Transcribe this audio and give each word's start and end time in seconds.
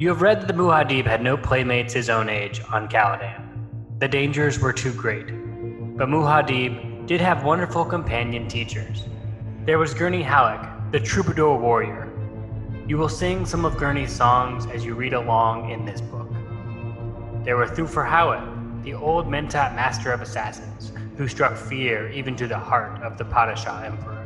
You 0.00 0.10
have 0.10 0.22
read 0.22 0.40
that 0.40 0.46
the 0.46 0.52
Muad'Dib 0.52 1.06
had 1.06 1.24
no 1.24 1.36
playmates 1.36 1.92
his 1.92 2.08
own 2.08 2.28
age 2.28 2.60
on 2.70 2.88
Caladan. 2.88 3.42
The 3.98 4.06
dangers 4.06 4.60
were 4.60 4.72
too 4.72 4.92
great. 4.92 5.26
But 5.96 6.08
Muad'Dib 6.08 7.08
did 7.08 7.20
have 7.20 7.42
wonderful 7.42 7.84
companion 7.84 8.46
teachers. 8.46 9.06
There 9.64 9.80
was 9.80 9.94
Gurney 9.94 10.22
Halleck, 10.22 10.92
the 10.92 11.00
troubadour 11.00 11.58
warrior. 11.58 12.12
You 12.86 12.96
will 12.96 13.08
sing 13.08 13.44
some 13.44 13.64
of 13.64 13.76
Gurney's 13.76 14.12
songs 14.12 14.66
as 14.66 14.84
you 14.84 14.94
read 14.94 15.14
along 15.14 15.70
in 15.70 15.84
this 15.84 16.00
book. 16.00 16.30
There 17.42 17.56
were 17.56 17.66
Thufir 17.66 18.08
Hawat, 18.08 18.84
the 18.84 18.94
old 18.94 19.26
Mentat 19.26 19.74
master 19.74 20.12
of 20.12 20.22
assassins, 20.22 20.92
who 21.16 21.26
struck 21.26 21.56
fear 21.56 22.08
even 22.10 22.36
to 22.36 22.46
the 22.46 22.56
heart 22.56 23.02
of 23.02 23.18
the 23.18 23.24
Padishah 23.24 23.86
Emperor. 23.86 24.24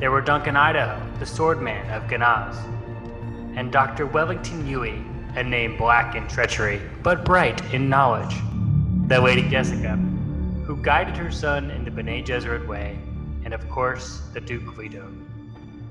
There 0.00 0.10
were 0.10 0.22
Duncan 0.22 0.56
Idaho, 0.56 1.06
the 1.18 1.26
swordman 1.26 1.94
of 1.94 2.04
Ginaz, 2.04 2.56
and 3.58 3.72
Dr. 3.72 4.06
Wellington 4.06 4.64
Yueh, 4.68 5.36
a 5.36 5.42
name 5.42 5.76
black 5.76 6.14
in 6.14 6.28
treachery, 6.28 6.80
but 7.02 7.24
bright 7.24 7.60
in 7.74 7.88
knowledge. 7.88 8.36
The 9.08 9.20
Lady 9.20 9.42
Jessica, 9.48 9.96
who 10.64 10.76
guided 10.76 11.16
her 11.16 11.32
son 11.32 11.72
in 11.72 11.84
the 11.84 11.90
Bene 11.90 12.22
Gesserit 12.22 12.68
way, 12.68 12.96
and 13.44 13.52
of 13.52 13.68
course, 13.68 14.20
the 14.32 14.40
Duke 14.40 14.76
Leto, 14.76 15.10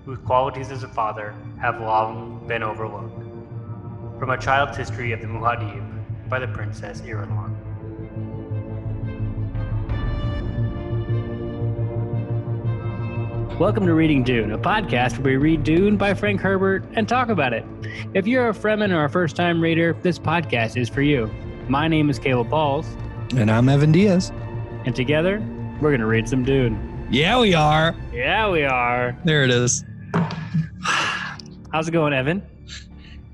whose 0.05 0.17
qualities 0.20 0.72
as 0.72 0.84
a 0.84 0.88
father 0.88 1.35
have 1.59 1.81
long 1.81 2.41
been 2.48 2.63
overlooked. 2.63 3.22
From 4.17 4.30
a 4.30 4.38
child's 4.38 4.77
history 4.77 5.11
of 5.11 5.20
the 5.20 5.27
Muad'Dib 5.27 6.30
by 6.30 6.39
the 6.39 6.47
Princess 6.47 7.02
Irulan. 7.02 7.47
Welcome 13.56 13.88
to 13.88 13.94
Reading 13.96 14.24
Dune, 14.24 14.52
a 14.52 14.58
podcast 14.58 15.14
where 15.18 15.34
we 15.34 15.38
read 15.38 15.64
Dune 15.64 15.98
by 15.98 16.14
Frank 16.14 16.40
Herbert 16.42 16.84
and 16.94 17.10
talk 17.10 17.30
about 17.30 17.54
it. 17.54 17.66
If 18.14 18.28
you're 18.28 18.50
a 18.50 18.54
Fremen 18.54 18.92
or 18.92 19.06
a 19.06 19.10
first 19.10 19.36
time 19.36 19.60
reader, 19.60 19.94
this 20.04 20.20
podcast 20.20 20.78
is 20.78 20.90
for 20.90 21.02
you. 21.02 21.26
My 21.68 21.88
name 21.88 22.10
is 22.12 22.20
Caleb 22.20 22.50
Pauls, 22.52 22.86
And 23.36 23.50
I'm 23.50 23.67
Evan 23.67 23.92
Diaz. 23.92 24.31
and 24.86 24.95
together, 24.95 25.39
we're 25.81 25.89
going 25.89 26.02
to 26.02 26.06
read 26.06 26.30
some 26.30 26.44
Dune. 26.44 27.08
Yeah, 27.09 27.39
we 27.39 27.56
are. 27.56 27.95
Yeah, 28.14 28.50
we 28.52 28.64
are. 28.64 29.17
There 29.26 29.44
it 29.44 29.50
is. 29.50 29.84
How's 31.72 31.88
it 31.88 31.92
going, 31.92 32.14
Evan? 32.14 32.44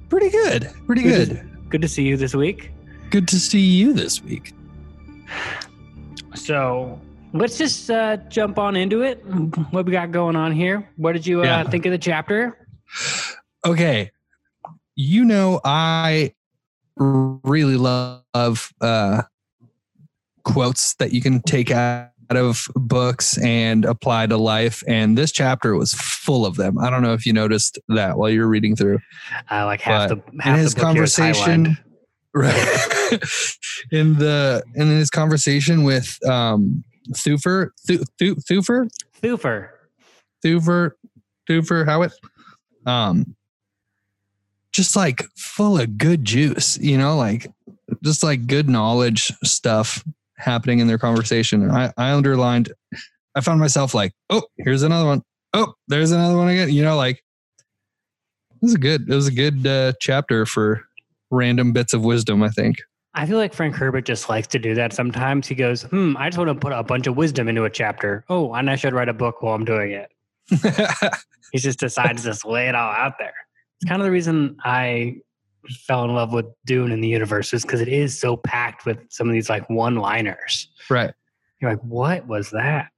Pretty 0.10 0.30
good. 0.30 0.70
Pretty 0.86 1.02
Good. 1.04 1.30
good. 1.30 1.70
Good 1.70 1.82
to 1.82 1.88
see 1.90 2.04
you 2.04 2.16
this 2.16 2.34
week. 2.34 2.72
Good 3.10 3.28
to 3.28 3.40
see 3.40 3.60
you 3.60 3.92
this 3.94 4.24
week. 4.24 4.54
So 6.36 7.00
let's 7.34 7.58
just 7.58 7.90
uh, 7.90 8.18
jump 8.30 8.58
on 8.60 8.76
into 8.76 9.02
it. 9.02 9.18
What 9.72 9.86
we 9.86 9.92
got 9.92 10.12
going 10.12 10.36
on 10.36 10.52
here? 10.52 10.90
What 10.98 11.14
did 11.14 11.26
you 11.26 11.42
uh, 11.42 11.46
Yeah. 11.46 11.64
think 11.64 11.86
of 11.86 11.92
the 11.92 11.98
chapter? 11.98 12.68
Okay. 13.66 14.12
You 14.96 15.26
know, 15.26 15.60
I 15.66 16.34
really 16.96 17.78
love 17.78 18.74
uh, 18.80 19.24
quotes 20.44 20.94
that 20.96 21.14
you 21.14 21.22
can 21.22 21.42
take 21.42 21.72
out 21.72 22.10
of 22.30 22.68
books 22.76 23.38
and 23.40 23.86
apply 23.86 24.28
to 24.28 24.38
life. 24.38 24.84
And 24.88 25.18
this 25.18 25.32
chapter 25.32 25.76
was 25.76 25.94
full 25.94 26.46
of 26.46 26.56
them. 26.56 26.78
I 26.78 26.90
don't 26.90 27.02
know 27.02 27.14
if 27.14 27.26
you 27.26 27.34
noticed 27.34 27.80
that 27.90 28.18
while 28.18 28.30
you're 28.30 28.48
reading 28.48 28.76
through. 28.76 29.00
Uh, 29.52 29.66
like 29.66 29.82
half 29.82 30.10
But 30.10 30.26
the 30.34 30.42
half 30.42 30.56
in 30.56 30.62
his 30.62 30.74
the 30.74 30.80
book 30.80 30.86
conversation 30.86 31.78
right 32.36 32.56
in 33.92 34.18
the 34.18 34.64
in 34.74 34.88
his 34.88 35.12
conversation 35.12 35.84
with 35.84 36.18
um 36.28 36.84
Thufir 37.12 37.70
Thu, 37.88 38.04
Thu, 38.20 38.36
Thufir 38.36 38.90
Thufir. 39.22 39.70
Thufir 40.44 40.92
Thufir 41.50 41.86
Hawat 41.86 42.14
um 42.86 43.36
just 44.72 44.96
like 44.96 45.24
full 45.38 45.80
of 45.80 45.98
good 45.98 46.26
juice 46.26 46.78
you 46.80 46.98
know 46.98 47.16
like 47.16 47.48
just 48.04 48.24
like 48.24 48.48
good 48.48 48.68
knowledge 48.68 49.32
stuff 49.44 50.04
happening 50.44 50.80
in 50.80 50.88
their 50.88 50.98
conversation. 50.98 51.70
I 51.72 51.92
I 51.98 52.12
underlined 52.12 52.72
I 53.36 53.42
found 53.42 53.60
myself 53.60 53.94
like 53.94 54.14
oh 54.30 54.44
here's 54.58 54.84
another 54.84 55.06
one. 55.06 55.22
Oh 55.54 55.74
there's 55.88 56.12
another 56.12 56.36
one 56.36 56.50
again. 56.50 56.70
You 56.70 56.84
know 56.84 56.98
like 56.98 57.18
it 57.18 58.62
was 58.62 58.76
a 58.76 58.80
good 58.80 59.10
it 59.10 59.16
was 59.16 59.28
a 59.28 59.32
good 59.32 59.66
uh, 59.66 59.94
chapter 60.00 60.46
for 60.46 60.86
random 61.32 61.74
bits 61.74 61.94
of 61.94 62.06
wisdom 62.06 62.44
i 62.44 62.50
think 62.50 62.78
I 63.16 63.26
feel 63.26 63.38
like 63.38 63.54
Frank 63.54 63.76
Herbert 63.76 64.06
just 64.06 64.28
likes 64.28 64.48
to 64.48 64.60
do 64.60 64.74
that 64.76 64.92
sometimes. 64.92 65.48
He 65.48 65.56
goes, 65.56 65.84
hmm, 65.84 66.18
I 66.18 66.30
just 66.30 66.38
want 66.38 66.50
to 66.50 66.56
put 66.56 66.74
a 66.74 66.84
bunch 66.84 67.06
of 67.08 67.16
wisdom 67.16 67.48
into 67.48 67.64
a 67.64 67.70
chapter. 67.70 68.26
Oh, 68.28 68.54
and 68.54 68.70
I 68.70 68.76
should 68.76 68.94
write 68.94 69.10
a 69.10 69.14
book 69.14 69.42
while 69.42 69.54
I'm 69.54 69.66
doing 69.66 69.92
it. 69.92 70.12
He 71.54 71.60
just 71.60 71.80
decides 71.80 72.24
to 72.24 72.30
just 72.30 72.46
lay 72.46 72.68
it 72.68 72.74
all 72.74 72.92
out 72.92 73.20
there. 73.20 73.36
It's 73.78 73.88
kind 73.88 74.02
of 74.02 74.06
the 74.06 74.12
reason 74.12 74.58
I 74.64 75.18
fell 75.86 76.04
in 76.04 76.14
love 76.14 76.34
with 76.34 76.48
Dune 76.66 76.92
in 76.92 77.00
the 77.00 77.08
universe 77.08 77.54
is 77.54 77.62
because 77.62 77.80
it 77.80 77.88
is 77.88 78.20
so 78.20 78.36
packed 78.36 78.88
with 78.88 78.98
some 79.10 79.28
of 79.30 79.34
these 79.34 79.52
like 79.52 79.70
one 79.70 79.96
liners. 79.96 80.68
right 80.90 81.14
You're 81.62 81.72
like, 81.72 81.82
what 81.82 82.28
was 82.28 82.50
that? 82.50 82.90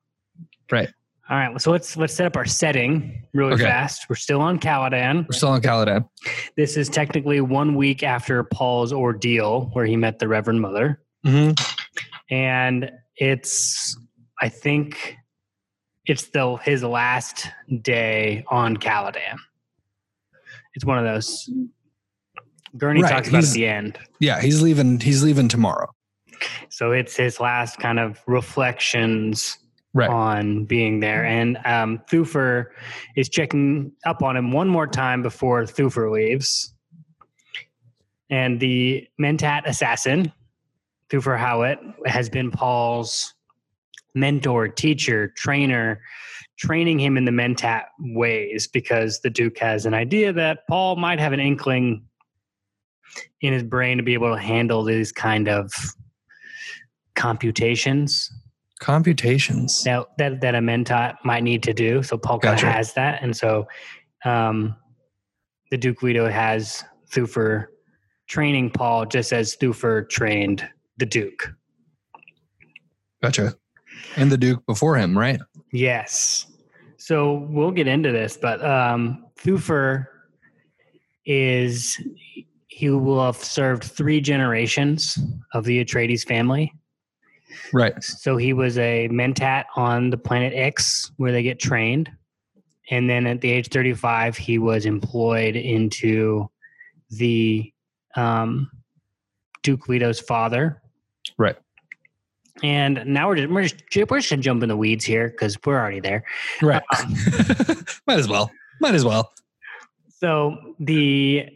Right. 0.71 0.89
All 1.29 1.37
right. 1.37 1.59
So 1.59 1.71
let's 1.71 1.97
let's 1.97 2.13
set 2.13 2.25
up 2.27 2.35
our 2.37 2.45
setting 2.45 3.23
really 3.33 3.53
Okay. 3.53 3.63
fast. 3.63 4.05
We're 4.09 4.15
still 4.15 4.41
on 4.41 4.59
Caladan. 4.59 5.27
we're 5.27 5.33
still 5.35 5.49
on 5.49 5.61
caladan 5.61 6.07
This 6.55 6.77
is 6.77 6.87
technically 6.87 7.41
one 7.41 7.75
week 7.75 8.03
after 8.03 8.43
Paul's 8.43 8.93
ordeal, 8.93 9.69
where 9.73 9.85
he 9.85 9.95
met 9.97 10.19
the 10.19 10.27
Reverend 10.27 10.61
Mother, 10.61 11.01
mm-hmm. 11.25 11.53
and 12.33 12.91
it's 13.17 13.97
I 14.39 14.49
think 14.49 15.15
it's 16.05 16.25
the 16.27 16.57
his 16.57 16.83
last 16.83 17.49
day 17.81 18.43
on 18.49 18.77
Caladan. 18.77 19.37
It's 20.75 20.85
one 20.85 20.99
of 20.99 21.05
those. 21.05 21.49
Gurney 22.77 23.01
Right, 23.01 23.09
talks 23.09 23.29
about 23.29 23.37
at 23.37 23.43
he's- 23.45 23.53
the 23.53 23.65
end. 23.67 23.97
yeah 24.19 24.41
he's 24.41 24.61
leaving 24.61 24.99
he's 24.99 25.23
leaving 25.23 25.47
tomorrow 25.47 25.87
So 26.67 26.91
it's 26.91 27.15
his 27.15 27.39
last 27.39 27.79
kind 27.79 27.99
of 28.01 28.19
reflections 28.27 29.57
right 29.95 30.09
on 30.09 30.65
being 30.65 30.99
there. 30.99 31.25
And 31.25 31.57
um, 31.65 32.01
Thufir 32.11 32.65
is 33.15 33.29
checking 33.29 33.93
up 34.05 34.21
on 34.21 34.35
him 34.35 34.51
one 34.51 34.67
more 34.67 34.85
time 34.85 35.23
before 35.23 35.63
Thufir 35.63 36.11
leaves. 36.11 36.73
And 38.29 38.59
the 38.59 39.07
Mentat 39.19 39.65
assassin, 39.65 40.33
Thufir 41.09 41.39
Hawat, 41.39 41.77
has 42.05 42.29
been 42.29 42.51
Paul's 42.51 43.33
mentor, 44.13 44.67
teacher, 44.67 45.31
trainer, 45.37 46.01
training 46.57 46.99
him 46.99 47.17
in 47.17 47.23
the 47.23 47.31
Mentat 47.31 47.85
ways 47.99 48.67
because 48.67 49.21
the 49.21 49.29
Duke 49.29 49.57
has 49.59 49.85
an 49.85 49.93
idea 49.93 50.33
that 50.33 50.67
Paul 50.69 50.97
might 50.97 51.19
have 51.19 51.31
an 51.31 51.39
inkling 51.39 52.03
in 53.39 53.53
his 53.53 53.63
brain 53.63 53.97
to 53.97 54.03
be 54.03 54.13
able 54.13 54.33
to 54.33 54.41
handle 54.41 54.83
these 54.83 55.13
kind 55.13 55.47
of 55.47 55.71
computations 57.15 58.29
computations 58.79 59.83
that 59.83 60.05
that, 60.17 60.41
that 60.41 60.55
a 60.55 60.59
mentat 60.59 61.15
might 61.23 61.43
need 61.43 61.63
to 61.63 61.73
do. 61.73 62.03
So 62.03 62.17
Paul 62.17 62.39
kind 62.39 62.57
Gotcha. 62.57 62.71
has 62.71 62.93
that, 62.93 63.21
and 63.23 63.35
so 63.35 63.67
um, 64.23 64.75
the 65.71 65.77
Duke 65.77 65.99
Guido 65.99 66.29
has 66.29 66.83
Thufir 67.11 67.67
training 68.27 68.71
Paul 68.71 69.05
just 69.05 69.31
as 69.31 69.55
Thufir 69.55 70.09
trained 70.09 70.67
the 70.97 71.05
Duke. 71.05 71.53
gotcha 73.21 73.53
and 74.17 74.31
the 74.31 74.37
duke 74.37 74.65
before 74.65 74.95
him 74.97 75.17
right 75.17 75.39
Yes. 75.75 76.47
So 76.97 77.45
we'll 77.49 77.71
get 77.71 77.87
into 77.87 78.11
this, 78.11 78.37
but 78.37 78.63
um, 78.65 79.25
Thufir 79.37 80.05
is 81.25 82.01
he 82.67 82.89
will 82.89 83.23
have 83.23 83.35
served 83.35 83.83
three 83.83 84.21
generations 84.21 85.19
of 85.53 85.65
the 85.65 85.83
Atreides 85.83 86.25
family. 86.25 86.73
Right 87.73 88.03
So 88.03 88.37
he 88.37 88.53
was 88.53 88.77
a 88.77 89.07
mentat 89.09 89.65
on 89.75 90.09
the 90.09 90.17
planet 90.17 90.53
X 90.55 91.11
where 91.17 91.31
they 91.31 91.43
get 91.43 91.59
trained. 91.59 92.09
And 92.91 93.09
then 93.09 93.25
at 93.25 93.41
the 93.41 93.51
age 93.51 93.69
35, 93.69 94.37
he 94.37 94.59
was 94.59 94.85
employed 94.85 95.55
into 95.55 96.49
the 97.09 97.73
um, 98.15 98.69
Duke 99.63 99.89
Leto's 99.89 100.19
father. 100.19 100.81
Right. 101.37 101.55
And 102.63 103.03
now 103.05 103.27
we're 103.27 103.35
just, 103.35 103.49
we're 103.51 103.63
just, 103.63 104.09
we're 104.09 104.19
just 104.19 104.29
gonna 104.29 104.41
jump 104.41 104.63
in 104.63 104.69
the 104.69 104.77
weeds 104.77 105.03
here 105.03 105.29
because 105.29 105.57
we're 105.65 105.79
already 105.79 105.99
there. 105.99 106.23
right 106.61 106.83
might 108.07 108.19
as 108.19 108.29
well 108.29 108.49
might 108.79 108.95
as 108.95 109.03
well 109.03 109.33
So 110.19 110.75
the 110.79 111.49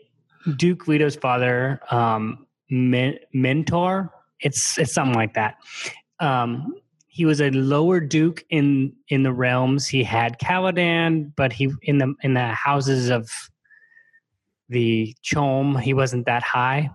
Duke 0.57 0.87
Leto's 0.87 1.15
father, 1.15 1.79
um, 1.91 2.45
men- 2.69 3.19
mentor, 3.33 4.11
it's 4.41 4.77
it's 4.77 4.93
something 4.93 5.15
like 5.15 5.33
that. 5.33 5.55
Um, 6.19 6.75
he 7.07 7.25
was 7.25 7.41
a 7.41 7.49
lower 7.51 7.99
duke 7.99 8.43
in 8.49 8.93
in 9.09 9.23
the 9.23 9.33
realms. 9.33 9.87
He 9.87 10.03
had 10.03 10.39
Caladan, 10.39 11.33
but 11.35 11.51
he 11.53 11.71
in 11.83 11.97
the 11.97 12.13
in 12.23 12.33
the 12.33 12.47
houses 12.49 13.09
of 13.09 13.29
the 14.69 15.15
CHOAM, 15.23 15.77
he 15.77 15.93
wasn't 15.93 16.25
that 16.27 16.43
high. 16.43 16.89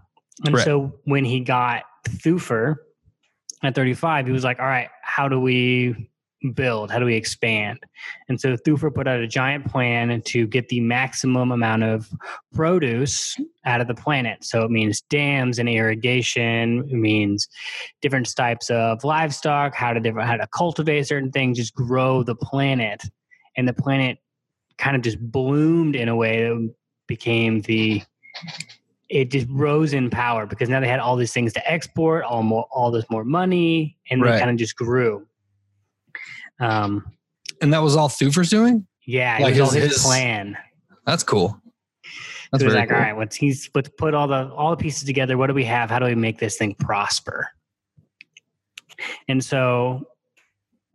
And 0.44 0.54
Right. 0.54 0.64
so 0.64 0.94
when 1.04 1.24
he 1.24 1.40
got 1.40 1.84
Thufir 2.08 2.76
at 3.62 3.74
35, 3.74 4.26
he 4.26 4.32
was 4.32 4.44
like, 4.44 4.60
"All 4.60 4.66
right, 4.66 4.88
how 5.02 5.28
do 5.28 5.40
we 5.40 6.08
build? 6.52 6.90
How 6.90 6.98
do 6.98 7.04
we 7.04 7.14
expand? 7.14 7.78
And 8.28 8.40
so 8.40 8.56
Thufir 8.56 8.94
put 8.94 9.06
out 9.06 9.20
a 9.20 9.26
giant 9.26 9.66
plan 9.70 10.20
to 10.22 10.46
get 10.46 10.68
the 10.68 10.80
maximum 10.80 11.52
amount 11.52 11.82
of 11.82 12.08
produce 12.54 13.36
out 13.64 13.80
of 13.80 13.86
the 13.86 13.94
planet. 13.94 14.44
So 14.44 14.62
it 14.64 14.70
means 14.70 15.00
dams 15.02 15.58
and 15.58 15.68
irrigation. 15.68 16.88
It 16.90 16.94
means 16.96 17.48
different 18.02 18.34
types 18.34 18.70
of 18.70 19.04
livestock, 19.04 19.74
how 19.74 19.92
to 19.92 20.00
different 20.00 20.28
how 20.28 20.36
to 20.36 20.46
cultivate 20.48 21.06
certain 21.06 21.30
things, 21.30 21.58
just 21.58 21.74
grow 21.74 22.22
the 22.22 22.34
planet. 22.36 23.02
And 23.56 23.68
the 23.68 23.72
planet 23.74 24.18
kind 24.78 24.96
of 24.96 25.02
just 25.02 25.20
bloomed 25.20 25.96
in 25.96 26.08
a 26.08 26.16
way 26.16 26.48
that 26.48 26.74
became 27.06 27.60
the 27.62 28.02
it 29.10 29.30
just 29.30 29.46
rose 29.50 29.92
in 29.92 30.10
power 30.10 30.46
because 30.46 30.68
now 30.68 30.80
they 30.80 30.88
had 30.88 30.98
all 30.98 31.14
these 31.14 31.32
things 31.32 31.52
to 31.52 31.70
export, 31.70 32.24
all 32.24 32.42
more, 32.42 32.66
all 32.72 32.90
this 32.90 33.04
more 33.10 33.24
money, 33.24 33.96
and 34.10 34.20
Right. 34.22 34.32
they 34.32 34.38
kind 34.38 34.50
of 34.50 34.56
just 34.56 34.76
grew. 34.76 35.26
Um, 36.60 37.04
And 37.60 37.72
that 37.72 37.82
was 37.82 37.96
all 37.96 38.08
Thufir's 38.08 38.50
doing? 38.50 38.86
yeah, 39.06 39.38
Like 39.40 39.54
his- 39.54 39.72
his, 39.72 39.84
his- 39.94 40.02
plan. 40.04 40.56
That's 41.06 41.22
cool. 41.22 41.60
That's 42.52 42.62
very 42.62 42.74
like, 42.76 42.88
cool. 42.88 42.96
all 42.98 43.02
right, 43.02 43.18
let's 43.18 43.34
he's 43.36 43.68
let's 43.74 43.88
put 43.98 44.14
all 44.14 44.28
the 44.28 44.48
all 44.52 44.70
the 44.70 44.76
pieces 44.76 45.02
together. 45.04 45.36
What 45.36 45.48
do 45.48 45.54
we 45.54 45.64
have? 45.64 45.90
How 45.90 45.98
do 45.98 46.06
we 46.06 46.14
make 46.14 46.38
this 46.38 46.56
thing 46.56 46.74
prosper? 46.76 47.48
And 49.28 49.42
so 49.44 50.06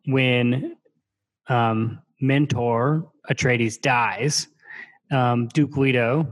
when 0.05 0.77
um, 1.49 1.99
mentor 2.21 3.11
Atreides 3.29 3.79
dies, 3.81 4.47
um, 5.11 5.47
Duke 5.49 5.75
Leto 5.77 6.31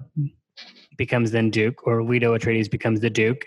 becomes 0.97 1.31
then 1.31 1.49
Duke, 1.51 1.85
or 1.85 2.03
Leto 2.03 2.37
Atreides 2.37 2.71
becomes 2.71 3.01
the 3.01 3.09
Duke, 3.09 3.45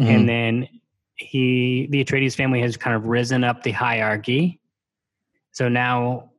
Mhm. 0.00 0.06
and 0.06 0.28
then 0.28 0.68
he 1.16 1.86
the 1.90 2.04
Atreides 2.04 2.36
family 2.36 2.60
has 2.60 2.76
kind 2.76 2.94
of 2.94 3.06
risen 3.06 3.44
up 3.44 3.62
the 3.62 3.72
hierarchy. 3.72 4.60
So 5.54 5.68
now 5.68 6.30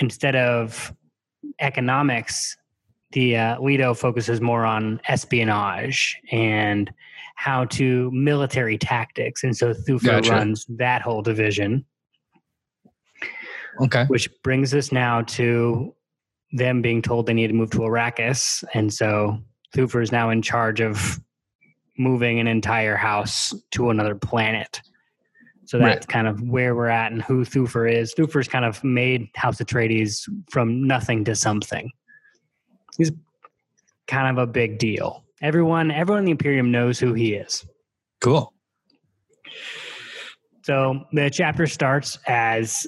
instead 0.00 0.36
of 0.36 0.94
economics, 1.60 2.56
the 3.12 3.36
uh, 3.36 3.60
Leto 3.60 3.94
focuses 3.94 4.40
more 4.40 4.64
on 4.64 5.00
espionage 5.08 6.16
and 6.30 6.92
how 7.34 7.64
to 7.64 8.10
military 8.12 8.76
tactics, 8.76 9.42
and 9.42 9.56
so 9.56 9.72
Thufir 9.72 10.04
Gotcha. 10.04 10.30
runs 10.30 10.66
that 10.68 11.00
whole 11.02 11.22
division. 11.22 11.84
okay. 13.82 14.04
Which 14.04 14.28
brings 14.42 14.74
us 14.74 14.92
now 14.92 15.22
to 15.22 15.94
them 16.52 16.82
being 16.82 17.00
told 17.00 17.26
they 17.26 17.32
need 17.32 17.48
to 17.48 17.54
move 17.54 17.70
to 17.70 17.78
Arrakis, 17.78 18.62
and 18.74 18.92
so 18.92 19.38
Thufir 19.74 20.02
is 20.02 20.12
now 20.12 20.28
in 20.28 20.42
charge 20.42 20.80
of 20.80 21.18
moving 21.98 22.40
an 22.40 22.46
entire 22.46 22.96
house 22.96 23.54
to 23.72 23.88
another 23.90 24.14
planet. 24.14 24.80
So 25.70 25.78
that's 25.78 26.04
kind 26.04 26.26
of 26.26 26.42
where 26.42 26.74
we're 26.74 26.88
at 26.88 27.12
and 27.12 27.22
who 27.22 27.44
Thufir 27.44 27.88
is. 27.88 28.12
Thufir's 28.12 28.48
kind 28.48 28.64
of 28.64 28.82
made 28.82 29.28
House 29.36 29.58
Atreides 29.58 30.28
from 30.50 30.84
nothing 30.84 31.24
to 31.26 31.36
something. 31.36 31.92
He's 32.98 33.12
kind 34.08 34.36
of 34.36 34.42
a 34.42 34.48
big 34.48 34.80
deal. 34.80 35.22
Everyone, 35.40 35.92
everyone 35.92 36.18
in 36.18 36.24
the 36.24 36.32
Imperium 36.32 36.72
knows 36.72 36.98
who 36.98 37.14
he 37.14 37.34
is. 37.34 37.64
Cool. 38.20 38.52
So 40.64 41.04
the 41.12 41.30
chapter 41.30 41.68
starts 41.68 42.18
as 42.26 42.84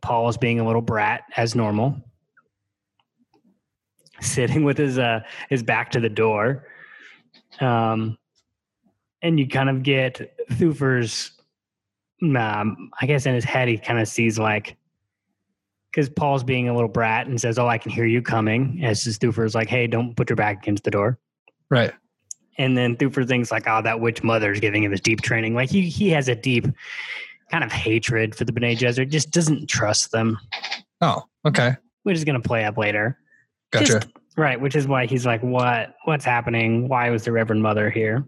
Paul 0.00 0.28
is 0.28 0.36
being 0.36 0.60
a 0.60 0.64
little 0.64 0.80
brat, 0.80 1.24
as 1.36 1.56
normal, 1.56 2.00
sitting 4.20 4.62
with 4.62 4.78
his 4.78 4.96
uh, 4.96 5.22
his 5.50 5.64
back 5.64 5.90
to 5.90 5.98
the 5.98 6.08
door, 6.08 6.68
um, 7.58 8.16
and 9.22 9.40
you 9.40 9.48
kind 9.48 9.68
of 9.68 9.82
get 9.82 10.38
Thufir's. 10.52 11.32
Um, 12.22 12.90
I 13.00 13.06
guess 13.06 13.26
in 13.26 13.34
his 13.34 13.44
head, 13.44 13.68
he 13.68 13.76
kind 13.78 13.98
of 14.00 14.08
sees 14.08 14.38
like 14.38 14.76
because 15.90 16.08
Paul's 16.08 16.42
being 16.44 16.68
a 16.68 16.74
little 16.74 16.88
brat 16.88 17.26
and 17.26 17.40
says, 17.40 17.58
"Oh, 17.58 17.66
I 17.68 17.78
can 17.78 17.90
hear 17.90 18.04
you 18.06 18.22
coming." 18.22 18.80
As 18.82 19.04
Thufir's 19.04 19.54
like, 19.54 19.68
"Hey, 19.68 19.86
don't 19.86 20.16
put 20.16 20.28
your 20.30 20.36
back 20.36 20.62
against 20.62 20.84
the 20.84 20.90
door." 20.90 21.18
Right. 21.70 21.92
And 22.56 22.76
then 22.76 22.96
Thufir 22.96 23.26
thinks 23.26 23.50
like, 23.50 23.64
oh, 23.66 23.82
that 23.82 23.98
witch 23.98 24.22
mother's 24.22 24.60
giving 24.60 24.84
him 24.84 24.92
his 24.92 25.00
deep 25.00 25.22
training. 25.22 25.54
Like 25.54 25.70
he 25.70 25.82
he 25.88 26.08
has 26.10 26.28
a 26.28 26.36
deep 26.36 26.66
kind 27.50 27.64
of 27.64 27.72
hatred 27.72 28.34
for 28.34 28.44
the 28.44 28.52
Bene 28.52 28.76
Gesserit, 28.76 29.10
just 29.10 29.30
doesn't 29.32 29.68
trust 29.68 30.12
them, 30.12 30.38
Oh, 31.00 31.24
okay. 31.44 31.74
which 32.04 32.16
is 32.16 32.22
gonna 32.24 32.40
play 32.40 32.64
up 32.64 32.78
later. 32.78 33.18
Gotcha. 33.72 33.86
Just- 33.86 34.08
right, 34.36 34.60
which 34.60 34.76
is 34.76 34.86
why 34.86 35.06
he's 35.06 35.26
like, 35.26 35.42
What 35.42 35.96
what's 36.04 36.24
happening? 36.24 36.86
Why 36.88 37.10
was 37.10 37.24
the 37.24 37.32
Reverend 37.32 37.60
Mother 37.62 37.90
here? 37.90 38.24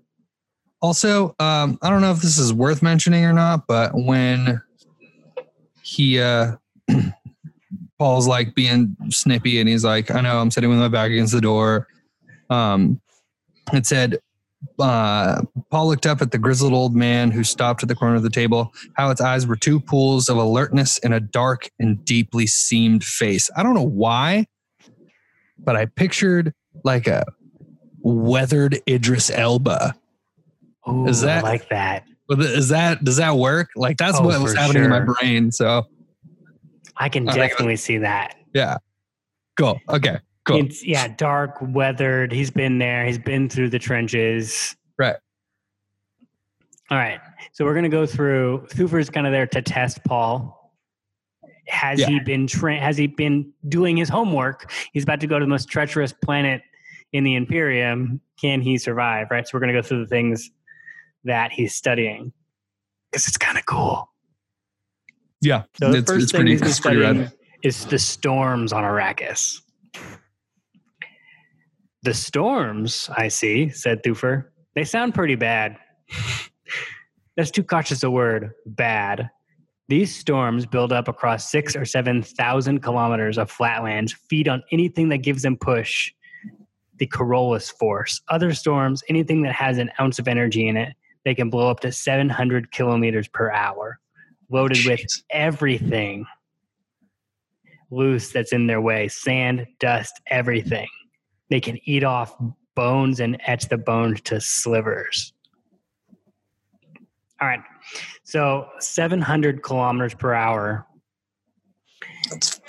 Also, 0.87 1.35
um, 1.41 1.81
I 1.83 1.91
don't 1.91 2.01
know 2.01 2.13
if 2.13 2.21
this 2.21 2.39
is 2.39 2.53
worth 2.53 2.81
mentioning 2.81 3.25
or 3.25 3.33
not, 3.33 3.67
but 3.67 3.91
when 3.93 4.63
he 5.83 6.21
uh 6.21 6.55
Paul's 7.99 8.29
like 8.29 8.55
being 8.55 8.97
snippy 9.09 9.59
and 9.59 9.69
he's 9.69 9.83
like, 9.83 10.15
I 10.15 10.21
know 10.21 10.39
I'm 10.39 10.53
sitting 10.53 10.71
with 10.71 10.79
my 10.79 10.87
back 10.87 11.11
against 11.11 11.33
the 11.33 11.41
door. 11.41 11.89
Um 12.51 13.01
it 13.73 13.85
said 13.85 14.21
uh 14.79 15.43
Paul 15.73 15.89
looked 15.89 16.07
up 16.07 16.23
at 16.23 16.31
the 16.31 16.39
grizzled 16.39 16.73
old 16.73 16.95
man 16.95 17.33
who 17.33 17.43
stopped 17.43 17.83
at 17.83 17.89
the 17.89 17.97
corner 17.97 18.15
of 18.15 18.23
the 18.23 18.31
table, 18.31 18.73
how 18.95 19.11
its 19.11 19.21
eyes 19.21 19.45
were 19.45 19.57
two 19.57 19.81
pools 19.81 20.29
of 20.29 20.37
alertness 20.37 20.99
in 20.99 21.13
a 21.13 21.19
dark 21.19 21.69
and 21.81 22.05
deeply 22.05 22.47
seamed 22.47 23.03
face. 23.03 23.51
I 23.57 23.65
don't 23.65 23.75
know 23.75 23.83
why, 23.83 24.47
but 25.59 25.75
I 25.75 25.87
pictured 25.87 26.55
like 26.85 27.09
a 27.09 27.25
weathered 28.03 28.81
Idris 28.89 29.31
Elba 29.31 29.97
Ooh, 30.89 31.07
Is 31.09 31.21
that- 31.23 31.45
I 31.45 31.49
like 31.49 31.69
that. 31.71 32.05
But 32.29 32.41
is 32.41 32.69
that 32.71 33.05
does 33.05 33.19
that 33.19 33.37
work? 33.37 33.71
Like 33.77 33.99
that's 33.99 34.19
Oh, 34.19 34.25
what 34.25 34.41
was 34.43 34.53
happening 34.55 34.83
in 34.83 34.91
my 34.91 34.99
brain. 35.01 35.53
So 35.53 35.85
I 36.97 37.09
can 37.09 37.29
I 37.29 37.33
think 37.33 37.39
it 37.39 37.41
was- 37.43 37.51
definitely 37.51 37.77
see 37.77 37.99
that. 37.99 38.35
yeah, 38.53 38.79
cool. 39.57 39.81
Okay, 39.89 40.19
cool. 40.45 40.57
It's 40.65 40.85
yeah, 40.85 41.07
dark, 41.17 41.57
weathered. 41.61 42.33
He's 42.33 42.51
been 42.51 42.79
there. 42.79 43.05
He's 43.07 43.19
been 43.19 43.49
through 43.49 43.71
the 43.71 43.79
trenches. 43.79 44.75
Right. 44.99 45.15
All 46.91 46.99
right. 46.99 47.21
So 47.53 47.65
we're 47.65 47.75
gonna 47.75 47.89
go 47.89 48.07
through. 48.07 48.67
Thufir's 48.71 49.09
kind 49.11 49.27
of 49.27 49.33
there 49.33 49.47
to 49.47 49.63
test 49.63 50.03
Paul. 50.05 50.75
Has 51.69 52.01
Yeah. 52.01 52.09
he 52.09 52.21
been 52.21 52.47
tra- 52.49 52.79
Has 52.81 52.97
he 52.97 53.07
been 53.07 53.53
doing 53.69 53.97
his 53.97 54.09
homework? 54.09 54.73
He's 54.93 55.03
about 55.05 55.21
to 55.21 55.27
go 55.29 55.39
to 55.39 55.45
the 55.45 55.49
most 55.49 55.69
treacherous 55.69 56.13
planet 56.13 56.63
in 57.13 57.23
the 57.23 57.35
Imperium. 57.37 58.21
Can 58.41 58.61
he 58.61 58.79
survive? 58.79 59.29
Right. 59.31 59.47
So 59.47 59.51
we're 59.55 59.61
gonna 59.61 59.73
go 59.73 59.83
through 59.83 60.01
the 60.01 60.09
things 60.09 60.51
that 61.27 61.53
he's 61.53 61.75
studying 61.75 62.33
because 63.11 63.29
it's 63.29 63.37
kind 63.37 63.59
of 63.59 63.67
cool. 63.67 64.11
yeah, 65.41 65.65
So 65.79 65.93
the 65.93 65.99
it's, 65.99 66.11
first 66.11 66.23
it's 66.25 66.33
thing 66.33 66.39
pretty, 66.41 66.53
he's 66.53 66.63
it's 66.63 66.77
studying 66.77 67.31
is 67.63 67.85
the 67.87 67.99
storms 67.99 68.73
on 68.73 68.85
Arrakis. 68.85 69.61
The 72.03 72.15
storms, 72.15 73.11
I 73.17 73.29
see, 73.29 73.69
said 73.71 74.03
Thufir. 74.03 74.45
They 74.75 74.85
sound 74.85 75.15
pretty 75.15 75.35
bad. 75.35 75.77
That's 77.37 77.51
too 77.51 77.65
cautious 77.65 78.03
a 78.03 78.11
word. 78.11 78.53
Bad. 78.67 79.29
These 79.89 80.15
storms 80.15 80.67
build 80.67 80.93
up 80.93 81.09
across 81.09 81.51
six 81.51 81.77
or 81.77 81.85
seven 81.85 82.23
thousand 82.23 82.81
kilometers 82.81 83.39
of 83.39 83.51
flatlands, 83.51 84.13
feed 84.29 84.49
on 84.49 84.63
anything 84.73 85.09
that 85.11 85.19
gives 85.19 85.43
them 85.43 85.57
push, 85.57 86.13
the 86.99 87.07
Coriolis 87.07 87.73
force. 87.73 88.21
Other 88.29 88.53
storms, 88.53 89.03
anything 89.09 89.43
that 89.43 89.55
has 89.55 89.79
an 89.79 89.91
ounce 90.01 90.19
of 90.19 90.29
energy 90.29 90.67
in 90.69 90.77
it, 90.77 90.95
they 91.27 91.35
can 91.35 91.51
blow 91.51 91.69
up 91.69 91.81
to 91.81 91.91
700 91.91 92.71
kilometers 92.71 93.27
per 93.27 93.51
hour, 93.51 93.99
loaded 94.49 94.87
with 94.87 95.01
everything 95.31 96.25
loose 97.91 98.31
that's 98.31 98.53
in 98.53 98.69
their 98.69 98.81
way 98.81 99.09
sand, 99.09 99.67
dust, 99.81 100.21
everything. 100.29 100.87
They 101.51 101.61
can 101.61 101.81
eat 101.83 102.05
off 102.05 102.37
bones 102.77 103.19
and 103.19 103.41
etch 103.45 103.69
the 103.69 103.77
bones 103.77 104.21
to 104.23 104.41
slivers. 104.41 105.33
All 107.41 107.49
right. 107.49 107.61
So 108.23 108.69
700 108.79 109.65
kilometers 109.65 110.15
per 110.15 110.33
hour. 110.33 110.87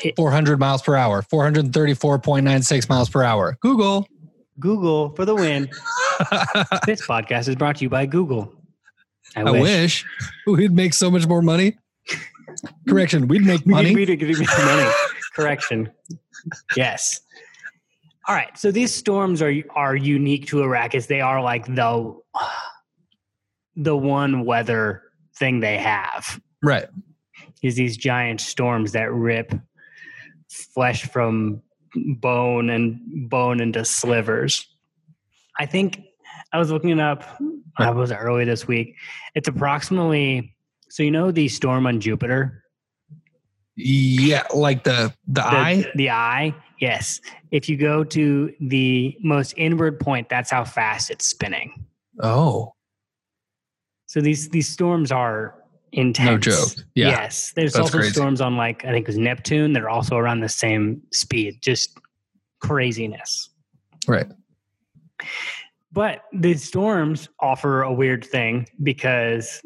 It- 0.03 0.15
400 0.15 0.59
miles 0.59 0.81
per 0.81 0.95
hour, 0.95 1.21
434.96 1.21 2.89
miles 2.89 3.09
per 3.09 3.21
hour. 3.21 3.55
Google. 3.61 4.07
Google 4.59 5.09
for 5.15 5.25
the 5.25 5.35
win. 5.35 5.63
this 6.85 7.05
podcast 7.05 7.47
is 7.47 7.55
brought 7.55 7.77
to 7.77 7.83
you 7.83 7.89
by 7.89 8.05
Google. 8.05 8.53
I, 9.35 9.41
I 9.41 9.51
wish 9.51 10.05
we'd 10.45 10.71
make 10.71 10.93
so 10.93 11.11
much 11.11 11.27
more 11.27 11.41
money. 11.41 11.77
Correction, 12.87 13.27
we'd 13.27 13.45
make 13.45 13.65
money. 13.67 13.89
need, 13.89 13.95
we 13.95 14.15
need 14.15 14.19
to 14.19 14.35
get 14.35 14.47
money. 14.65 14.91
Correction. 15.35 15.91
Yes. 16.75 17.19
All 18.27 18.35
right. 18.35 18.57
So 18.57 18.71
these 18.71 18.93
storms 18.93 19.41
are 19.41 19.53
are 19.75 19.95
unique 19.95 20.47
to 20.47 20.57
Arrakis. 20.57 21.07
They 21.07 21.21
are 21.21 21.41
like 21.41 21.65
the 21.65 22.19
the 23.75 23.95
one 23.95 24.43
weather 24.45 25.03
thing 25.37 25.59
they 25.59 25.77
have 25.77 26.41
Right. 26.63 26.87
is 27.61 27.75
these 27.75 27.95
giant 27.95 28.41
storms 28.41 28.93
that 28.93 29.11
rip 29.13 29.53
flesh 30.49 31.03
from 31.03 31.61
bone 32.19 32.69
and 32.69 33.29
bone 33.29 33.59
into 33.59 33.83
slivers. 33.85 34.67
I 35.59 35.65
think 35.65 36.01
I 36.53 36.57
was 36.59 36.71
looking 36.71 36.91
uh, 36.91 36.95
it 36.95 36.99
up. 37.01 37.41
I 37.77 37.91
was 37.91 38.11
early 38.11 38.45
this 38.45 38.67
week. 38.67 38.95
It's 39.35 39.47
approximately 39.47 40.55
so 40.89 41.03
you 41.03 41.11
know 41.11 41.31
the 41.31 41.47
storm 41.47 41.85
on 41.85 41.99
Jupiter 41.99 42.63
Yeah, 43.75 44.43
like 44.53 44.83
the 44.83 45.13
the, 45.27 45.41
The, 45.41 45.45
eye. 45.45 45.85
the 45.95 46.09
eye, 46.09 46.55
yes. 46.79 47.19
If 47.51 47.69
you 47.69 47.77
go 47.77 48.03
to 48.05 48.53
the 48.59 49.17
most 49.21 49.53
inward 49.57 49.99
point, 49.99 50.29
that's 50.29 50.49
how 50.49 50.63
fast 50.63 51.11
it's 51.11 51.27
spinning. 51.27 51.85
Oh, 52.21 52.73
So 54.07 54.21
these 54.21 54.49
these 54.49 54.67
storms 54.69 55.11
are 55.11 55.56
intense. 55.91 56.29
no 56.29 56.37
joke. 56.37 56.85
Yeah. 56.95 57.09
Yes. 57.09 57.53
There's 57.55 57.73
That's 57.73 57.83
also 57.83 57.97
crazy. 57.99 58.13
storms 58.13 58.41
on 58.41 58.57
like 58.57 58.85
I 58.85 58.91
think 58.91 59.03
it 59.03 59.07
was 59.07 59.17
Neptune 59.17 59.73
that 59.73 59.83
are 59.83 59.89
also 59.89 60.15
around 60.15 60.41
the 60.41 60.49
same 60.49 61.01
speed. 61.11 61.59
Just 61.61 61.97
craziness. 62.59 63.49
Right. 64.07 64.27
But 65.91 66.23
the 66.33 66.53
storms 66.55 67.29
offer 67.39 67.81
a 67.81 67.91
weird 67.91 68.23
thing 68.23 68.67
because 68.83 69.61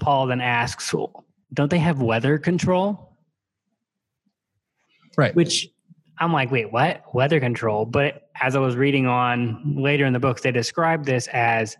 Paul 0.00 0.26
then 0.26 0.40
asks, 0.40 0.92
Well, 0.92 1.24
don't 1.52 1.70
they 1.70 1.78
have 1.78 2.00
weather 2.00 2.38
control? 2.38 3.16
Right. 5.16 5.34
Which 5.34 5.68
I'm 6.18 6.32
like, 6.32 6.50
wait, 6.50 6.72
what? 6.72 7.02
Weather 7.14 7.40
control. 7.40 7.84
But 7.84 8.28
as 8.40 8.54
I 8.54 8.60
was 8.60 8.76
reading 8.76 9.06
on 9.06 9.74
later 9.76 10.06
in 10.06 10.12
the 10.12 10.20
books, 10.20 10.42
they 10.42 10.52
describe 10.52 11.04
this 11.04 11.26
as 11.28 11.76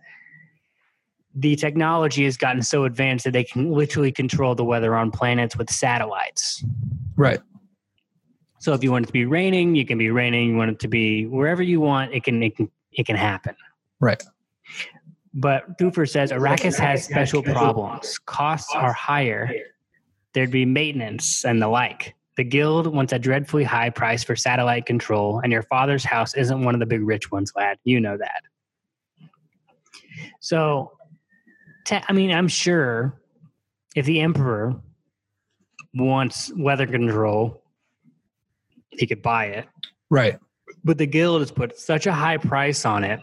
the 1.35 1.57
technology 1.57 2.25
has 2.25 2.37
gotten 2.37 2.63
so 2.63 2.85
advanced 2.85 3.25
that 3.25 3.33
they 3.33 3.45
can 3.45 3.73
literally 3.73 4.13
control 4.13 4.55
the 4.55 4.65
weather 4.65 4.95
on 4.95 5.11
planets 5.11 5.57
with 5.57 5.71
satellites. 5.71 6.65
Right. 7.17 7.41
So 8.59 8.75
if 8.75 8.85
you 8.85 8.93
want 8.93 9.05
it 9.05 9.07
to 9.07 9.13
be 9.13 9.25
raining, 9.25 9.75
you 9.75 9.85
can 9.85 9.99
be 9.99 10.11
raining. 10.11 10.51
You 10.51 10.57
want 10.57 10.71
it 10.71 10.79
to 10.81 10.89
be 10.89 11.27
wherever 11.27 11.63
you 11.63 11.81
want, 11.81 12.13
it 12.13 12.25
can 12.25 12.43
it 12.43 12.57
can 12.57 12.71
it 12.93 13.07
can 13.07 13.17
happen. 13.17 13.57
Right. 13.99 14.23
But 15.35 15.79
Thufir 15.79 16.09
says 16.09 16.31
Arrakis 16.31 16.79
has 16.79 17.05
special 17.05 17.43
problems. 17.43 18.19
Costs 18.19 18.71
are 18.75 18.93
higher. 18.93 19.51
There'd 20.35 20.51
be 20.51 20.67
maintenance 20.67 21.45
and 21.45 21.61
the 21.61 21.69
like. 21.69 22.15
The 22.37 22.45
guild 22.45 22.87
wants 22.87 23.13
a 23.13 23.19
dreadfully 23.19 23.65
high 23.65 23.91
price 23.91 24.25
for 24.25 24.37
satellite 24.37 24.87
control, 24.87 25.41
and 25.41 25.53
your 25.53 25.63
father's 25.63 26.05
house 26.05 26.35
isn't 26.35 26.63
one 26.63 26.75
of 26.75 26.81
the 26.81 26.87
big 26.87 27.03
rich 27.03 27.31
ones, 27.31 27.53
lad. 27.55 27.79
You 27.85 28.01
know 28.01 28.17
that. 28.17 28.43
So, 30.41 30.93
te- 31.85 32.05
I 32.09 32.13
mean, 32.13 32.33
I'm 32.33 32.49
sure 32.49 33.21
if 33.95 34.07
the 34.07 34.21
emperor 34.21 34.75
wants 35.95 36.51
weather 36.57 36.87
control, 36.87 37.63
he 38.91 39.07
could 39.07 39.23
buy 39.23 39.47
it. 39.47 39.67
Right. 40.11 40.39
But 40.85 40.99
the 40.99 41.07
guild 41.07 41.41
has 41.41 41.51
put 41.51 41.79
such 41.79 42.07
a 42.07 42.13
high 42.13 42.39
price 42.39 42.85
on 42.85 43.05
it 43.05 43.21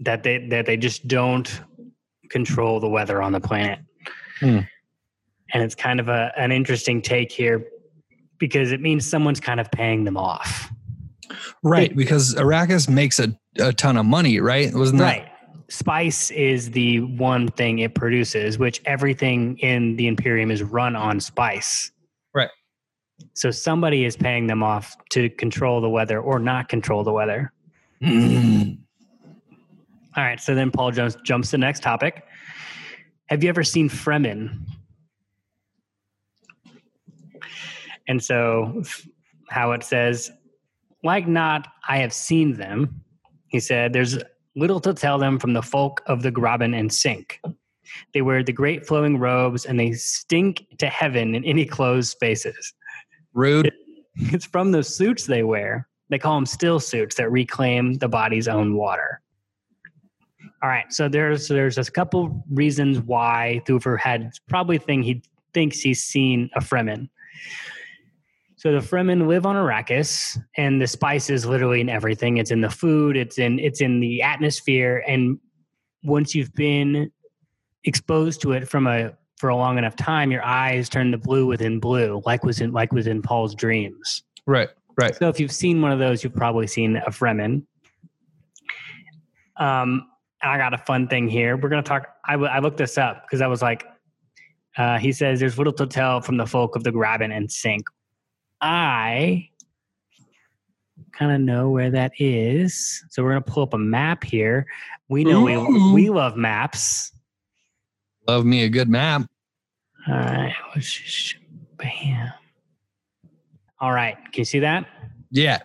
that 0.00 0.22
they 0.22 0.46
that 0.48 0.66
they 0.66 0.76
just 0.76 1.06
don't 1.06 1.62
control 2.28 2.80
the 2.80 2.88
weather 2.88 3.22
on 3.22 3.32
the 3.32 3.40
planet. 3.40 3.78
Hmm. 4.40 4.60
And 5.54 5.62
it's 5.62 5.74
kind 5.74 6.00
of 6.00 6.08
a, 6.08 6.32
an 6.36 6.50
interesting 6.50 7.02
take 7.02 7.30
here 7.30 7.64
because 8.38 8.72
it 8.72 8.80
means 8.80 9.06
someone's 9.06 9.38
kind 9.38 9.60
of 9.60 9.70
paying 9.70 10.04
them 10.04 10.16
off. 10.16 10.70
Right. 11.62 11.94
Because 11.94 12.34
Arrakis 12.34 12.88
makes 12.88 13.18
a, 13.18 13.38
a 13.58 13.72
ton 13.72 13.96
of 13.96 14.06
money, 14.06 14.40
right? 14.40 14.72
Wasn't 14.74 14.98
that 14.98 15.04
Right. 15.04 15.31
Spice 15.72 16.30
is 16.32 16.70
the 16.72 17.00
one 17.00 17.48
thing 17.48 17.78
it 17.78 17.94
produces, 17.94 18.58
which 18.58 18.82
everything 18.84 19.56
in 19.60 19.96
the 19.96 20.06
Imperium 20.06 20.50
is 20.50 20.62
run 20.62 20.94
on 20.94 21.18
spice. 21.18 21.90
Right. 22.34 22.50
So 23.32 23.50
somebody 23.50 24.04
is 24.04 24.14
paying 24.14 24.46
them 24.48 24.62
off 24.62 24.94
to 25.12 25.30
control 25.30 25.80
the 25.80 25.88
weather 25.88 26.20
or 26.20 26.38
not 26.38 26.68
control 26.68 27.04
the 27.04 27.12
weather. 27.12 27.54
Mm. 28.02 28.80
All 30.14 30.22
right, 30.22 30.38
so 30.38 30.54
then 30.54 30.70
Paul 30.70 30.90
jumps 30.90 31.16
jumps 31.24 31.48
to 31.48 31.52
the 31.52 31.58
next 31.58 31.82
topic. 31.82 32.22
Have 33.30 33.42
you 33.42 33.48
ever 33.48 33.64
seen 33.64 33.88
Fremen? 33.88 34.66
And 38.08 38.22
so 38.22 38.82
how 39.48 39.72
it 39.72 39.84
says, 39.84 40.30
like 41.02 41.26
not, 41.26 41.66
I 41.88 41.96
have 41.96 42.12
seen 42.12 42.58
them. 42.58 43.02
He 43.46 43.58
said, 43.58 43.94
there's 43.94 44.18
little 44.56 44.80
to 44.80 44.94
tell 44.94 45.18
them 45.18 45.38
from 45.38 45.52
the 45.52 45.62
folk 45.62 46.02
of 46.06 46.22
the 46.22 46.30
Graben 46.30 46.74
and 46.74 46.92
Sink. 46.92 47.40
They 48.14 48.22
wear 48.22 48.42
the 48.42 48.52
great 48.52 48.86
flowing 48.86 49.18
robes 49.18 49.64
and 49.64 49.78
they 49.78 49.92
stink 49.92 50.66
to 50.78 50.86
heaven 50.86 51.34
in 51.34 51.44
any 51.44 51.64
closed 51.64 52.10
spaces. 52.10 52.72
Rude. 53.34 53.72
It's 54.14 54.44
from 54.44 54.72
the 54.72 54.82
suits 54.82 55.24
they 55.24 55.42
wear. 55.42 55.88
They 56.10 56.18
call 56.18 56.34
them 56.34 56.44
still 56.44 56.78
suits 56.78 57.16
that 57.16 57.32
reclaim 57.32 57.94
the 57.94 58.08
body's 58.08 58.46
own 58.46 58.76
water. 58.76 59.22
All 60.62 60.68
right, 60.68 60.92
so 60.92 61.08
there's 61.08 61.48
there's 61.48 61.78
a 61.78 61.90
couple 61.90 62.44
reasons 62.50 63.00
why 63.00 63.62
Thufir 63.66 63.98
had 63.98 64.30
probably 64.50 64.76
think 64.76 65.06
he 65.06 65.22
thinks 65.54 65.80
he's 65.80 66.04
seen 66.04 66.50
a 66.54 66.60
Fremen. 66.60 67.08
So 68.62 68.70
the 68.70 68.78
Fremen 68.78 69.26
live 69.26 69.44
on 69.44 69.56
Arrakis, 69.56 70.38
and 70.56 70.80
the 70.80 70.86
spice 70.86 71.30
is 71.30 71.44
literally 71.44 71.80
in 71.80 71.88
everything. 71.88 72.36
It's 72.36 72.52
in 72.52 72.60
the 72.60 72.70
food. 72.70 73.16
It's 73.16 73.36
in 73.40 73.58
it's 73.58 73.80
in 73.80 73.98
the 73.98 74.22
atmosphere. 74.22 75.02
And 75.08 75.40
once 76.04 76.32
you've 76.32 76.54
been 76.54 77.10
exposed 77.82 78.40
to 78.42 78.52
it 78.52 78.68
from 78.68 78.86
a 78.86 79.14
for 79.36 79.48
a 79.48 79.56
long 79.56 79.78
enough 79.78 79.96
time, 79.96 80.30
your 80.30 80.44
eyes 80.44 80.88
turn 80.88 81.10
to 81.10 81.18
blue 81.18 81.44
within 81.44 81.80
blue, 81.80 82.22
like 82.24 82.44
was 82.44 82.60
in 82.60 82.70
like 82.70 82.92
was 82.92 83.08
in 83.08 83.20
Paul's 83.20 83.56
dreams. 83.56 84.22
Right. 84.46 84.68
Right. 84.96 85.16
So 85.16 85.28
if 85.28 85.40
you've 85.40 85.50
seen 85.50 85.82
one 85.82 85.90
of 85.90 85.98
those, 85.98 86.22
you've 86.22 86.36
probably 86.36 86.68
seen 86.68 86.98
a 86.98 87.10
Fremen. 87.10 87.66
Um, 89.56 90.06
I 90.40 90.56
got 90.56 90.72
a 90.72 90.78
fun 90.78 91.08
thing 91.08 91.26
here. 91.26 91.56
We're 91.56 91.68
gonna 91.68 91.82
talk. 91.82 92.06
I, 92.28 92.34
w- 92.34 92.48
I 92.48 92.60
looked 92.60 92.78
this 92.78 92.96
up 92.96 93.24
because 93.24 93.40
I 93.40 93.48
was 93.48 93.60
like, 93.60 93.84
uh, 94.76 95.00
he 95.00 95.10
says 95.10 95.40
there's 95.40 95.58
little 95.58 95.72
to 95.72 95.86
tell 95.88 96.20
from 96.20 96.36
the 96.36 96.46
folk 96.46 96.76
of 96.76 96.84
the 96.84 96.92
Graben 96.92 97.32
and 97.32 97.50
Sink. 97.50 97.82
I 98.62 99.48
kind 101.12 101.32
of 101.32 101.40
know 101.40 101.68
where 101.68 101.90
that 101.90 102.12
is, 102.18 103.04
so 103.10 103.22
we're 103.22 103.30
gonna 103.30 103.42
pull 103.42 103.64
up 103.64 103.74
a 103.74 103.78
map 103.78 104.22
here. 104.24 104.66
We 105.08 105.24
know 105.24 105.42
we 105.42 105.54
Ooh. 105.54 105.92
we 105.92 106.08
love 106.08 106.36
maps. 106.36 107.12
Love 108.28 108.46
me 108.46 108.62
a 108.62 108.68
good 108.68 108.88
map. 108.88 109.22
All 110.08 110.14
right, 110.14 110.54
just- 110.76 111.36
bam. 111.76 112.32
All 113.80 113.92
right, 113.92 114.16
can 114.16 114.32
you 114.40 114.44
see 114.44 114.60
that? 114.60 114.86
Yeah. 115.32 115.58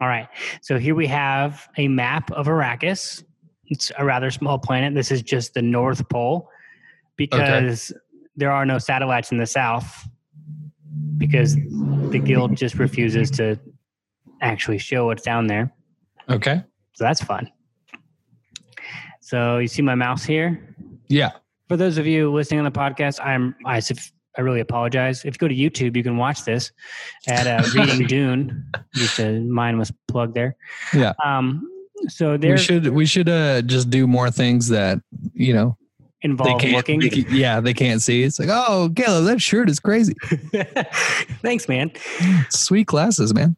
All 0.00 0.08
right. 0.08 0.28
So 0.60 0.78
here 0.78 0.94
we 0.94 1.06
have 1.08 1.68
a 1.78 1.88
map 1.88 2.30
of 2.30 2.46
Arrakis. 2.46 3.24
It's 3.64 3.90
a 3.98 4.04
rather 4.04 4.30
small 4.30 4.58
planet. 4.58 4.94
This 4.94 5.10
is 5.10 5.22
just 5.22 5.54
the 5.54 5.62
North 5.62 6.08
Pole 6.08 6.48
because 7.16 7.92
there 8.36 8.52
are 8.52 8.66
no 8.66 8.78
satellites 8.78 9.32
in 9.32 9.38
the 9.38 9.46
south 9.46 10.06
because 11.18 11.54
the 11.54 12.20
guild 12.22 12.56
just 12.56 12.76
refuses 12.76 13.30
to 13.32 13.58
actually 14.40 14.78
show 14.78 15.06
what's 15.06 15.22
down 15.22 15.46
there. 15.46 15.72
Okay. 16.28 16.62
So 16.94 17.04
that's 17.04 17.22
fun. 17.22 17.50
So 19.20 19.58
you 19.58 19.68
see 19.68 19.82
my 19.82 19.94
mouse 19.94 20.24
here? 20.24 20.74
Yeah. 21.08 21.32
For 21.68 21.76
those 21.76 21.98
of 21.98 22.06
you 22.06 22.32
listening 22.32 22.60
on 22.60 22.64
the 22.64 22.70
podcast, 22.70 23.18
I'm 23.24 23.56
I, 23.64 23.82
I 24.38 24.40
really 24.40 24.60
apologize. 24.60 25.24
If 25.24 25.34
you 25.34 25.38
go 25.38 25.48
to 25.48 25.54
YouTube, 25.54 25.96
you 25.96 26.02
can 26.02 26.16
watch 26.16 26.44
this 26.44 26.70
at 27.26 27.46
uh, 27.46 27.66
Reading 27.74 28.06
Dune. 28.06 28.70
Just 28.94 29.18
uh, 29.18 29.32
mine 29.32 29.78
was 29.78 29.92
plugged 30.08 30.34
there. 30.34 30.56
Yeah. 30.94 31.12
Um. 31.24 31.68
So 32.08 32.36
We 32.36 32.56
should 32.58 32.88
we 32.88 33.06
should 33.06 33.28
uh 33.28 33.62
just 33.62 33.90
do 33.90 34.06
more 34.06 34.30
things 34.30 34.68
that 34.68 35.00
you 35.32 35.54
know 35.54 35.76
they 36.34 36.54
can't 36.54 36.72
looking. 36.74 37.00
they 37.00 37.08
can- 37.10 37.26
yeah 37.34 37.60
they 37.60 37.74
can't 37.74 38.02
see. 38.02 38.22
It's 38.22 38.38
like 38.38 38.48
oh 38.50 38.90
Caleb 38.96 39.24
that 39.26 39.40
shirt 39.40 39.68
is 39.70 39.78
crazy. 39.80 40.14
Thanks, 41.42 41.68
man. 41.68 41.92
Sweet 42.50 42.86
glasses, 42.86 43.32
man. 43.34 43.56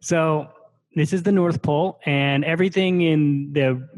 So 0.00 0.48
this 0.94 1.12
is 1.12 1.22
the 1.22 1.32
North 1.32 1.62
Pole, 1.62 1.98
and 2.04 2.44
everything 2.44 3.00
in 3.00 3.52
the 3.52 3.88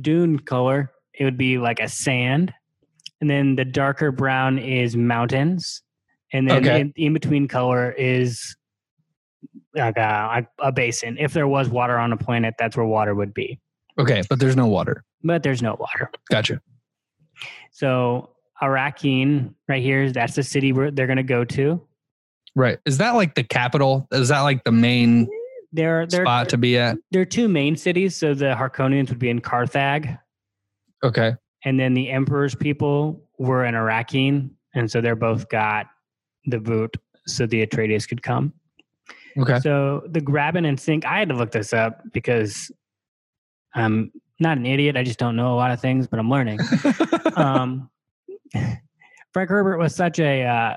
dune 0.00 0.38
color 0.40 0.92
it 1.14 1.24
would 1.24 1.36
be 1.38 1.58
like 1.58 1.80
a 1.80 1.88
sand, 1.88 2.52
and 3.20 3.28
then 3.28 3.56
the 3.56 3.64
darker 3.64 4.12
brown 4.12 4.58
is 4.58 4.96
mountains, 4.96 5.82
and 6.32 6.48
then 6.48 6.58
Okay. 6.66 6.80
in, 6.80 6.92
in 6.96 7.12
between 7.12 7.48
color 7.48 7.90
is 7.92 8.56
like 9.74 9.96
a, 9.96 10.46
a 10.58 10.72
basin. 10.72 11.16
If 11.18 11.32
there 11.32 11.48
was 11.48 11.68
water 11.68 11.96
on 11.98 12.12
a 12.12 12.16
planet, 12.16 12.54
that's 12.58 12.76
where 12.76 12.86
water 12.86 13.14
would 13.14 13.32
be, 13.34 13.60
Okay, 13.98 14.22
but 14.28 14.38
there's 14.40 14.56
no 14.56 14.66
water. 14.66 15.04
but 15.22 15.42
there's 15.42 15.62
no 15.62 15.76
water. 15.78 16.10
Gotcha. 16.30 16.60
So 17.72 18.30
Arakeen, 18.62 19.54
right 19.68 19.82
here, 19.82 20.10
that's 20.12 20.34
the 20.34 20.42
city 20.42 20.72
where 20.72 20.90
they're 20.90 21.06
going 21.06 21.16
to 21.16 21.22
go 21.22 21.44
to. 21.44 21.80
Right. 22.56 22.78
Is 22.84 22.98
that 22.98 23.12
like 23.12 23.34
the 23.34 23.44
capital? 23.44 24.06
Is 24.12 24.28
that 24.28 24.40
like 24.40 24.64
the 24.64 24.72
main 24.72 25.28
There, 25.72 26.06
there, 26.06 26.24
spot 26.24 26.48
to 26.50 26.58
be 26.58 26.76
at? 26.78 26.96
there 27.10 27.22
are 27.22 27.26
two 27.26 27.48
main 27.48 27.76
cities. 27.76 28.16
So 28.16 28.34
the 28.34 28.54
Harkonnens 28.54 29.08
would 29.08 29.18
be 29.18 29.30
in 29.30 29.40
Carthag, 29.40 30.18
Okay. 31.04 31.34
and 31.64 31.78
then 31.78 31.94
the 31.94 32.10
Emperor's 32.10 32.54
people 32.54 33.22
were 33.38 33.64
in 33.64 33.74
Arakeen, 33.74 34.50
and 34.74 34.90
so 34.90 35.00
they're 35.00 35.16
both 35.16 35.48
got 35.48 35.86
the 36.46 36.58
boot, 36.58 36.94
so 37.26 37.46
the 37.46 37.64
Atreides 37.64 38.08
could 38.08 38.22
come. 38.22 38.52
Okay. 39.38 39.60
So 39.60 40.02
the 40.10 40.20
Graben 40.20 40.64
and 40.66 40.78
Sink, 40.78 41.06
I 41.06 41.20
had 41.20 41.28
to 41.28 41.34
look 41.36 41.52
this 41.52 41.72
up 41.72 42.02
because 42.12 42.70
I'm 43.74 44.10
not 44.40 44.56
an 44.58 44.66
idiot. 44.66 44.96
I 44.96 45.02
just 45.02 45.18
don't 45.18 45.36
know 45.36 45.54
a 45.54 45.56
lot 45.56 45.70
of 45.70 45.80
things, 45.80 46.06
but 46.06 46.18
I'm 46.18 46.30
learning. 46.30 46.58
um, 47.36 47.90
Frank 49.32 49.50
Herbert 49.50 49.78
was 49.78 49.94
such 49.94 50.18
a 50.18 50.44
uh, 50.44 50.76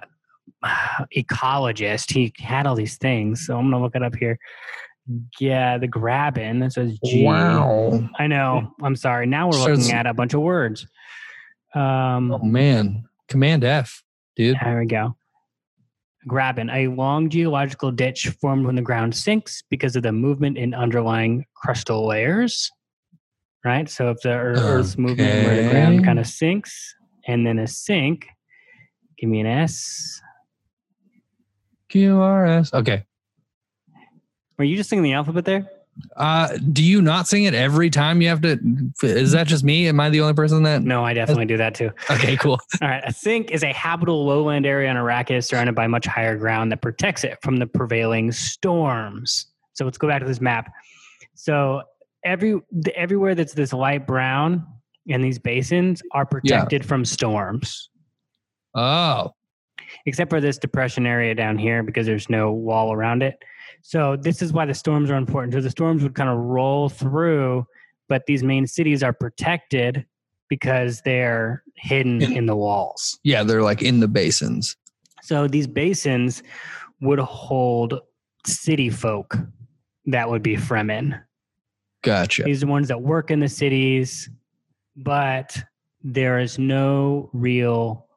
ecologist. 1.15 2.11
He 2.11 2.33
had 2.37 2.67
all 2.67 2.75
these 2.75 2.97
things. 2.97 3.45
So 3.45 3.57
I'm 3.57 3.69
gonna 3.71 3.81
look 3.83 3.95
it 3.95 4.03
up 4.03 4.15
here. 4.15 4.37
Yeah, 5.39 5.77
the 5.77 5.87
Graben. 5.87 6.63
It 6.63 6.73
says 6.73 6.97
G. 7.03 7.25
Wow. 7.25 8.07
I 8.17 8.27
know. 8.27 8.73
I'm 8.81 8.95
sorry. 8.95 9.25
Now 9.25 9.47
we're 9.47 9.53
Says- 9.53 9.79
looking 9.79 9.93
at 9.93 10.05
a 10.05 10.13
bunch 10.13 10.33
of 10.33 10.41
words. 10.41 10.87
Um, 11.75 12.31
Oh 12.31 12.39
man. 12.39 13.05
Command 13.27 13.63
F, 13.63 14.03
dude. 14.35 14.57
There 14.63 14.79
we 14.79 14.85
go. 14.85 15.15
Graben, 16.27 16.69
a 16.69 16.87
long 16.87 17.29
geological 17.29 17.91
ditch 17.91 18.29
formed 18.39 18.65
when 18.65 18.75
the 18.75 18.81
ground 18.81 19.13
sinks 19.15 19.63
because 19.69 19.95
of 19.95 20.03
the 20.03 20.11
movement 20.11 20.57
in 20.57 20.73
underlying 20.73 21.45
crustal 21.65 22.07
layers. 22.07 22.71
Right? 23.63 23.89
So 23.89 24.09
if 24.09 24.19
the 24.21 24.29
ear- 24.29 24.55
Earth's 24.57 24.97
moving 24.97 25.25
where 25.25 25.63
the 25.63 25.69
ground 25.69 26.03
kind 26.03 26.19
of 26.19 26.27
sinks 26.27 26.95
and 27.27 27.47
then 27.47 27.59
a 27.59 27.67
sink, 27.67 28.27
give 29.17 29.29
me 29.29 29.39
an 29.39 29.47
S. 29.47 30.21
QRS. 31.89 32.73
Okay. 32.73 33.05
Were 34.57 34.65
you 34.65 34.75
just 34.75 34.89
singing 34.89 35.03
the 35.03 35.13
alphabet 35.13 35.45
there? 35.45 35.69
Uh, 36.15 36.57
do 36.71 36.83
you 36.83 37.01
not 37.01 37.27
sing 37.27 37.43
it 37.43 37.53
every 37.53 37.89
time 37.89 38.21
you 38.21 38.27
have 38.27 38.41
to? 38.41 38.59
Is 39.03 39.31
that 39.31 39.45
just 39.45 39.63
me? 39.63 39.87
Am 39.87 39.99
I 39.99 40.09
the 40.09 40.21
only 40.21 40.33
person 40.33 40.63
that? 40.63 40.81
No, 40.81 41.05
I 41.05 41.13
definitely 41.13 41.45
do 41.45 41.57
that 41.57 41.75
too. 41.75 41.91
Okay, 42.09 42.35
cool. 42.35 42.59
All 42.81 42.87
right. 42.87 43.03
A 43.05 43.13
sink 43.13 43.51
is 43.51 43.63
a 43.63 43.71
habitable 43.71 44.25
lowland 44.25 44.65
area 44.65 44.89
on 44.89 44.95
Arrakis 44.95 45.45
surrounded 45.45 45.75
by 45.75 45.85
much 45.85 46.07
higher 46.07 46.35
ground 46.35 46.71
that 46.71 46.81
protects 46.81 47.23
it 47.23 47.37
from 47.43 47.57
the 47.57 47.67
prevailing 47.67 48.31
storms. 48.31 49.45
So 49.73 49.85
let's 49.85 49.97
go 49.99 50.07
back 50.07 50.21
to 50.21 50.27
this 50.27 50.41
map. 50.41 50.71
So 51.35 51.83
every 52.25 52.59
the, 52.71 52.95
everywhere 52.97 53.35
that's 53.35 53.53
this 53.53 53.73
light 53.73 54.05
brown 54.07 54.65
in 55.07 55.21
these 55.21 55.39
basins 55.39 56.01
are 56.11 56.25
protected 56.25 56.85
from 56.85 57.03
storms, 57.05 57.89
Oh, 58.75 59.33
except 60.05 60.29
for 60.29 60.41
this 60.41 60.57
depression 60.57 61.05
area 61.05 61.35
down 61.35 61.57
here 61.57 61.83
because 61.83 62.05
there's 62.05 62.29
no 62.29 62.51
wall 62.51 62.93
around 62.93 63.21
it. 63.21 63.37
So 63.81 64.15
this 64.15 64.41
is 64.41 64.53
why 64.53 64.65
the 64.65 64.73
storms 64.73 65.11
are 65.11 65.15
important. 65.15 65.53
So 65.53 65.61
the 65.61 65.69
storms 65.69 66.03
would 66.03 66.15
kind 66.15 66.29
of 66.29 66.37
roll 66.37 66.89
through, 66.89 67.65
but 68.07 68.25
these 68.25 68.43
main 68.43 68.65
cities 68.65 69.03
are 69.03 69.13
protected 69.13 70.05
because 70.49 71.01
they're 71.01 71.63
hidden 71.75 72.21
In- 72.21 72.33
in 72.37 72.45
the 72.45 72.55
walls. 72.55 73.19
yeah, 73.23 73.43
they're 73.43 73.61
like 73.63 73.81
in 73.81 73.99
the 73.99 74.07
basins. 74.07 74.77
So 75.21 75.47
these 75.47 75.67
basins 75.67 76.43
would 77.01 77.19
hold 77.19 77.99
city 78.45 78.89
folk 78.89 79.37
that 80.05 80.29
would 80.29 80.43
be 80.43 80.55
Fremen. 80.55 81.21
Gotcha. 82.03 82.43
These 82.43 82.61
are 82.61 82.65
the 82.65 82.71
ones 82.71 82.87
that 82.89 83.01
work 83.01 83.31
in 83.31 83.39
the 83.39 83.47
cities, 83.47 84.29
but 84.95 85.57
there 86.03 86.39
is 86.39 86.59
no 86.59 87.29
real. 87.33 88.07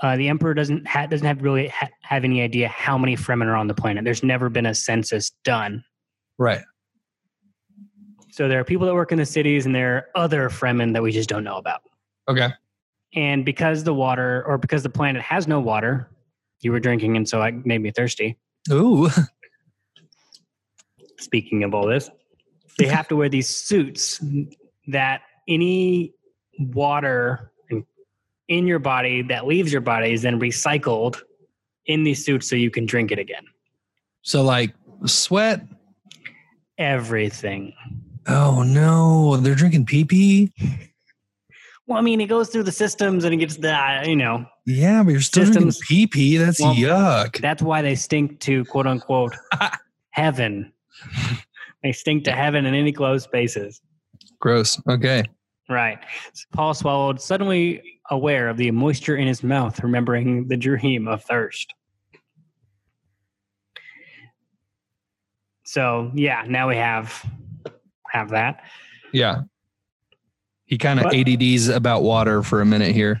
Uh, 0.00 0.16
the 0.16 0.28
emperor 0.28 0.54
doesn't 0.54 0.86
ha- 0.86 1.06
doesn't 1.06 1.26
have 1.26 1.42
really 1.42 1.68
ha- 1.68 1.90
have 2.02 2.24
any 2.24 2.40
idea 2.40 2.68
how 2.68 2.96
many 2.96 3.16
Fremen 3.16 3.46
are 3.46 3.56
on 3.56 3.66
the 3.66 3.74
planet. 3.74 4.04
There's 4.04 4.22
never 4.22 4.48
been 4.48 4.66
a 4.66 4.74
census 4.74 5.30
done. 5.44 5.84
Right. 6.38 6.62
So 8.30 8.48
there 8.48 8.58
are 8.60 8.64
people 8.64 8.86
that 8.86 8.94
work 8.94 9.12
in 9.12 9.18
the 9.18 9.26
cities, 9.26 9.66
and 9.66 9.74
there 9.74 9.96
are 9.96 10.06
other 10.14 10.48
Fremen 10.48 10.92
that 10.94 11.02
we 11.02 11.12
just 11.12 11.28
don't 11.28 11.44
know 11.44 11.56
about. 11.56 11.82
Okay. 12.28 12.48
And 13.14 13.44
because 13.44 13.84
the 13.84 13.92
water, 13.92 14.42
or 14.46 14.58
because 14.58 14.82
the 14.82 14.88
planet 14.88 15.22
has 15.22 15.46
no 15.46 15.60
water, 15.60 16.08
you 16.60 16.72
were 16.72 16.80
drinking, 16.80 17.16
and 17.16 17.28
so 17.28 17.42
it 17.42 17.66
made 17.66 17.82
me 17.82 17.90
thirsty. 17.90 18.38
Ooh. 18.70 19.10
speaking 21.22 21.62
of 21.62 21.74
all 21.74 21.86
this, 21.86 22.10
they 22.78 22.86
have 22.86 23.08
to 23.08 23.16
wear 23.16 23.28
these 23.28 23.48
suits 23.48 24.20
that 24.88 25.22
any 25.48 26.12
water 26.58 27.52
in 28.48 28.66
your 28.66 28.78
body 28.78 29.22
that 29.22 29.46
leaves 29.46 29.72
your 29.72 29.80
body 29.80 30.12
is 30.12 30.22
then 30.22 30.38
recycled 30.40 31.20
in 31.86 32.04
these 32.04 32.24
suits 32.24 32.48
so 32.48 32.56
you 32.56 32.70
can 32.70 32.86
drink 32.86 33.10
it 33.10 33.18
again. 33.18 33.44
So 34.22 34.42
like 34.42 34.74
sweat. 35.06 35.62
Everything. 36.78 37.72
Oh 38.26 38.62
no, 38.62 39.36
they're 39.36 39.54
drinking 39.54 39.86
pee 39.86 40.04
pee. 40.04 40.52
Well, 41.88 41.98
I 41.98 42.00
mean, 42.00 42.20
it 42.20 42.26
goes 42.28 42.48
through 42.48 42.62
the 42.62 42.72
systems 42.72 43.24
and 43.24 43.34
it 43.34 43.38
gets 43.38 43.56
the, 43.56 43.74
uh, 43.74 44.04
you 44.06 44.14
know, 44.14 44.46
Yeah, 44.66 45.02
but 45.02 45.10
you're 45.10 45.20
still 45.20 45.44
Systems- 45.44 45.78
drinking 45.78 45.88
pee 45.88 46.06
pee. 46.06 46.36
That's 46.36 46.60
Well- 46.60 46.76
yuck. 46.76 47.40
that's 47.40 47.60
why 47.60 47.82
they 47.82 47.96
stink 47.96 48.38
to 48.40 48.64
quote 48.66 48.86
unquote 48.86 49.34
heaven. 50.10 50.72
They 51.82 51.92
stink 51.92 52.24
to 52.24 52.32
heaven 52.32 52.66
in 52.66 52.74
any 52.74 52.92
closed 52.92 53.24
spaces. 53.24 53.80
Gross. 54.40 54.80
Okay. 54.88 55.24
Right. 55.68 55.98
So 56.32 56.44
Paul 56.52 56.74
swallowed, 56.74 57.20
suddenly 57.20 57.82
aware 58.10 58.48
of 58.48 58.56
the 58.56 58.70
moisture 58.70 59.16
in 59.16 59.26
his 59.26 59.42
mouth, 59.42 59.82
remembering 59.82 60.48
the 60.48 60.56
dream 60.56 61.08
of 61.08 61.24
thirst. 61.24 61.74
So 65.64 66.10
yeah, 66.14 66.44
now 66.46 66.68
we 66.68 66.76
have 66.76 67.24
have 68.10 68.30
that. 68.30 68.62
Yeah. 69.12 69.42
He 70.66 70.78
kind 70.78 71.00
of 71.00 71.06
ADDs 71.06 71.68
about 71.68 72.02
water 72.02 72.42
for 72.42 72.60
a 72.60 72.66
minute 72.66 72.94
here. 72.94 73.20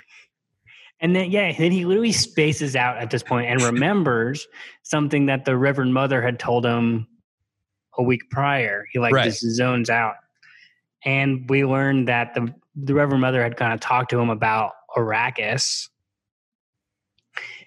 And 1.00 1.16
then 1.16 1.30
yeah, 1.30 1.52
then 1.56 1.72
he 1.72 1.84
literally 1.84 2.12
spaces 2.12 2.76
out 2.76 2.98
at 2.98 3.10
this 3.10 3.22
point 3.22 3.46
and 3.48 3.62
remembers 3.62 4.46
something 4.82 5.26
that 5.26 5.44
the 5.44 5.56
Reverend 5.56 5.94
Mother 5.94 6.22
had 6.22 6.38
told 6.38 6.64
him 6.64 7.06
a 7.98 8.02
week 8.02 8.28
prior. 8.30 8.86
He 8.92 8.98
like 8.98 9.12
Right. 9.14 9.24
just 9.24 9.40
zones 9.40 9.90
out. 9.90 10.14
And 11.04 11.48
we 11.48 11.64
learned 11.64 12.08
that 12.08 12.34
the 12.34 12.54
the 12.74 12.94
Reverend 12.94 13.20
Mother 13.20 13.42
had 13.42 13.56
kind 13.56 13.74
of 13.74 13.80
talked 13.80 14.10
to 14.10 14.18
him 14.18 14.30
about 14.30 14.72
Arrakis, 14.96 15.90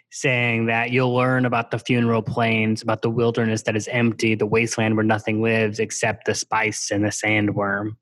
saying 0.09 0.65
that 0.65 0.89
you'll 0.91 1.13
learn 1.13 1.45
about 1.45 1.69
the 1.69 1.77
funeral 1.77 2.23
plains, 2.23 2.81
about 2.81 3.03
the 3.03 3.09
wilderness 3.09 3.61
that 3.63 3.75
is 3.75 3.87
empty, 3.89 4.33
the 4.33 4.47
wasteland 4.47 4.95
where 4.95 5.05
nothing 5.05 5.43
lives 5.43 5.79
except 5.79 6.25
the 6.25 6.33
spice 6.33 6.89
and 6.89 7.03
the 7.03 7.09
sandworm. 7.09 7.97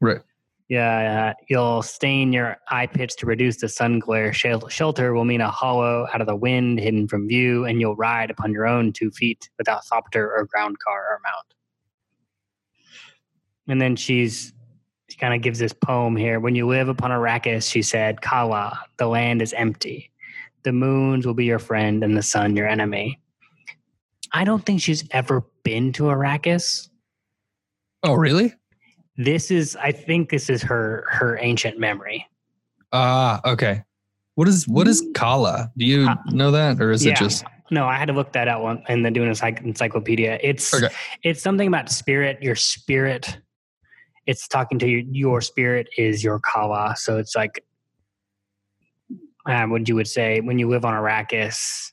Right. 0.00 0.20
Yeah, 0.70 1.34
you'll 1.48 1.82
stain 1.82 2.32
your 2.32 2.56
eye 2.68 2.86
pits 2.86 3.16
to 3.16 3.26
reduce 3.26 3.56
the 3.56 3.68
sun 3.68 3.98
glare. 3.98 4.32
Shel- 4.32 4.68
Shelter 4.68 5.12
will 5.12 5.24
mean 5.24 5.40
a 5.40 5.50
hollow 5.50 6.06
out 6.14 6.20
of 6.20 6.28
the 6.28 6.36
wind, 6.36 6.78
hidden 6.78 7.08
from 7.08 7.26
view, 7.26 7.64
and 7.64 7.80
you'll 7.80 7.96
ride 7.96 8.30
upon 8.30 8.52
your 8.52 8.68
own 8.68 8.92
two 8.92 9.10
feet 9.10 9.50
without 9.58 9.84
thopter 9.84 10.30
or 10.30 10.46
ground 10.48 10.78
car 10.78 11.00
or 11.00 11.20
mount. 11.24 11.54
And 13.66 13.82
then 13.82 13.96
she's 13.96 14.52
she 15.08 15.18
kind 15.18 15.34
of 15.34 15.42
gives 15.42 15.58
this 15.58 15.72
poem 15.72 16.14
here. 16.14 16.38
When 16.38 16.54
you 16.54 16.68
live 16.68 16.88
upon 16.88 17.10
Arrakis, 17.10 17.68
she 17.68 17.82
said, 17.82 18.22
Kala, 18.22 18.78
the 18.96 19.08
land 19.08 19.42
is 19.42 19.52
empty. 19.54 20.12
The 20.62 20.70
moons 20.72 21.26
will 21.26 21.34
be 21.34 21.46
your 21.46 21.58
friend 21.58 22.04
and 22.04 22.16
the 22.16 22.22
sun 22.22 22.54
your 22.54 22.68
enemy. 22.68 23.18
I 24.32 24.44
don't 24.44 24.64
think 24.64 24.80
she's 24.80 25.02
ever 25.10 25.44
been 25.64 25.92
to 25.94 26.04
Arrakis. 26.04 26.90
Oh, 28.04 28.14
really? 28.14 28.54
This 29.22 29.50
is, 29.50 29.76
I 29.76 29.92
think, 29.92 30.30
this 30.30 30.48
is 30.48 30.62
her 30.62 31.04
her 31.10 31.38
ancient 31.42 31.78
memory. 31.78 32.26
Ah, 32.90 33.38
okay. 33.44 33.82
What 34.34 34.48
is 34.48 34.66
what 34.66 34.88
is 34.88 35.06
kala? 35.14 35.70
Do 35.76 35.84
you 35.84 36.08
Uh, 36.08 36.16
know 36.32 36.50
that, 36.52 36.80
or 36.80 36.90
is 36.90 37.04
yeah. 37.04 37.12
it 37.12 37.18
just 37.18 37.44
No, 37.70 37.86
I 37.86 37.96
had 37.96 38.06
to 38.06 38.14
look 38.14 38.32
that 38.32 38.48
out 38.48 38.62
one 38.62 38.82
and 38.88 39.04
then 39.04 39.12
doing 39.12 39.28
a 39.28 39.32
encyc- 39.32 39.62
encyclopedia. 39.62 40.38
It's 40.42 40.72
Okay. 40.72 40.88
it's 41.22 41.42
something 41.42 41.68
about 41.68 41.90
spirit. 41.90 42.42
Your 42.42 42.56
spirit. 42.56 43.38
It's 44.26 44.48
talking 44.48 44.78
to 44.78 44.88
your 44.88 45.02
your 45.12 45.40
spirit 45.42 45.88
is 45.98 46.24
your 46.24 46.40
kala. 46.40 46.94
So 46.96 47.18
it's 47.18 47.36
like, 47.36 47.62
uh, 49.44 49.66
what 49.66 49.86
you 49.86 49.96
would 49.96 50.08
say 50.08 50.40
when 50.40 50.58
you 50.58 50.66
live 50.68 50.86
on 50.86 50.94
Arrakis, 50.94 51.92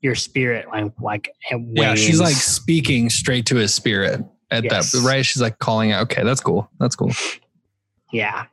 your 0.00 0.14
spirit 0.14 0.68
like 0.68 0.92
like 1.00 1.28
it 1.50 1.60
yeah? 1.74 1.96
She's 1.96 2.20
like 2.20 2.36
speaking 2.36 3.10
straight 3.10 3.46
to 3.46 3.56
his 3.56 3.74
spirit 3.74 4.20
at 4.54 4.64
Yes. 4.64 4.92
that 4.92 5.00
right. 5.06 5.24
She's 5.24 5.42
like 5.42 5.58
calling 5.58 5.92
out. 5.92 6.02
Okay, 6.04 6.22
that's 6.24 6.40
cool. 6.40 6.70
That's 6.78 6.96
cool. 6.96 7.12
Yeah. 8.12 8.46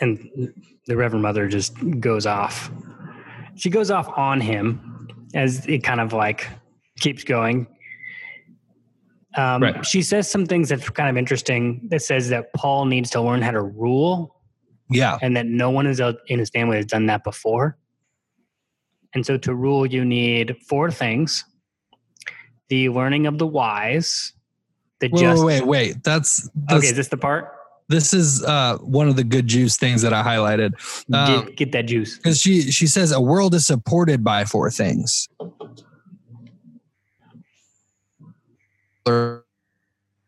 And 0.00 0.52
the 0.86 0.96
Reverend 0.96 1.22
Mother 1.22 1.48
just 1.48 1.74
goes 2.00 2.26
off. 2.26 2.70
She 3.56 3.70
goes 3.70 3.90
off 3.90 4.08
on 4.16 4.40
him 4.40 5.08
as 5.34 5.66
it 5.66 5.82
kind 5.82 6.00
of 6.00 6.12
like 6.12 6.46
keeps 7.00 7.24
going. 7.24 7.66
Um, 9.36 9.62
Right. 9.62 9.84
She 9.86 10.02
says 10.02 10.30
some 10.30 10.46
things 10.46 10.68
that's 10.68 10.88
kind 10.90 11.08
of 11.10 11.16
interesting. 11.16 11.86
That 11.90 12.02
says 12.02 12.28
that 12.30 12.52
Paul 12.54 12.86
needs 12.86 13.10
to 13.10 13.20
learn 13.20 13.42
how 13.42 13.50
to 13.50 13.62
rule, 13.62 14.34
Yeah. 14.90 15.18
and 15.20 15.36
that 15.36 15.46
no 15.46 15.70
one 15.70 15.86
is 15.86 16.00
out 16.00 16.16
in 16.28 16.38
his 16.38 16.50
family 16.50 16.76
has 16.76 16.86
done 16.86 17.06
that 17.06 17.22
before. 17.24 17.76
And 19.14 19.24
so, 19.26 19.36
to 19.38 19.54
rule, 19.54 19.86
you 19.86 20.04
need 20.04 20.56
four 20.68 20.90
things: 20.90 21.44
the 22.68 22.88
learning 22.90 23.26
of 23.26 23.38
the 23.38 23.46
wise, 23.46 24.32
the 25.00 25.08
Wait, 25.12 25.20
just. 25.20 25.44
wait, 25.44 25.60
wait, 25.62 25.66
wait. 25.66 26.02
That's, 26.04 26.48
that's 26.54 26.78
Okay, 26.78 26.86
is 26.88 26.96
this 26.96 27.08
the 27.08 27.16
part? 27.16 27.52
this 27.88 28.12
is 28.12 28.42
uh 28.42 28.76
one 28.78 29.06
of 29.08 29.14
the 29.14 29.22
good 29.22 29.46
juice 29.46 29.76
things 29.76 30.02
that 30.02 30.12
I 30.12 30.20
highlighted. 30.22 30.72
Um, 31.14 31.46
get, 31.46 31.56
get 31.56 31.72
that 31.72 31.82
juice. 31.86 32.16
because 32.16 32.40
she 32.40 32.62
she 32.72 32.86
says 32.88 33.12
a 33.12 33.20
world 33.20 33.54
is 33.54 33.64
supported 33.66 34.24
by 34.24 34.44
four 34.44 34.70
things. 34.72 35.28
Her 39.06 39.44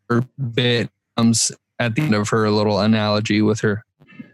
her 0.09 0.23
bit 0.53 0.89
comes 1.17 1.51
at 1.79 1.95
the 1.95 2.01
end 2.03 2.15
of 2.15 2.29
her 2.29 2.49
little 2.49 2.79
analogy 2.79 3.41
with 3.41 3.59
her 3.59 3.83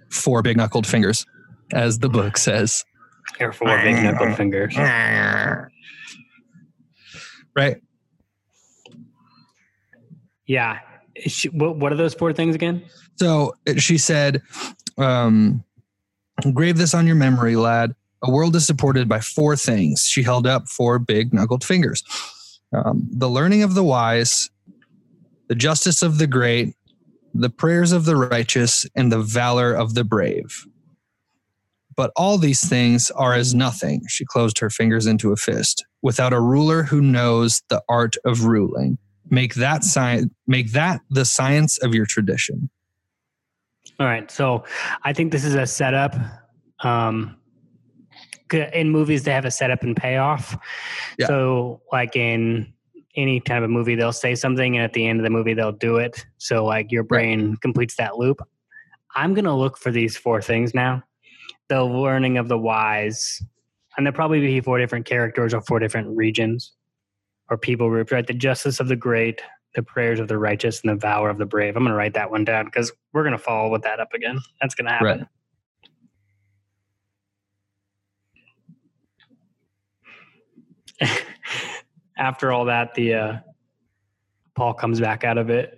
four 0.10 0.42
big 0.44 0.58
knuckled 0.58 0.86
fingers. 0.86 1.26
as 1.74 1.98
the 2.00 2.10
book 2.10 2.38
says. 2.38 2.86
Or 3.40 3.52
four 3.52 3.76
big 3.82 3.96
knuckled 4.04 4.36
fingers. 4.38 4.78
Right. 7.56 7.78
Yeah. 10.48 10.80
She- 11.26 11.50
what, 11.50 11.78
what 11.78 11.92
are 11.92 11.96
those 11.96 12.14
four 12.14 12.34
things 12.34 12.56
again? 12.56 12.84
So 13.18 13.56
she 13.78 13.98
said, 13.98 14.42
um, 14.98 15.64
"Grave 16.54 16.78
this 16.78 16.94
on 16.94 17.08
your 17.08 17.16
memory, 17.16 17.56
lad. 17.56 17.96
A 18.22 18.32
world 18.32 18.56
is 18.56 18.66
supported 18.66 19.08
by 19.08 19.22
four 19.22 19.56
things." 19.56 20.02
She 20.02 20.24
held 20.24 20.46
up 20.46 20.68
four 20.68 21.00
big 21.00 21.34
knuckled 21.34 21.64
fingers: 21.64 22.04
um, 22.74 23.08
the 23.10 23.30
learning 23.30 23.64
of 23.64 23.74
the 23.76 23.84
wise, 23.84 24.50
the 25.48 25.56
justice 25.56 26.02
of 26.02 26.18
the 26.18 26.28
great, 26.28 26.76
the 27.34 27.50
prayers 27.50 27.94
of 27.94 28.04
the 28.06 28.18
righteous, 28.18 28.86
and 28.96 29.12
the 29.12 29.20
valor 29.22 29.74
of 29.74 29.94
the 29.94 30.04
brave. 30.04 30.66
But 31.96 32.12
all 32.18 32.38
these 32.38 32.68
things 32.68 33.10
are 33.12 33.34
as 33.34 33.56
nothing. 33.56 34.02
She 34.10 34.26
closed 34.26 34.60
her 34.60 34.70
fingers 34.70 35.06
into 35.06 35.32
a 35.32 35.38
fist. 35.38 35.86
Without 36.02 36.34
a 36.34 36.42
ruler 36.42 36.84
who 36.84 37.00
knows 37.00 37.62
the 37.70 37.82
art 37.88 38.18
of 38.26 38.44
ruling, 38.44 38.98
make 39.30 39.56
that 39.56 39.84
science. 39.84 40.32
Make 40.48 40.72
that 40.72 41.02
the 41.10 41.26
science 41.26 41.78
of 41.80 41.94
your 41.94 42.06
tradition. 42.06 42.70
All 44.00 44.08
right. 44.08 44.30
So 44.30 44.64
I 45.04 45.14
think 45.14 45.32
this 45.32 45.46
is 45.46 45.56
a 45.56 45.66
setup. 45.66 46.16
Um, 46.84 47.38
in 48.52 48.90
movies, 48.90 49.24
they 49.24 49.32
have 49.32 49.46
a 49.46 49.52
setup 49.52 49.84
and 49.84 49.96
payoff. 49.96 50.56
Yeah. 51.18 51.28
So, 51.28 51.82
like 51.92 52.16
in 52.16 52.74
any 53.16 53.40
kind 53.40 53.64
of 53.64 53.70
a 53.70 53.74
movie, 53.74 53.96
they'll 53.96 54.14
say 54.14 54.36
something, 54.36 54.76
and 54.76 54.84
at 54.84 54.94
the 54.94 55.08
end 55.08 55.20
of 55.20 55.24
the 55.24 55.30
movie, 55.30 55.54
they'll 55.54 55.72
do 55.72 55.98
it. 55.98 56.26
So, 56.38 56.64
like 56.64 56.92
your 56.92 57.04
brain 57.04 57.56
completes 57.58 57.96
that 57.96 58.18
loop. 58.18 58.40
I'm 59.16 59.34
going 59.34 59.46
to 59.46 59.54
look 59.54 59.78
for 59.78 59.92
these 59.92 60.18
four 60.18 60.42
things 60.42 60.74
now 60.74 61.04
the 61.68 61.84
learning 61.84 62.38
of 62.38 62.48
the 62.48 62.58
wise, 62.58 63.42
and 63.98 64.06
there'll 64.06 64.16
probably 64.16 64.40
be 64.40 64.62
four 64.62 64.78
different 64.78 65.06
characters 65.06 65.52
or 65.52 65.62
four 65.62 65.80
different 65.80 66.16
regions 66.16 66.74
or 67.50 67.58
people 67.58 67.90
groups, 67.90 68.12
right? 68.12 68.26
The 68.26 68.34
justice 68.34 68.80
of 68.80 68.88
the 68.88 68.96
great, 68.96 69.42
the 69.76 69.84
prayers 69.84 70.20
of 70.20 70.28
the 70.28 70.38
righteous, 70.38 70.82
and 70.82 70.92
the 70.92 70.96
valor 71.00 71.30
of 71.30 71.38
the 71.38 71.46
brave. 71.46 71.76
I'm 71.76 71.84
going 71.84 71.92
to 71.92 71.98
write 71.98 72.14
that 72.14 72.32
one 72.32 72.44
down 72.44 72.66
because 72.66 72.92
we're 73.14 73.24
going 73.24 73.34
to 73.34 73.38
follow 73.38 73.70
with 73.70 73.84
that 73.84 74.00
up 74.00 74.14
again. 74.14 74.40
That's 74.62 74.76
going 74.76 74.86
to 74.86 74.92
happen. 74.92 75.28
Right. 81.02 81.22
After 82.18 82.52
all 82.52 82.66
that, 82.66 82.96
the 82.96 83.14
uh, 83.14 83.38
Paul 84.56 84.74
comes 84.74 85.00
back 85.00 85.24
out 85.24 85.38
of 85.38 85.50
it, 85.50 85.78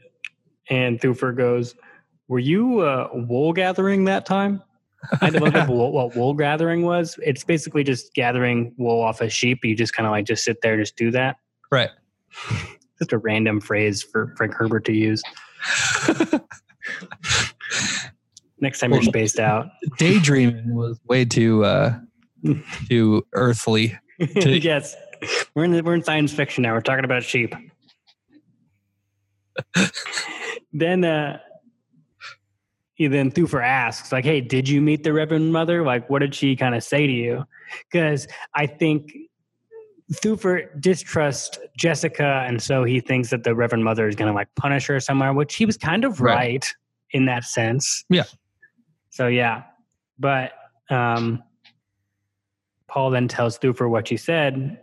and 0.70 1.00
Thufir 1.00 1.36
goes, 1.36 1.76
"Were 2.28 2.40
you 2.40 2.82
uh, 2.82 3.10
wool 3.12 3.54
gathering 3.54 4.06
that 4.06 4.26
time?" 4.26 4.62
I 5.22 5.30
look 5.30 5.56
up 5.56 5.70
what, 5.70 5.94
what 5.94 6.16
wool 6.16 6.34
gathering 6.36 6.84
was. 6.84 7.20
It's 7.24 7.44
basically 7.44 7.84
just 7.84 8.14
gathering 8.14 8.74
wool 8.78 9.02
off 9.02 9.22
a 9.22 9.30
sheep. 9.30 9.64
You 9.64 9.76
just 9.76 9.94
kind 9.94 10.06
of 10.06 10.12
like 10.12 10.26
just 10.26 10.44
sit 10.44 10.62
there, 10.62 10.74
and 10.74 10.82
just 10.82 10.96
do 10.96 11.10
that. 11.12 11.38
Right. 11.72 11.90
Just 13.00 13.14
a 13.14 13.18
random 13.18 13.62
phrase 13.62 14.02
for 14.04 14.34
Frank 14.38 14.54
Herbert 14.56 14.86
to 14.86 14.94
use. 14.94 15.22
Next 18.60 18.80
time 18.80 18.92
you're 18.92 19.04
spaced 19.04 19.40
out. 19.40 19.68
daydreaming 20.00 20.74
was 20.74 21.00
way 21.08 21.26
too 21.26 21.64
uh 21.64 22.00
too 22.90 23.24
earthly 23.34 23.96
To- 24.20 24.58
yes, 24.58 24.96
we're 25.54 25.66
in 25.66 25.72
the, 25.72 25.84
we're 25.84 25.94
in 25.94 26.04
science 26.04 26.34
fiction 26.34 26.64
now. 26.64 26.74
We're 26.74 26.82
talking 26.82 27.06
about 27.06 27.24
sheep. 27.24 27.54
then, 30.74 31.04
uh, 31.04 31.40
he 32.96 33.08
then 33.08 33.32
Thufir 33.32 33.64
asks, 33.64 34.12
like, 34.12 34.26
"Hey, 34.26 34.42
did 34.42 34.68
you 34.68 34.82
meet 34.82 35.04
the 35.04 35.14
Reverend 35.14 35.54
Mother? 35.54 35.84
Like, 35.84 36.10
what 36.10 36.20
did 36.20 36.34
she 36.34 36.56
kind 36.56 36.74
of 36.74 36.84
say 36.84 37.06
to 37.06 37.14
you?" 37.14 37.44
Because 37.92 38.28
I 38.56 38.66
think 38.66 39.12
Thufir 40.14 40.70
distrusts 40.80 41.60
Jessica, 41.78 42.46
and 42.48 42.62
so 42.62 42.84
he 42.84 43.00
thinks 43.00 43.30
that 43.30 43.44
the 43.44 43.54
Reverend 43.54 43.84
Mother 43.84 44.08
is 44.08 44.16
going 44.16 44.30
to 44.30 44.34
like 44.34 44.48
punish 44.56 44.88
her 44.88 45.00
somewhere, 45.00 45.34
which 45.34 45.56
he 45.56 45.66
was 45.66 45.78
kind 45.78 46.06
of 46.06 46.22
Right. 46.22 46.36
right, 46.36 46.74
in 47.12 47.26
that 47.26 47.44
sense. 47.44 48.06
Yeah. 48.10 48.24
So 49.10 49.28
yeah, 49.28 49.64
but 50.18 50.54
um, 50.90 51.44
Paul 52.88 53.10
then 53.10 53.28
tells 53.28 53.60
Thufir 53.60 53.90
what 53.90 54.08
she 54.08 54.16
said. 54.18 54.80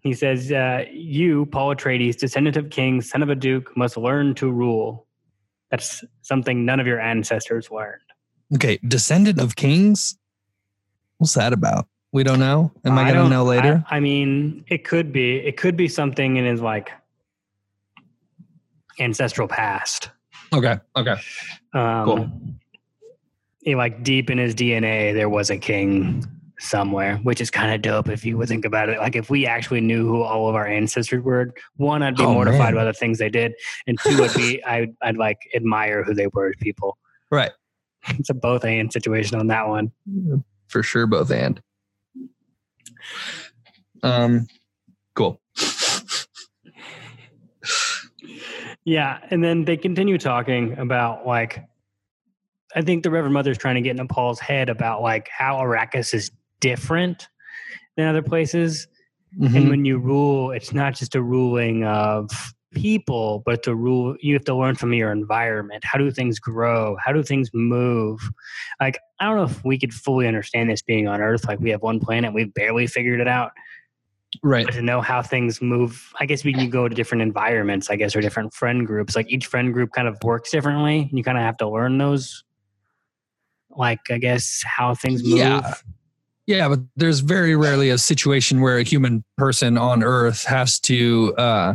He 0.00 0.14
says, 0.14 0.50
uh, 0.52 0.84
"You, 0.90 1.44
Paul 1.46 1.74
Atreides, 1.74 2.16
descendant 2.16 2.56
of 2.56 2.70
kings, 2.70 3.10
son 3.10 3.22
of 3.22 3.28
a 3.28 3.34
duke, 3.34 3.76
must 3.76 3.96
learn 3.96 4.34
to 4.36 4.50
rule. 4.50 5.06
That's 5.70 6.02
something 6.22 6.64
none 6.64 6.80
of 6.80 6.86
your 6.86 7.00
ancestors 7.00 7.70
learned." 7.70 8.00
okay 8.54 8.78
descendant 8.88 9.38
of 9.38 9.56
kings 9.56 10.16
what's 11.18 11.34
that 11.34 11.52
about 11.52 11.86
we 12.12 12.22
don't 12.24 12.38
know 12.40 12.72
am 12.84 12.96
i, 12.98 13.12
gonna 13.12 13.28
know 13.28 13.44
later 13.44 13.84
I, 13.90 13.96
I 13.96 14.00
mean, 14.00 14.64
it 14.68 14.84
could 14.84 15.12
be. 15.12 15.36
It 15.36 15.56
could 15.56 15.76
be 15.76 15.88
something 15.88 16.36
in 16.36 16.44
his 16.44 16.60
like 16.60 16.90
ancestral 18.98 19.48
past. 19.48 20.10
okay 20.52 20.76
okay 20.96 21.16
Um, 21.74 22.04
Cool. 22.04 22.30
he, 23.62 23.74
like 23.74 24.02
deep 24.02 24.30
in 24.30 24.38
his 24.38 24.54
DNA, 24.54 25.12
there 25.14 25.28
was 25.28 25.50
a 25.50 25.58
king 25.58 26.24
somewhere, 26.58 27.18
which 27.18 27.40
is 27.40 27.50
kind 27.50 27.72
of 27.72 27.82
dope 27.82 28.08
if 28.08 28.24
you 28.24 28.36
would 28.36 28.48
think 28.48 28.64
about 28.64 28.88
it. 28.88 28.98
Like 28.98 29.14
if 29.14 29.30
we 29.30 29.46
actually 29.46 29.80
knew 29.80 30.06
who 30.08 30.22
all 30.22 30.48
of 30.48 30.56
our 30.56 30.66
ancestors 30.66 31.22
were, 31.22 31.52
one, 31.76 32.02
I'd 32.02 32.16
be 32.16 32.24
Oh, 32.24 32.32
mortified 32.32 32.74
man. 32.74 32.82
by 32.82 32.84
the 32.84 32.92
things 32.92 33.18
they 33.18 33.28
did, 33.28 33.52
and 33.86 33.96
two, 34.04 34.24
I'd 34.24 34.34
be 34.34 34.64
I'd, 34.66 34.94
I'd 35.02 35.16
like 35.16 35.38
admire 35.54 36.02
who 36.02 36.14
they 36.14 36.26
were 36.32 36.48
as 36.48 36.54
people. 36.60 36.98
right 37.30 37.52
It's 38.18 38.30
a 38.30 38.34
both 38.34 38.64
and 38.64 38.92
situation 38.92 39.38
on 39.38 39.46
that 39.48 39.68
one. 39.68 39.92
for 40.68 40.82
sure 40.82 41.06
both 41.06 41.30
and 41.30 41.60
um 44.02 44.46
cool 45.14 45.40
Yeah, 48.84 49.18
and 49.30 49.44
then 49.44 49.64
they 49.64 49.76
continue 49.76 50.18
talking 50.18 50.78
about 50.78 51.26
like 51.26 51.64
I 52.74 52.82
think 52.82 53.02
the 53.02 53.10
Reverend 53.10 53.34
Mother's 53.34 53.58
trying 53.58 53.74
to 53.76 53.80
get 53.80 53.92
into 53.92 54.06
Paul's 54.06 54.40
head 54.40 54.68
about 54.68 55.02
like 55.02 55.28
how 55.28 55.56
Arrakis 55.56 56.12
is 56.14 56.30
different 56.60 57.28
than 57.96 58.06
other 58.08 58.22
places. 58.22 58.86
And 59.32 59.48
Mhm. 59.54 59.68
when 59.70 59.84
you 59.84 59.98
rule, 59.98 60.50
it's 60.52 60.72
not 60.72 60.94
just 60.94 61.14
a 61.14 61.22
ruling 61.22 61.84
of 61.84 62.30
people, 62.72 63.42
but 63.46 63.62
to 63.62 63.74
rule 63.74 64.16
you 64.20 64.34
have 64.34 64.44
to 64.44 64.54
learn 64.54 64.74
from 64.74 64.92
your 64.92 65.10
environment. 65.10 65.84
How 65.84 65.98
do 65.98 66.10
things 66.10 66.38
grow? 66.38 66.96
How 67.02 67.12
do 67.12 67.22
things 67.22 67.50
move? 67.54 68.20
Like, 68.80 68.98
I 69.20 69.26
don't 69.26 69.36
know 69.36 69.44
if 69.44 69.64
we 69.64 69.78
could 69.78 69.94
fully 69.94 70.26
understand 70.26 70.70
this 70.70 70.82
being 70.82 71.08
on 71.08 71.20
Earth. 71.20 71.46
Like, 71.46 71.60
we 71.60 71.70
have 71.70 71.82
one 71.82 72.00
planet, 72.00 72.34
we've 72.34 72.52
barely 72.52 72.86
figured 72.86 73.20
it 73.20 73.28
out. 73.28 73.52
right 74.42 74.66
But 74.66 74.74
to 74.74 74.82
know 74.82 75.00
how 75.00 75.22
things 75.22 75.62
move, 75.62 76.12
I 76.20 76.26
guess 76.26 76.44
we 76.44 76.52
can 76.52 76.68
go 76.68 76.88
to 76.88 76.94
different 76.94 77.22
environments, 77.22 77.90
I 77.90 77.96
guess, 77.96 78.14
or 78.14 78.20
different 78.20 78.52
friend 78.52 78.86
groups. 78.86 79.16
Like, 79.16 79.30
each 79.30 79.46
friend 79.46 79.72
group 79.72 79.92
kind 79.92 80.06
of 80.08 80.18
works 80.22 80.50
differently. 80.50 81.00
And 81.08 81.16
you 81.18 81.24
kind 81.24 81.38
of 81.38 81.44
have 81.44 81.56
to 81.58 81.68
learn 81.68 81.98
those, 81.98 82.44
like, 83.70 84.00
I 84.10 84.18
guess, 84.18 84.62
how 84.66 84.94
things 84.94 85.24
move. 85.24 85.38
Yeah. 85.38 85.74
yeah 86.46 86.68
but 86.68 86.80
there's 86.96 87.20
very 87.20 87.56
rarely 87.56 87.90
a 87.90 87.98
situation 87.98 88.60
where 88.60 88.78
a 88.78 88.82
human 88.82 89.24
person 89.36 89.76
on 89.78 90.02
earth 90.02 90.44
has 90.44 90.78
to 90.80 91.34
uh 91.36 91.74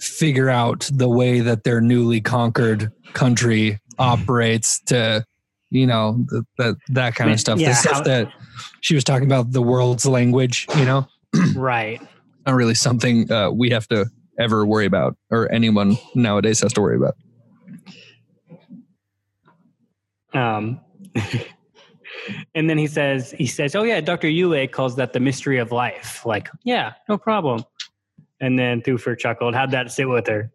figure 0.00 0.48
out 0.48 0.88
the 0.92 1.08
way 1.08 1.40
that 1.40 1.64
their 1.64 1.80
newly 1.80 2.20
conquered 2.20 2.90
country 3.14 3.78
operates 3.98 4.80
to 4.84 5.24
you 5.70 5.86
know 5.86 6.24
th- 6.30 6.44
that 6.58 6.74
that 6.88 7.14
kind 7.14 7.30
of 7.30 7.40
stuff 7.40 7.58
Yeah, 7.58 7.70
the 7.70 7.74
stuff 7.74 7.92
how- 7.94 8.02
that 8.02 8.28
she 8.82 8.94
was 8.94 9.04
talking 9.04 9.26
about 9.26 9.52
the 9.52 9.62
world's 9.62 10.04
language 10.06 10.66
you 10.76 10.84
know 10.84 11.06
Right. 11.56 12.00
not 12.46 12.54
really 12.54 12.74
something 12.74 13.30
uh, 13.32 13.50
we 13.50 13.70
have 13.70 13.88
to 13.88 14.06
ever 14.38 14.66
worry 14.66 14.84
about 14.86 15.16
or 15.30 15.50
anyone 15.50 15.96
nowadays 16.14 16.60
has 16.60 16.72
to 16.74 16.80
worry 16.82 16.96
about 16.96 17.14
Um, 20.34 20.80
and 22.54 22.68
then 22.68 22.76
he 22.76 22.86
says, 22.86 23.30
he 23.32 23.46
says, 23.46 23.74
"Oh 23.74 23.84
yeah, 23.84 24.00
Doctor 24.02 24.28
Yueh 24.28 24.70
calls 24.70 24.96
that 24.96 25.12
the 25.14 25.20
mystery 25.20 25.58
of 25.58 25.72
life." 25.72 26.26
Like, 26.26 26.48
yeah, 26.64 26.92
no 27.08 27.16
problem. 27.16 27.64
And 28.40 28.58
then 28.58 28.82
Thufir 28.82 29.18
chuckled. 29.18 29.54
How'd 29.54 29.70
that 29.70 29.90
sit 29.90 30.08
with 30.08 30.26
her? 30.26 30.50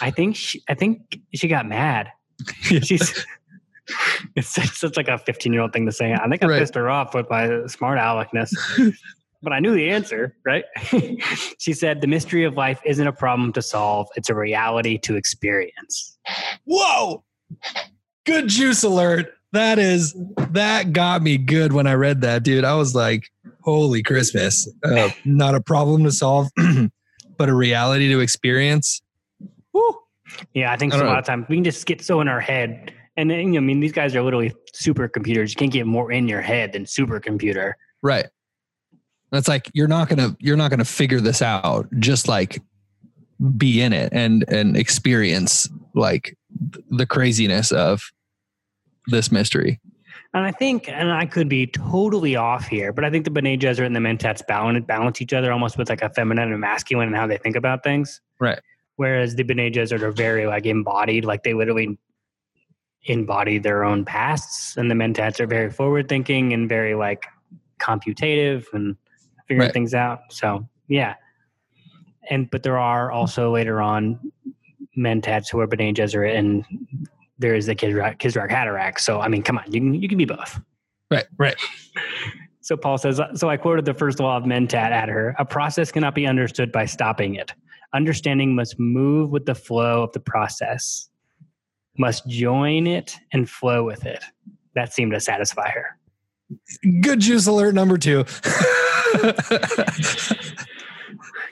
I 0.00 0.10
think 0.10 0.36
she, 0.36 0.62
I 0.68 0.74
think 0.74 1.18
she 1.34 1.48
got 1.48 1.66
mad. 1.66 2.10
She's. 2.62 3.24
It's 4.34 4.48
such, 4.48 4.70
such 4.70 4.96
like 4.96 5.08
a 5.08 5.18
15 5.18 5.52
year 5.52 5.60
old 5.60 5.74
thing 5.74 5.84
to 5.84 5.92
say. 5.92 6.14
I 6.14 6.26
think 6.26 6.42
I 6.42 6.46
Right. 6.46 6.58
pissed 6.58 6.74
her 6.74 6.88
off 6.88 7.14
with 7.14 7.28
my 7.28 7.66
smart 7.66 7.98
aleckness, 7.98 8.50
but 9.42 9.52
I 9.52 9.60
knew 9.60 9.74
the 9.74 9.90
answer, 9.90 10.34
right? 10.46 10.64
she 11.58 11.74
said, 11.74 12.00
The 12.00 12.06
mystery 12.06 12.44
of 12.44 12.54
life 12.54 12.80
isn't 12.86 13.06
a 13.06 13.12
problem 13.12 13.52
to 13.52 13.60
solve, 13.60 14.08
it's 14.16 14.30
a 14.30 14.34
reality 14.34 14.96
to 15.00 15.16
experience. 15.16 16.16
Whoa! 16.64 17.24
Good 18.24 18.48
juice 18.48 18.82
alert. 18.84 19.34
That 19.54 19.78
is 19.78 20.16
that 20.50 20.92
got 20.92 21.22
me 21.22 21.38
good 21.38 21.72
when 21.72 21.86
I 21.86 21.94
read 21.94 22.22
that, 22.22 22.42
dude. 22.42 22.64
I 22.64 22.74
was 22.74 22.92
like, 22.92 23.30
"Holy 23.60 24.02
Christmas!" 24.02 24.68
Uh, 24.82 25.10
not 25.24 25.54
a 25.54 25.60
problem 25.60 26.02
to 26.04 26.10
solve, 26.10 26.48
but 27.38 27.48
a 27.48 27.54
reality 27.54 28.08
to 28.08 28.18
experience. 28.18 29.00
Woo! 29.72 29.96
Yeah, 30.54 30.72
I 30.72 30.76
think 30.76 30.92
I 30.92 30.98
so 30.98 31.04
a 31.04 31.06
lot 31.06 31.20
of 31.20 31.24
times 31.24 31.46
we 31.48 31.56
can 31.56 31.64
just 31.64 31.86
get 31.86 32.02
so 32.02 32.20
in 32.20 32.26
our 32.26 32.40
head 32.40 32.92
And 33.16 33.30
then, 33.30 33.38
you 33.38 33.52
know, 33.52 33.58
I 33.58 33.60
mean, 33.60 33.78
these 33.78 33.92
guys 33.92 34.16
are 34.16 34.22
literally 34.22 34.52
supercomputers. 34.74 35.50
You 35.50 35.56
can't 35.56 35.72
get 35.72 35.86
more 35.86 36.10
in 36.10 36.26
your 36.26 36.40
head 36.40 36.72
than 36.72 36.84
supercomputer. 36.84 37.74
Right. 38.02 38.26
That's 39.30 39.46
like 39.46 39.70
you're 39.72 39.86
not 39.88 40.08
gonna 40.08 40.36
you're 40.40 40.56
not 40.56 40.70
gonna 40.70 40.84
figure 40.84 41.20
this 41.20 41.42
out. 41.42 41.86
Just 42.00 42.26
like 42.26 42.60
be 43.56 43.80
in 43.80 43.92
it 43.92 44.12
and 44.12 44.44
and 44.48 44.76
experience 44.76 45.68
like 45.94 46.36
the 46.90 47.06
craziness 47.06 47.70
of 47.70 48.02
this 49.06 49.30
mystery. 49.32 49.80
And 50.32 50.44
I 50.44 50.50
think, 50.50 50.88
and 50.88 51.12
I 51.12 51.26
could 51.26 51.48
be 51.48 51.66
totally 51.66 52.34
off 52.34 52.66
here, 52.66 52.92
but 52.92 53.04
I 53.04 53.10
think 53.10 53.24
the 53.24 53.30
Bene 53.30 53.56
Gesserit 53.56 53.86
and 53.86 53.94
the 53.94 54.00
Mentats 54.00 54.44
balance, 54.46 54.84
balance 54.84 55.22
each 55.22 55.32
other 55.32 55.52
almost 55.52 55.78
with 55.78 55.88
like 55.88 56.02
a 56.02 56.10
feminine 56.10 56.50
and 56.50 56.60
masculine 56.60 57.06
and 57.08 57.16
how 57.16 57.26
they 57.26 57.38
think 57.38 57.54
about 57.54 57.84
things. 57.84 58.20
Right. 58.40 58.58
Whereas 58.96 59.36
the 59.36 59.44
Bene 59.44 59.70
Gesserit 59.70 60.02
are 60.02 60.10
very 60.10 60.46
like 60.46 60.66
embodied, 60.66 61.24
like 61.24 61.44
they 61.44 61.54
literally 61.54 61.98
embody 63.04 63.58
their 63.58 63.84
own 63.84 64.04
pasts, 64.04 64.76
and 64.76 64.90
the 64.90 64.94
Mentats 64.94 65.38
are 65.38 65.46
very 65.46 65.70
forward 65.70 66.08
thinking 66.08 66.52
and 66.52 66.68
very 66.68 66.94
like 66.94 67.26
computative 67.78 68.66
and 68.72 68.96
figuring 69.46 69.66
Right. 69.66 69.72
things 69.72 69.94
out. 69.94 70.20
So 70.30 70.66
yeah, 70.88 71.14
and 72.30 72.50
but 72.50 72.62
there 72.62 72.78
are 72.78 73.12
also 73.12 73.52
later 73.52 73.80
on 73.80 74.18
Mentats 74.96 75.50
who 75.50 75.60
are 75.60 75.66
Bene 75.66 75.92
Gesserit, 75.92 76.36
and 76.36 76.64
there 77.38 77.54
is 77.54 77.66
the 77.66 77.74
Kwisatz 77.74 78.18
Kwisatz 78.18 78.50
Haderach. 78.50 78.98
So 78.98 79.20
I 79.20 79.28
mean, 79.28 79.42
come 79.42 79.58
on, 79.58 79.64
you 79.70 79.80
can 79.80 79.94
you 79.94 80.08
can 80.08 80.18
be 80.18 80.24
both. 80.24 80.60
Right. 81.10 81.26
Right. 81.38 81.56
So 82.60 82.76
Paul 82.78 82.96
says, 82.96 83.20
uh, 83.20 83.34
so 83.34 83.50
I 83.50 83.58
quoted 83.58 83.84
the 83.84 83.92
first 83.92 84.18
law 84.20 84.38
of 84.38 84.44
Mentat 84.44 84.74
at 84.74 85.10
her. 85.10 85.34
A 85.38 85.44
process 85.44 85.92
cannot 85.92 86.14
be 86.14 86.26
understood 86.26 86.72
by 86.72 86.86
stopping 86.86 87.34
it. 87.34 87.52
Understanding 87.92 88.54
must 88.54 88.80
move 88.80 89.30
with 89.30 89.44
the 89.44 89.54
flow 89.54 90.02
of 90.02 90.12
the 90.12 90.20
process, 90.20 91.10
must 91.98 92.26
join 92.26 92.86
it 92.86 93.16
and 93.32 93.50
flow 93.50 93.84
with 93.84 94.06
it. 94.06 94.24
That 94.74 94.94
seemed 94.94 95.12
to 95.12 95.20
satisfy 95.20 95.68
her. 95.68 95.98
Good 97.02 97.20
juice 97.20 97.46
alert 97.46 97.74
number 97.74 97.98
two. 97.98 98.24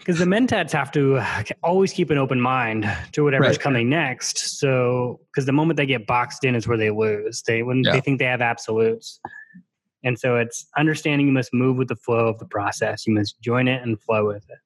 Because 0.03 0.19
the 0.19 0.25
Mentats 0.25 0.73
have 0.73 0.91
to 0.93 1.23
always 1.63 1.93
keep 1.93 2.11
an 2.11 2.19
open 2.19 2.41
mind 2.41 2.91
to 3.13 3.23
whatever's 3.23 3.51
Right. 3.51 3.61
coming 3.61 3.89
next. 3.89 4.59
So, 4.59 5.21
because 5.31 5.47
the 5.47 5.53
moment 5.53 5.77
they 5.77 5.87
get 5.87 6.09
boxed 6.09 6.43
in 6.43 6.57
is 6.57 6.67
where 6.67 6.77
they 6.77 6.91
lose. 6.91 7.43
They 7.47 7.63
when 7.63 7.85
Yeah. 7.85 7.93
they 7.93 8.01
think 8.01 8.19
they 8.19 8.25
have 8.25 8.41
absolutes, 8.41 9.21
and 10.03 10.19
so 10.19 10.37
it's 10.39 10.67
understanding 10.77 11.29
you 11.29 11.33
must 11.33 11.55
move 11.55 11.77
with 11.77 11.87
the 11.87 11.95
flow 11.95 12.27
of 12.27 12.41
the 12.41 12.47
process. 12.47 13.07
You 13.07 13.15
must 13.15 13.41
join 13.41 13.69
it 13.69 13.81
and 13.85 14.01
flow 14.03 14.27
with 14.27 14.45
it. 14.51 14.59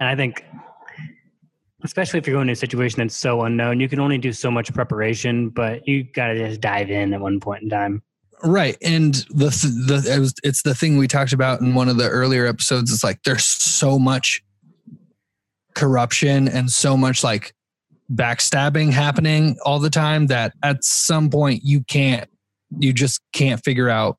And 0.00 0.08
I 0.08 0.16
think, 0.16 0.42
especially 1.84 2.20
if 2.20 2.26
you're 2.26 2.36
going 2.36 2.46
to 2.46 2.54
a 2.54 2.56
situation 2.56 3.00
that's 3.00 3.14
so 3.14 3.42
unknown, 3.42 3.80
you 3.80 3.88
can 3.90 4.00
only 4.00 4.16
do 4.16 4.32
so 4.32 4.50
much 4.50 4.72
preparation, 4.72 5.50
but 5.50 5.86
you 5.86 6.04
got 6.04 6.28
to 6.28 6.38
just 6.38 6.62
dive 6.62 6.90
in 6.90 7.12
at 7.12 7.20
one 7.20 7.38
point 7.38 7.64
in 7.64 7.68
time. 7.68 8.02
Right. 8.42 8.76
And 8.82 9.14
the 9.30 9.50
th- 9.50 10.04
the 10.04 10.14
it 10.14 10.18
was, 10.18 10.34
it's 10.42 10.62
the 10.62 10.74
thing 10.74 10.96
we 10.96 11.08
talked 11.08 11.32
about 11.32 11.60
in 11.60 11.74
one 11.74 11.88
of 11.88 11.96
the 11.96 12.08
earlier 12.08 12.46
episodes. 12.46 12.92
It's 12.92 13.04
like 13.04 13.22
there's 13.24 13.44
so 13.44 13.98
much 13.98 14.42
corruption 15.74 16.48
and 16.48 16.70
so 16.70 16.96
much 16.96 17.24
like 17.24 17.54
backstabbing 18.12 18.92
happening 18.92 19.56
all 19.64 19.78
the 19.78 19.90
time 19.90 20.26
that 20.28 20.52
at 20.62 20.84
some 20.84 21.30
point 21.30 21.62
you 21.64 21.82
can't 21.84 22.28
you 22.78 22.92
just 22.92 23.20
can't 23.32 23.64
figure 23.64 23.88
out 23.88 24.18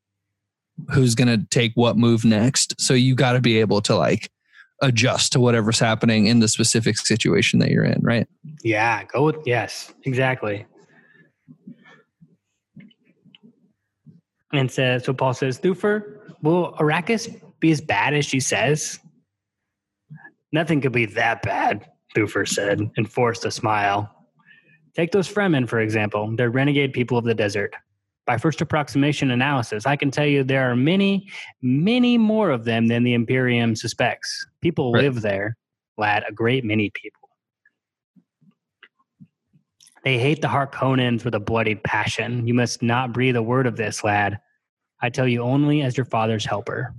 who's 0.92 1.16
going 1.16 1.28
to 1.28 1.46
take 1.50 1.72
what 1.76 1.96
move 1.96 2.26
next 2.26 2.80
so 2.82 2.94
you 2.94 3.16
got 3.16 3.34
to 3.34 3.42
be 3.42 3.60
able 3.60 3.82
to 3.82 3.96
like 3.96 4.30
adjust 4.82 5.32
to 5.32 5.40
whatever's 5.40 5.80
happening 5.80 6.26
in 6.26 6.40
the 6.40 6.48
specific 6.48 6.98
situation 6.98 7.60
that 7.60 7.70
you're 7.70 7.86
in 7.86 8.02
right 8.02 8.28
Yeah, 8.64 9.04
go 9.06 9.24
with 9.24 9.38
yes, 9.46 9.94
exactly. 10.04 10.66
And 14.58 14.72
says 14.72 15.04
so 15.06 15.14
Paul 15.14 15.34
says, 15.34 15.60
Thufir, 15.60 16.20
will 16.42 16.74
Arrakis 16.74 17.42
be 17.60 17.72
as 17.72 17.82
bad 17.82 18.14
as 18.14 18.26
she 18.26 18.40
says? 18.40 19.00
Nothing 20.52 20.82
could 20.82 20.92
be 20.94 21.06
that 21.08 21.42
bad, 21.42 21.86
Thufir 22.16 22.48
said, 22.48 22.80
and 22.96 23.12
forced 23.12 23.46
a 23.46 23.52
smile. 23.52 24.10
Take 24.96 25.12
those 25.12 25.28
Fremen, 25.32 25.68
for 25.68 25.80
example. 25.80 26.34
They're 26.36 26.50
renegade 26.50 26.94
people 26.94 27.18
of 27.18 27.26
the 27.26 27.36
desert. 27.36 27.76
By 28.26 28.38
first 28.38 28.62
approximation 28.62 29.30
analysis, 29.32 29.86
I 29.86 29.98
can 29.98 30.10
tell 30.10 30.26
you 30.26 30.44
there 30.44 30.72
are 30.72 30.76
many, 30.76 31.30
many 31.62 32.18
more 32.18 32.50
of 32.50 32.64
them 32.64 32.88
than 32.88 33.04
the 33.04 33.14
Imperium 33.14 33.76
suspects. 33.76 34.48
People 34.62 34.94
Right. 34.94 35.04
live 35.04 35.22
there, 35.22 35.58
lad, 35.98 36.24
a 36.28 36.32
great 36.32 36.64
many 36.64 36.90
people. 36.90 37.30
They 40.04 40.18
hate 40.20 40.42
the 40.42 40.48
Harkonnens 40.48 41.26
with 41.26 41.36
a 41.36 41.40
bloodied 41.40 41.84
passion. 41.84 42.48
You 42.48 42.54
must 42.54 42.82
not 42.82 43.12
breathe 43.12 43.36
a 43.36 43.44
word 43.44 43.68
of 43.68 43.76
this, 43.76 44.04
lad. 44.04 44.40
I 45.02 45.10
tell 45.10 45.28
you 45.28 45.42
only 45.42 45.82
as 45.82 45.98
your 45.98 46.06
father's 46.06 46.46
helper. 46.46 46.94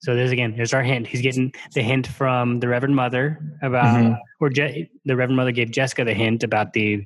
So 0.00 0.14
there's 0.14 0.30
again, 0.30 0.54
there's 0.56 0.74
our 0.74 0.82
hint. 0.82 1.06
He's 1.06 1.22
getting 1.22 1.52
the 1.74 1.82
hint 1.82 2.06
from 2.06 2.60
the 2.60 2.68
Reverend 2.68 2.94
Mother 2.94 3.40
about, 3.62 3.96
Mhm. 3.96 4.18
or 4.40 4.50
Je- 4.50 4.88
the 5.04 5.16
Reverend 5.16 5.36
Mother 5.36 5.52
gave 5.52 5.70
Jessica 5.70 6.04
the 6.04 6.14
hint 6.14 6.44
about 6.44 6.72
the 6.74 7.04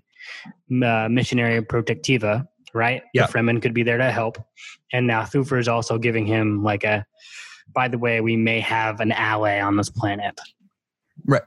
uh, 0.71 1.09
Missionaria 1.09 1.63
Protectiva, 1.63 2.47
right? 2.75 3.03
Yeah. 3.15 3.27
The 3.27 3.33
Fremen 3.33 3.63
could 3.63 3.73
be 3.73 3.83
there 3.83 3.97
to 3.97 4.11
help. 4.13 4.37
And 4.93 5.07
now 5.07 5.23
Thufir 5.23 5.59
is 5.59 5.67
also 5.69 5.97
giving 5.99 6.27
him 6.27 6.63
like 6.63 6.85
a, 6.85 7.07
by 7.75 7.89
the 7.89 7.97
way, 7.99 8.21
we 8.21 8.37
may 8.37 8.61
have 8.61 9.01
an 9.01 9.13
ally 9.13 9.61
on 9.61 9.77
this 9.77 9.89
planet. 9.89 10.39
Right. 11.25 11.43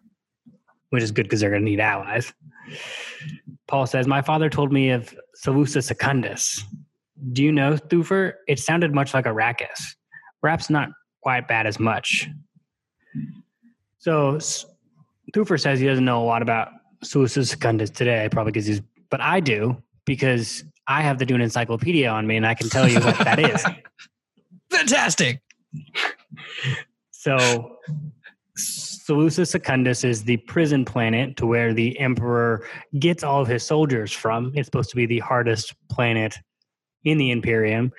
Which 0.89 1.03
is 1.03 1.11
good 1.11 1.23
because 1.23 1.39
they're 1.41 1.49
going 1.51 1.61
to 1.63 1.69
need 1.69 1.79
allies. 1.79 2.33
Paul 3.67 3.85
says, 3.85 4.07
My 4.07 4.21
father 4.23 4.49
told 4.49 4.71
me 4.71 4.89
of 4.89 5.13
Salusa 5.45 5.83
Secundus. 5.83 6.63
Do 7.31 7.43
you 7.43 7.51
know, 7.51 7.75
Thufir? 7.75 8.33
It 8.47 8.59
sounded 8.59 8.93
much 8.93 9.13
like 9.13 9.25
a 9.25 9.29
Arrakis. 9.29 9.95
Perhaps 10.41 10.69
not 10.69 10.89
quite 11.21 11.47
bad 11.47 11.65
as 11.65 11.79
much. 11.79 12.27
So 13.99 14.39
Thufir 15.33 15.59
says 15.59 15.79
he 15.79 15.87
doesn't 15.87 16.03
know 16.03 16.21
a 16.21 16.25
lot 16.25 16.41
about 16.41 16.69
Salusa 17.03 17.47
Secundus 17.47 17.89
today, 17.89 18.27
probably 18.31 18.51
because 18.51 18.65
he's, 18.65 18.81
but 19.09 19.21
I 19.21 19.39
do 19.39 19.81
because 20.05 20.63
I 20.87 21.01
have 21.01 21.17
the 21.17 21.25
Dune 21.25 21.41
Encyclopedia 21.41 22.09
on 22.09 22.27
me 22.27 22.35
and 22.35 22.45
I 22.45 22.53
can 22.53 22.69
tell 22.69 22.87
you 22.87 22.99
what 22.99 23.17
that 23.19 23.39
is. 23.39 23.65
fantastic 24.69 25.41
So, 27.11 27.77
Salusa 28.57 29.47
Secundus 29.47 30.03
is 30.03 30.23
the 30.23 30.37
prison 30.37 30.85
planet 30.85 31.37
to 31.37 31.45
where 31.45 31.73
the 31.73 31.97
emperor 31.99 32.65
gets 32.99 33.23
all 33.23 33.41
of 33.41 33.47
his 33.47 33.63
soldiers 33.63 34.11
from. 34.11 34.51
It's 34.55 34.67
supposed 34.67 34.89
to 34.91 34.95
be 34.95 35.05
the 35.05 35.19
hardest 35.19 35.73
planet 35.89 36.37
in 37.03 37.17
the 37.17 37.31
Imperium. 37.31 37.91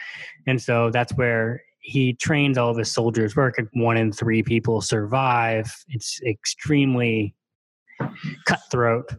And 0.46 0.60
so 0.60 0.90
that's 0.90 1.12
where 1.14 1.62
he 1.80 2.14
trains 2.14 2.56
all 2.56 2.70
of 2.70 2.78
his 2.78 2.92
soldiers. 2.92 3.36
Where 3.36 3.50
could 3.50 3.68
one 3.74 3.96
in 3.96 4.10
three 4.10 4.42
people 4.42 4.80
survive? 4.80 5.74
It's 5.88 6.20
extremely 6.22 7.34
cutthroat, 8.46 9.14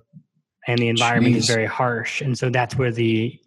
and 0.68 0.80
the 0.80 0.88
environment 0.88 1.36
is 1.36 1.48
very 1.48 1.68
harsh. 1.68 2.22
And 2.22 2.38
so 2.38 2.50
that's 2.50 2.76
where 2.76 2.92
the 2.92 3.40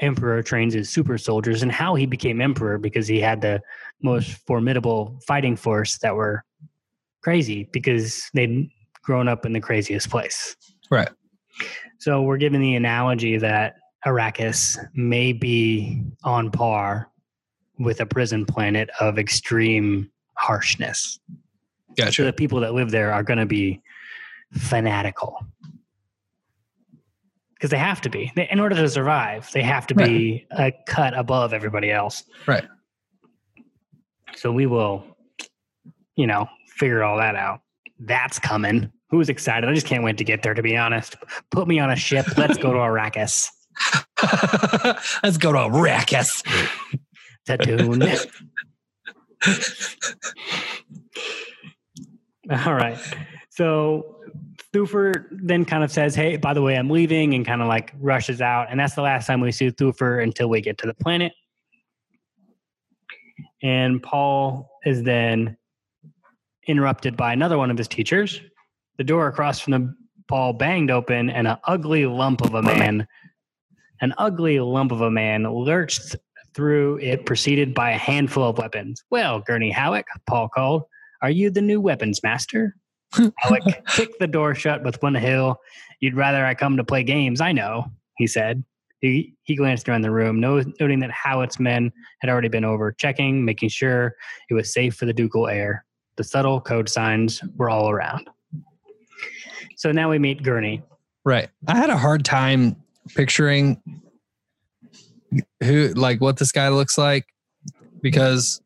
emperor 0.00 0.42
trains 0.42 0.74
his 0.74 0.90
super 0.90 1.18
soldiers 1.18 1.62
and 1.62 1.72
how 1.72 1.94
he 1.94 2.06
became 2.06 2.40
emperor 2.40 2.78
because 2.78 3.06
he 3.06 3.20
had 3.20 3.40
the 3.40 3.60
most 4.02 4.32
formidable 4.46 5.18
fighting 5.26 5.56
force 5.56 5.98
that 5.98 6.14
were 6.14 6.44
crazy 7.22 7.68
because 7.72 8.28
they'd 8.34 8.68
grown 9.02 9.28
up 9.28 9.44
in 9.46 9.52
the 9.52 9.60
craziest 9.60 10.10
place. 10.10 10.56
Right. 10.90 11.08
So 11.98 12.22
we're 12.22 12.36
given 12.36 12.60
the 12.60 12.76
analogy 12.76 13.38
that 13.38 13.74
Arrakis 14.06 14.78
may 14.94 15.32
be 15.32 16.02
on 16.24 16.50
par 16.50 17.10
with 17.78 18.00
a 18.00 18.06
prison 18.06 18.44
planet 18.44 18.90
of 19.00 19.18
extreme 19.18 20.10
harshness. 20.34 21.18
So 21.96 22.04
gotcha 22.04 22.24
the 22.24 22.32
people 22.32 22.60
that 22.60 22.74
live 22.74 22.90
there 22.90 23.12
are 23.12 23.22
going 23.22 23.38
to 23.38 23.46
be 23.46 23.82
fanatical. 24.52 25.44
Because 27.54 27.70
they 27.70 27.78
have 27.78 28.00
to 28.02 28.08
be. 28.08 28.32
In 28.36 28.60
order 28.60 28.76
to 28.76 28.88
survive, 28.88 29.50
they 29.52 29.62
have 29.62 29.84
to 29.88 29.94
be 29.94 30.46
a 30.52 30.72
cut 30.86 31.18
above 31.18 31.52
everybody 31.52 31.90
else. 31.90 32.22
Right. 32.46 32.64
So 34.36 34.52
we 34.52 34.66
will, 34.66 35.02
you 36.14 36.28
know, 36.28 36.48
figure 36.76 37.02
all 37.02 37.18
that 37.18 37.34
out. 37.34 37.62
That's 37.98 38.38
coming. 38.38 38.92
Who's 39.10 39.28
excited? 39.28 39.68
I 39.68 39.74
just 39.74 39.86
can't 39.86 40.04
wait 40.04 40.18
to 40.18 40.24
get 40.24 40.44
there, 40.44 40.54
to 40.54 40.62
be 40.62 40.76
honest. 40.76 41.16
Put 41.50 41.66
me 41.66 41.80
on 41.80 41.90
a 41.90 41.96
ship. 41.96 42.26
Let's 42.36 42.58
go 42.58 42.72
to 42.72 42.78
Arrakis. 42.78 43.48
let's 45.22 45.36
go 45.36 45.52
to 45.52 45.58
Arrakis 45.58 46.42
Tatooine. 47.48 48.26
All 52.66 52.74
right. 52.74 52.98
So 53.50 54.16
Thufir 54.72 55.26
then 55.30 55.64
kind 55.64 55.84
of 55.84 55.90
says, 55.90 56.14
Hey, 56.14 56.36
by 56.36 56.54
the 56.54 56.62
way, 56.62 56.76
I'm 56.76 56.90
leaving, 56.90 57.34
and 57.34 57.46
kind 57.46 57.62
of 57.62 57.68
like 57.68 57.92
rushes 57.98 58.40
out. 58.40 58.68
And 58.70 58.78
that's 58.78 58.94
the 58.94 59.02
last 59.02 59.26
time 59.26 59.40
we 59.40 59.52
see 59.52 59.70
Thufir 59.70 60.22
until 60.22 60.48
we 60.48 60.60
get 60.60 60.78
to 60.78 60.86
the 60.86 60.94
planet. 60.94 61.32
And 63.62 64.02
Paul 64.02 64.70
is 64.84 65.02
then 65.02 65.56
interrupted 66.66 67.16
by 67.16 67.32
another 67.32 67.58
one 67.58 67.70
of 67.70 67.78
his 67.78 67.88
teachers. 67.88 68.40
The 68.98 69.04
door 69.04 69.26
across 69.26 69.58
from 69.60 69.72
the 69.72 69.94
Paul 70.28 70.52
banged 70.52 70.90
open, 70.90 71.30
and 71.30 71.48
an 71.48 71.56
ugly 71.64 72.04
lump 72.04 72.42
of 72.42 72.54
a 72.54 72.62
man, 72.62 73.08
an 74.00 74.14
ugly 74.18 74.60
lump 74.60 74.92
of 74.92 75.00
a 75.00 75.10
man 75.10 75.44
lurched 75.44 76.16
through 76.54 76.98
it, 76.98 77.26
preceded 77.26 77.74
by 77.74 77.90
a 77.90 77.98
handful 77.98 78.44
of 78.44 78.58
weapons. 78.58 79.04
Well, 79.10 79.40
Gurney 79.40 79.70
Halleck, 79.70 80.06
Paul 80.26 80.48
called, 80.48 80.84
are 81.22 81.30
you 81.30 81.50
the 81.50 81.62
new 81.62 81.80
weapons 81.80 82.22
master? 82.22 82.76
Halleck 83.38 83.86
kicked 83.86 84.18
the 84.18 84.26
door 84.26 84.54
shut 84.54 84.82
with 84.82 85.00
one 85.02 85.14
heel. 85.14 85.60
You'd 86.00 86.16
rather 86.16 86.44
I 86.44 86.54
come 86.54 86.76
to 86.76 86.84
play 86.84 87.02
games, 87.02 87.40
I 87.40 87.52
know, 87.52 87.86
he 88.16 88.26
said. 88.26 88.64
He, 89.00 89.34
he 89.44 89.54
glanced 89.54 89.88
around 89.88 90.02
the 90.02 90.10
room, 90.10 90.40
noting 90.40 90.98
that 90.98 91.10
Halleck's 91.12 91.60
men 91.60 91.92
had 92.20 92.28
already 92.28 92.48
been 92.48 92.64
over, 92.64 92.90
checking, 92.90 93.44
making 93.44 93.68
sure 93.68 94.16
it 94.50 94.54
was 94.54 94.72
safe 94.72 94.96
for 94.96 95.06
the 95.06 95.12
ducal 95.12 95.46
heir. 95.46 95.84
The 96.16 96.24
subtle 96.24 96.60
code 96.60 96.88
signs 96.88 97.40
were 97.56 97.70
all 97.70 97.88
around. 97.88 98.28
So 99.76 99.92
now 99.92 100.10
we 100.10 100.18
meet 100.18 100.42
Gurney. 100.42 100.82
Right. 101.24 101.48
I 101.68 101.76
had 101.76 101.90
a 101.90 101.96
hard 101.96 102.24
time 102.24 102.74
picturing 103.14 103.80
who, 105.62 105.88
like, 105.88 106.20
what 106.20 106.38
this 106.38 106.52
guy 106.52 106.68
looks 106.68 106.96
like 106.96 107.26
because 108.02 108.60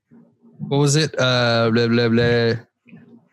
what 0.59 0.78
was 0.78 0.96
it? 0.96 1.14
Uh, 1.18 1.70
blah 1.72 1.88
blah 1.88 2.09
blah. 2.09 2.55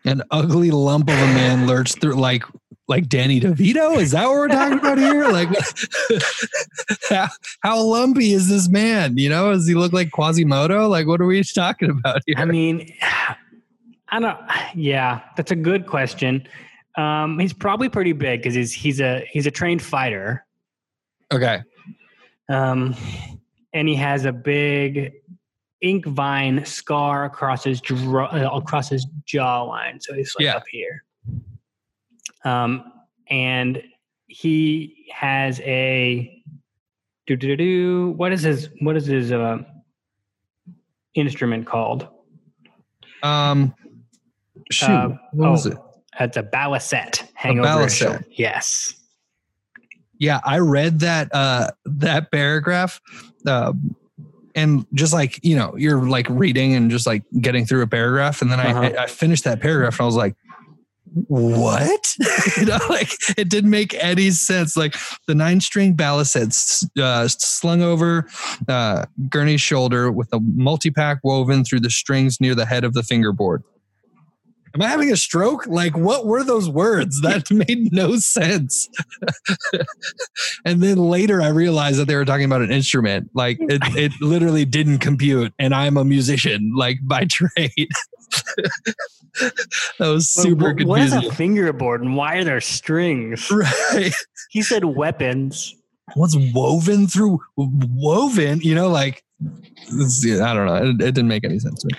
An 0.06 0.22
ugly 0.30 0.70
lump 0.70 1.08
of 1.08 1.14
a 1.14 1.26
man 1.34 1.66
lurched 1.66 2.00
through, 2.00 2.14
like 2.14 2.42
like 2.88 3.08
Danny 3.08 3.40
DeVito. 3.40 3.96
Is 3.98 4.10
that 4.10 4.24
what 4.26 4.32
we're 4.32 4.48
talking 4.48 4.78
about 4.78 4.98
here? 4.98 5.20
Like, 5.30 5.48
how, 7.08 7.28
how 7.62 7.80
lumpy 7.80 8.32
is 8.32 8.48
this 8.48 8.68
man? 8.68 9.16
You 9.16 9.28
know, 9.28 9.52
does 9.52 9.68
he 9.68 9.74
look 9.74 9.92
like 9.92 10.10
Quasimodo? 10.10 10.88
Like, 10.88 11.06
what 11.06 11.20
are 11.20 11.26
we 11.26 11.42
talking 11.44 11.90
about 11.90 12.20
here? 12.26 12.34
I 12.36 12.46
mean, 12.46 12.92
I 14.08 14.18
don't. 14.18 14.38
Yeah, 14.74 15.20
that's 15.36 15.52
a 15.52 15.56
good 15.56 15.86
question. 15.86 16.48
Um, 16.96 17.38
he's 17.38 17.52
probably 17.52 17.88
pretty 17.88 18.12
big 18.12 18.40
because 18.40 18.54
he's 18.54 18.72
he's 18.72 19.00
a 19.00 19.24
he's 19.30 19.46
a 19.46 19.50
trained 19.52 19.82
fighter. 19.82 20.44
Okay. 21.32 21.62
Um, 22.48 22.94
and 23.72 23.88
he 23.88 23.94
has 23.96 24.24
a 24.24 24.32
big 24.32 25.12
ink 25.80 26.04
vine 26.06 26.64
scar 26.64 27.24
across 27.24 27.64
his 27.64 27.80
uh, 27.90 28.50
across 28.52 28.88
his 28.88 29.06
jawline, 29.26 30.02
so 30.02 30.14
he's 30.14 30.34
like 30.36 30.44
yeah. 30.44 30.56
up 30.56 30.64
here. 30.70 31.04
Um, 32.44 32.92
and 33.28 33.82
he 34.26 35.06
has 35.12 35.60
a 35.60 36.42
do 37.26 37.36
do 37.36 37.56
do. 37.56 38.10
What 38.16 38.32
is 38.32 38.42
his 38.42 38.70
what 38.80 38.96
is 38.96 39.06
his 39.06 39.32
uh, 39.32 39.58
instrument 41.14 41.66
called? 41.66 42.08
Um, 43.22 43.74
shoot, 44.70 44.88
uh, 44.88 45.08
what 45.32 45.48
oh, 45.48 45.50
was 45.52 45.66
it? 45.66 45.78
It's 46.18 46.36
a 46.36 46.42
baliset. 46.42 47.22
Hang 47.34 47.58
a 47.58 47.62
over 47.62 47.86
baliset. 47.86 48.24
Yes. 48.30 48.94
Yeah, 50.20 50.38
I 50.44 50.58
read 50.58 51.00
that 51.00 51.34
uh 51.34 51.72
that 51.84 52.30
paragraph. 52.30 53.00
Uh, 53.44 53.72
and 54.54 54.86
just 54.94 55.12
like 55.12 55.42
you 55.44 55.56
know 55.56 55.74
you're 55.76 56.08
like 56.08 56.28
reading 56.28 56.74
and 56.74 56.90
just 56.90 57.06
like 57.06 57.22
getting 57.40 57.64
through 57.64 57.82
a 57.82 57.86
paragraph 57.86 58.42
and 58.42 58.50
then 58.50 58.60
uh-huh. 58.60 58.92
I, 58.98 59.04
I 59.04 59.06
finished 59.06 59.44
that 59.44 59.60
paragraph 59.60 59.94
and 59.94 60.02
i 60.02 60.06
was 60.06 60.16
like 60.16 60.34
what 61.28 62.14
you 62.56 62.66
know 62.66 62.78
like 62.88 63.12
it 63.36 63.48
didn't 63.48 63.70
make 63.70 63.94
any 63.94 64.30
sense 64.30 64.76
like 64.76 64.96
the 65.26 65.34
nine 65.34 65.60
string 65.60 65.96
baliset 65.96 66.84
uh, 66.98 67.28
slung 67.28 67.82
over 67.82 68.26
uh, 68.68 69.06
gurney's 69.28 69.60
shoulder 69.60 70.10
with 70.10 70.28
a 70.32 70.38
multipick 70.38 71.18
woven 71.24 71.64
through 71.64 71.80
the 71.80 71.90
strings 71.90 72.40
near 72.40 72.54
the 72.54 72.66
head 72.66 72.84
of 72.84 72.94
the 72.94 73.02
fingerboard 73.02 73.62
am 74.74 74.82
I 74.82 74.86
having 74.86 75.12
a 75.12 75.16
stroke? 75.16 75.66
Like, 75.66 75.96
what 75.96 76.26
were 76.26 76.44
those 76.44 76.68
words? 76.68 77.20
That 77.22 77.50
made 77.68 77.92
no 77.92 78.16
sense. 78.16 78.88
and 80.64 80.82
then 80.82 80.98
later 80.98 81.42
I 81.42 81.48
realized 81.48 81.98
that 81.98 82.06
they 82.06 82.16
were 82.16 82.24
talking 82.24 82.44
about 82.44 82.62
an 82.62 82.70
instrument. 82.70 83.30
Like, 83.34 83.58
it, 83.60 83.82
it 83.96 84.12
literally 84.20 84.64
didn't 84.64 84.98
compute. 84.98 85.52
And 85.58 85.74
I'm 85.74 85.96
a 85.96 86.04
musician, 86.04 86.72
like 86.76 86.98
by 87.02 87.26
trade. 87.26 87.88
that 89.36 90.08
was 90.08 90.30
super 90.30 90.74
confusing. 90.74 90.88
What 90.88 91.00
is 91.02 91.12
a 91.12 91.32
fingerboard 91.34 92.02
and 92.02 92.16
why 92.16 92.36
are 92.36 92.44
there 92.44 92.60
strings? 92.60 93.50
Right. 93.50 94.12
He 94.50 94.62
said 94.62 94.84
weapons. 94.84 95.74
What's 96.14 96.36
woven 96.54 97.06
through 97.06 97.40
woven? 97.56 98.60
You 98.60 98.74
know, 98.74 98.88
like, 98.88 99.22
I 99.40 100.54
don't 100.54 100.66
know. 100.66 100.76
It, 100.76 100.88
it 100.88 101.14
didn't 101.14 101.28
make 101.28 101.44
any 101.44 101.58
sense 101.58 101.80
to 101.82 101.88
me. 101.92 101.98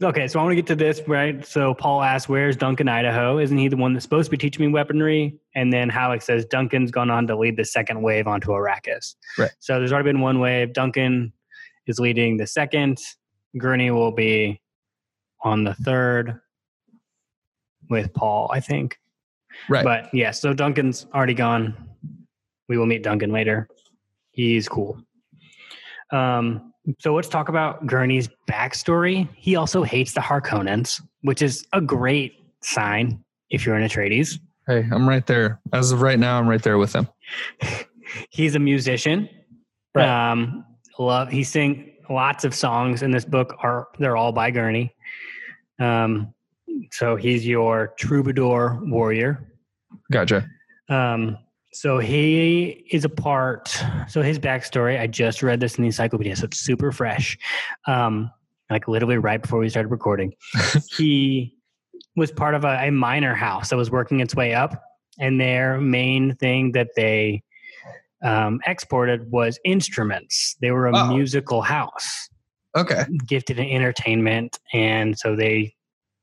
Okay, 0.00 0.28
so 0.28 0.38
I 0.38 0.44
want 0.44 0.52
to 0.52 0.56
get 0.56 0.66
to 0.68 0.76
this, 0.76 1.02
right? 1.08 1.44
So 1.44 1.74
Paul 1.74 2.02
asks, 2.02 2.28
Where's 2.28 2.56
Duncan, 2.56 2.88
Idaho? 2.88 3.38
Isn't 3.38 3.58
he 3.58 3.66
the 3.66 3.76
one 3.76 3.94
that's 3.94 4.04
supposed 4.04 4.26
to 4.26 4.30
be 4.30 4.36
teaching 4.36 4.64
me 4.64 4.72
weaponry? 4.72 5.36
And 5.56 5.72
then 5.72 5.88
Halleck 5.88 6.22
says, 6.22 6.44
Duncan's 6.44 6.92
gone 6.92 7.10
on 7.10 7.26
to 7.26 7.36
lead 7.36 7.56
the 7.56 7.64
second 7.64 8.00
wave 8.02 8.28
onto 8.28 8.50
Arrakis. 8.50 9.16
Right. 9.36 9.50
So 9.58 9.78
there's 9.78 9.92
already 9.92 10.10
been 10.10 10.20
one 10.20 10.38
wave. 10.38 10.72
Duncan 10.72 11.32
is 11.88 11.98
leading 11.98 12.36
the 12.36 12.46
second. 12.46 12.98
Gurney 13.58 13.90
will 13.90 14.12
be 14.12 14.60
on 15.42 15.64
the 15.64 15.74
third 15.74 16.38
with 17.90 18.12
Paul, 18.14 18.50
I 18.52 18.60
think. 18.60 19.00
Right. 19.68 19.82
But 19.82 20.14
yeah, 20.14 20.30
so 20.30 20.54
Duncan's 20.54 21.06
already 21.12 21.34
gone. 21.34 21.74
We 22.68 22.78
will 22.78 22.86
meet 22.86 23.02
Duncan 23.02 23.32
later. 23.32 23.68
He's 24.30 24.68
cool. 24.68 25.02
Um, 26.12 26.72
so 26.98 27.14
let's 27.14 27.28
talk 27.28 27.48
about 27.48 27.86
Gurney's 27.86 28.28
backstory. 28.48 29.28
He 29.34 29.56
also 29.56 29.82
hates 29.82 30.12
the 30.12 30.20
Harkonnens, 30.20 31.00
which 31.22 31.42
is 31.42 31.66
a 31.72 31.80
great 31.80 32.34
sign 32.62 33.22
if 33.50 33.66
you're 33.66 33.78
in 33.78 33.86
Atreides. 33.86 34.38
Hey, 34.66 34.86
I'm 34.90 35.08
right 35.08 35.26
there. 35.26 35.60
As 35.72 35.92
of 35.92 36.02
right 36.02 36.18
now, 36.18 36.38
I'm 36.38 36.48
right 36.48 36.62
there 36.62 36.78
with 36.78 36.94
him. 36.94 37.08
He's 38.30 38.54
a 38.54 38.58
musician. 38.58 39.28
Right. 39.94 40.30
Um, 40.30 40.64
love 40.98 41.28
he 41.28 41.44
sing 41.44 41.92
lots 42.10 42.44
of 42.44 42.54
songs 42.54 43.02
in 43.02 43.10
this 43.10 43.24
book 43.24 43.54
are 43.62 43.88
they're 43.98 44.16
all 44.16 44.32
by 44.32 44.50
Gurney. 44.50 44.94
Um, 45.78 46.34
so 46.90 47.16
he's 47.16 47.46
your 47.46 47.94
troubadour 47.98 48.80
warrior. 48.84 49.52
Gotcha. 50.10 50.48
Um, 50.88 51.38
so 51.72 51.98
he 51.98 52.86
is 52.90 53.04
a 53.04 53.08
part. 53.08 53.68
So 54.08 54.22
his 54.22 54.38
backstory, 54.38 54.98
I 54.98 55.06
just 55.06 55.42
read 55.42 55.60
this 55.60 55.76
in 55.76 55.82
the 55.82 55.88
encyclopedia, 55.88 56.36
so 56.36 56.44
it's 56.44 56.60
super 56.60 56.92
fresh. 56.92 57.36
Um, 57.86 58.30
like 58.70 58.88
literally 58.88 59.18
right 59.18 59.40
before 59.40 59.58
we 59.58 59.68
started 59.68 59.88
recording, 59.88 60.34
he 60.96 61.54
was 62.16 62.30
part 62.32 62.54
of 62.54 62.64
a, 62.64 62.88
a 62.88 62.90
minor 62.90 63.34
house 63.34 63.70
that 63.70 63.76
was 63.76 63.90
working 63.90 64.20
its 64.20 64.34
way 64.34 64.54
up, 64.54 64.82
and 65.18 65.40
their 65.40 65.80
main 65.80 66.34
thing 66.36 66.72
that 66.72 66.88
they 66.96 67.42
um, 68.22 68.60
exported 68.66 69.30
was 69.30 69.58
instruments. 69.64 70.56
They 70.60 70.70
were 70.70 70.86
a 70.86 71.08
musical 71.08 71.62
house. 71.62 72.28
Okay. 72.76 73.04
Gifted 73.26 73.58
in 73.58 73.68
entertainment, 73.68 74.58
and 74.72 75.18
so 75.18 75.36
they 75.36 75.74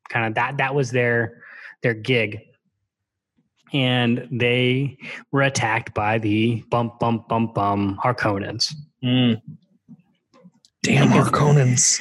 kind 0.09 0.25
of 0.25 0.35
that 0.35 0.57
that 0.57 0.75
was 0.75 0.91
their 0.91 1.41
their 1.83 1.93
gig 1.93 2.41
and 3.73 4.27
they 4.31 4.97
were 5.31 5.41
attacked 5.41 5.93
by 5.93 6.17
the 6.17 6.63
bump, 6.69 6.99
bump, 6.99 7.27
bump, 7.27 7.53
bum 7.53 7.99
Harkonnens. 8.03 8.73
Mm. 9.03 9.41
Damn 10.83 11.09
Harkonnens. 11.09 11.99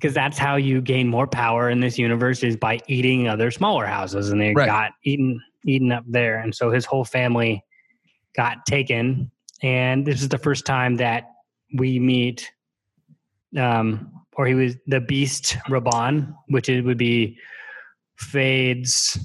Because 0.00 0.14
that's 0.14 0.38
how 0.38 0.56
you 0.56 0.80
gain 0.80 1.06
more 1.06 1.28
power 1.28 1.70
in 1.70 1.80
this 1.80 1.96
universe 1.96 2.42
is 2.42 2.56
by 2.56 2.80
eating 2.88 3.28
other 3.28 3.50
smaller 3.50 3.86
houses, 3.86 4.30
and 4.30 4.40
they 4.40 4.52
right. 4.52 4.66
got 4.66 4.92
eaten 5.04 5.40
eaten 5.64 5.92
up 5.92 6.04
there, 6.08 6.40
and 6.40 6.52
so 6.52 6.70
his 6.70 6.84
whole 6.84 7.04
family 7.04 7.64
got 8.34 8.66
taken. 8.66 9.30
And 9.62 10.04
this 10.04 10.20
is 10.22 10.28
the 10.28 10.38
first 10.38 10.66
time 10.66 10.96
that 10.96 11.24
we 11.74 12.00
meet, 12.00 12.50
um, 13.56 14.10
or 14.32 14.46
he 14.46 14.54
was 14.54 14.74
the 14.88 15.00
Beast 15.00 15.56
Rabban, 15.68 16.34
which 16.48 16.68
it 16.68 16.82
would 16.82 16.98
be 16.98 17.38
Feyd's 18.16 19.18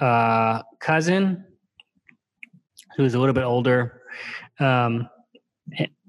uh, 0.00 0.62
cousin, 0.78 1.44
who's 2.96 3.14
a 3.14 3.18
little 3.18 3.34
bit 3.34 3.44
older, 3.44 4.02
um, 4.58 5.08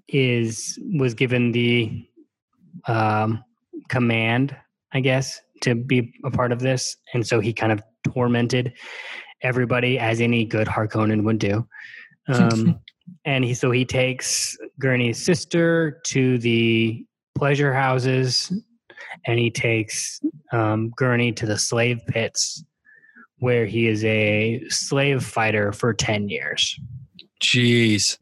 is 0.08 0.80
was 0.93 1.13
given 1.13 1.51
the 1.51 2.08
um, 2.87 3.44
command, 3.89 4.56
I 4.94 5.00
guess, 5.00 5.39
to 5.62 5.75
be 5.75 6.13
a 6.25 6.31
part 6.31 6.52
of 6.52 6.60
this, 6.60 6.98
and 7.13 7.25
so 7.25 7.39
he 7.39 7.54
kind 7.54 7.71
of 7.71 7.83
tormented 8.13 8.73
everybody 9.42 10.00
as 10.00 10.21
any 10.21 10.46
good 10.46 10.67
Harkonnen 10.67 11.23
would 11.23 11.39
do. 11.39 11.67
Um, 12.27 12.79
and 13.25 13.44
he 13.44 13.54
so 13.54 13.71
he 13.71 13.85
takes 13.85 14.58
Gurney's 14.79 15.23
sister 15.23 16.02
to 16.06 16.37
the 16.39 17.06
pleasure 17.35 17.73
houses, 17.73 18.52
and 19.25 19.39
he 19.39 19.52
takes 19.52 20.21
um, 20.52 20.92
Gurney 20.96 21.31
to 21.33 21.46
the 21.46 21.58
slave 21.58 22.00
pits 22.08 22.63
where 23.42 23.65
he 23.65 23.87
is 23.87 24.06
a 24.06 24.63
slave 24.69 25.25
fighter 25.25 25.71
for 25.73 25.96
10 25.96 26.29
years. 26.29 26.79
Jeez. 27.42 28.19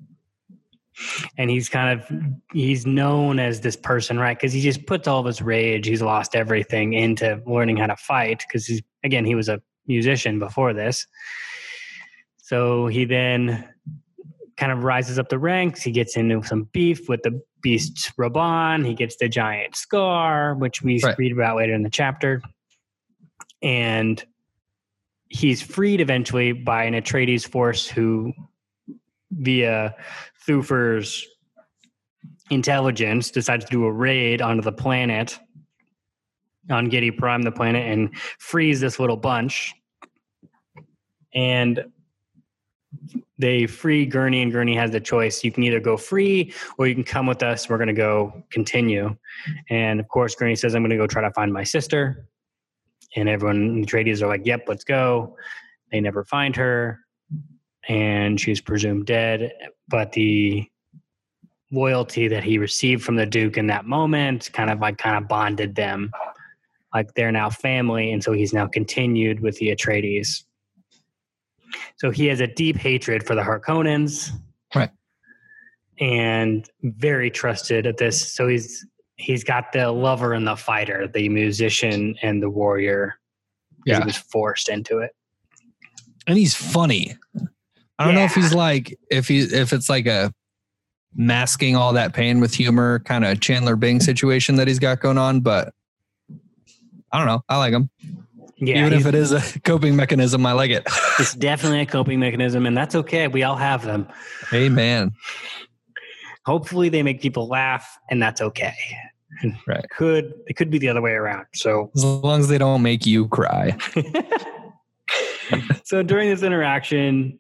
And 1.38 1.50
he's 1.50 1.68
kind 1.68 2.00
of 2.00 2.10
he's 2.54 2.86
known 2.86 3.38
as 3.38 3.60
this 3.60 3.76
person, 3.76 4.18
right? 4.18 4.38
Because 4.38 4.54
he 4.54 4.62
just 4.62 4.86
puts 4.86 5.08
all 5.10 5.20
of 5.20 5.26
his 5.26 5.42
rage, 5.42 5.88
he's 5.88 6.02
lost 6.02 6.36
everything 6.36 6.94
into 6.94 7.42
learning 7.46 7.76
how 7.78 7.88
to 7.88 7.98
fight. 7.98 8.44
Because 8.48 8.66
he's 8.66 8.82
again, 9.04 9.26
he 9.26 9.36
was 9.36 9.50
a 9.50 9.62
musician 9.88 10.40
before 10.40 10.74
this. 10.74 11.06
So 12.38 12.88
he 12.88 13.04
then 13.04 13.68
kind 14.56 14.72
of 14.72 14.86
rises 14.86 15.20
up 15.20 15.28
the 15.28 15.40
ranks. 15.40 15.82
He 15.82 15.92
gets 15.92 16.16
into 16.16 16.44
some 16.44 16.64
beef 16.72 17.10
with 17.10 17.24
the 17.24 17.42
beast 17.62 18.14
Rabban. 18.18 18.86
He 18.86 18.94
gets 18.94 19.18
the 19.18 19.28
giant 19.28 19.76
scar, 19.76 20.56
which 20.56 20.82
we 20.82 21.02
Right. 21.04 21.18
read 21.18 21.34
about 21.34 21.58
later 21.58 21.74
in 21.74 21.84
the 21.84 21.90
chapter. 21.90 22.42
And 23.62 24.24
he's 25.30 25.62
freed 25.62 26.02
eventually 26.02 26.52
by 26.52 26.84
an 26.84 26.94
Atreides 26.94 27.48
force 27.48 27.88
who, 27.88 28.34
via 29.32 29.96
Thufir's 30.48 31.26
intelligence, 32.50 33.32
decides 33.32 33.66
to 33.66 33.72
do 33.72 33.86
a 33.86 33.92
raid 33.92 34.42
onto 34.42 34.62
the 34.62 34.72
planet 34.72 35.40
on 36.70 36.90
Giedi 36.90 37.16
Prime, 37.16 37.44
the 37.44 37.52
planet, 37.52 37.88
and 37.88 38.16
frees 38.38 38.80
this 38.80 39.00
little 39.00 39.18
bunch. 39.18 39.74
And 41.34 41.86
they 43.38 43.68
free 43.68 44.06
Gurney, 44.06 44.42
and 44.42 44.52
Gurney 44.52 44.76
has 44.76 44.92
the 44.92 45.00
choice. 45.00 45.44
You 45.44 45.52
can 45.52 45.64
either 45.64 45.80
go 45.80 45.96
free 45.96 46.54
or 46.78 46.88
you 46.88 46.96
can 46.96 47.04
come 47.04 47.28
with 47.28 47.44
us. 47.44 47.70
We're 47.70 47.78
going 47.78 47.88
to 47.88 47.94
go 47.94 48.44
continue. 48.50 49.16
And 49.70 50.00
of 50.00 50.08
course, 50.08 50.36
Gurney 50.36 50.56
says, 50.56 50.76
I'm 50.76 50.82
going 50.82 50.90
to 50.90 50.98
go 50.98 51.08
try 51.08 51.22
to 51.22 51.32
find 51.32 51.54
my 51.54 51.64
sister. 51.64 52.29
And 53.16 53.28
everyone 53.28 53.58
in 53.58 53.82
the 53.82 53.88
Atreides 53.88 54.22
are 54.22 54.28
like, 54.28 54.46
yep, 54.46 54.66
let's 54.68 54.84
go. 54.84 55.36
They 55.92 56.00
never 56.00 56.24
find 56.24 56.56
her. 56.56 57.00
And 57.88 58.40
she's 58.40 58.62
presumed 58.62 59.08
dead. 59.08 59.52
But 59.88 60.12
the 60.12 60.68
loyalty 61.72 62.28
that 62.28 62.44
he 62.44 62.58
received 62.58 63.04
from 63.04 63.16
the 63.16 63.26
Duke 63.26 63.58
in 63.58 63.68
that 63.68 63.86
moment 63.86 64.52
kind 64.54 64.70
of 64.70 64.80
like 64.80 64.98
kind 64.98 65.18
of 65.18 65.28
bonded 65.28 65.76
them. 65.76 66.12
Like 66.94 67.14
they're 67.14 67.32
now 67.32 67.50
family. 67.50 68.12
And 68.12 68.24
so 68.24 68.34
he's 68.34 68.54
now 68.54 68.68
continued 68.68 69.40
with 69.42 69.58
the 69.58 69.76
Atreides. 69.76 70.44
So 71.98 72.10
he 72.10 72.26
has 72.28 72.42
a 72.42 72.48
deep 72.48 72.78
hatred 72.78 73.26
for 73.26 73.36
the 73.36 73.42
Harkonnens. 73.42 74.32
Right. 74.74 74.90
And 76.00 76.70
very 76.82 77.30
trusted 77.30 77.86
at 77.86 77.98
this. 77.98 78.34
So 78.34 78.48
he's 78.48 78.86
he's 79.20 79.44
got 79.44 79.72
the 79.74 79.92
lover 79.92 80.34
and 80.34 80.48
the 80.48 80.56
fighter, 80.56 81.08
the 81.08 81.30
musician 81.30 82.16
and 82.22 82.42
the 82.42 82.50
warrior. 82.50 83.20
Yeah. 83.86 84.00
He 84.00 84.06
was 84.06 84.18
forced 84.18 84.70
into 84.70 85.00
it. 85.00 85.12
and 86.28 86.38
he's 86.38 86.56
funny. 86.56 87.16
I 87.98 88.06
don't 88.06 88.16
know 88.16 88.24
if 88.24 88.34
he's 88.34 88.54
like 88.54 88.98
if 89.12 89.28
he 89.28 89.40
if 89.40 89.74
it's 89.74 89.90
like 89.90 90.06
a 90.08 90.34
masking 91.16 91.76
all 91.76 91.94
that 91.94 92.14
pain 92.14 92.40
with 92.40 92.54
humor 92.54 93.00
kind 93.00 93.26
of 93.26 93.42
Chandler 93.42 93.76
Bing 93.76 94.00
situation 94.00 94.56
that 94.56 94.68
he's 94.68 94.80
got 94.80 95.02
going 95.02 95.18
on, 95.18 95.42
but 95.42 95.74
I 97.12 97.18
don't 97.18 97.28
know. 97.28 97.42
I 97.50 97.58
like 97.58 97.74
him. 97.74 97.90
Yeah. 98.58 98.86
Even 98.86 98.94
if 98.94 99.06
it 99.06 99.16
is 99.16 99.32
a 99.32 99.42
coping 99.64 99.96
mechanism, 99.96 100.46
I 100.46 100.52
like 100.52 100.72
it. 100.72 100.84
it's 101.20 101.34
definitely 101.34 101.82
a 101.82 101.86
coping 101.86 102.20
mechanism, 102.20 102.66
and 102.66 102.78
that's 102.78 102.96
okay. 102.96 103.28
We 103.28 103.44
all 103.44 103.56
have 103.56 103.84
them. 103.86 104.08
Amen. 104.54 105.12
Hopefully 106.50 106.90
they 106.90 107.04
make 107.04 107.22
people 107.22 107.48
laugh, 107.48 108.00
and 108.10 108.20
that's 108.20 108.42
okay. 108.42 108.74
Right. 109.68 109.86
Could 109.92 110.34
it 110.48 110.56
could 110.56 110.72
be 110.72 110.80
the 110.80 110.90
other 110.90 111.00
way 111.00 111.12
around. 111.12 111.46
So 111.54 111.92
As 111.96 112.04
long 112.04 112.40
as 112.40 112.48
they 112.48 112.58
don't 112.58 112.82
make 112.82 113.06
you 113.06 113.28
cry. 113.28 113.78
so 115.84 116.02
during 116.02 116.28
this 116.28 116.42
interaction 116.42 117.38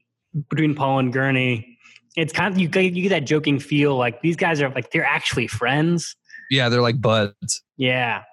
between 0.51 0.75
Paul 0.75 0.99
and 0.99 1.11
Gurney, 1.11 1.79
it's 2.15 2.31
kind 2.31 2.53
of 2.53 2.59
you 2.59 2.67
get 2.67 2.93
you 2.93 3.01
get 3.01 3.09
that 3.09 3.25
joking 3.25 3.59
feel 3.59 3.97
like 3.97 4.21
these 4.21 4.35
guys 4.35 4.61
are 4.61 4.69
like 4.69 4.91
they're 4.91 5.03
actually 5.03 5.47
friends. 5.47 6.15
Yeah, 6.51 6.69
they're 6.69 6.83
like 6.83 7.01
buds. 7.01 7.63
Yeah. 7.77 8.25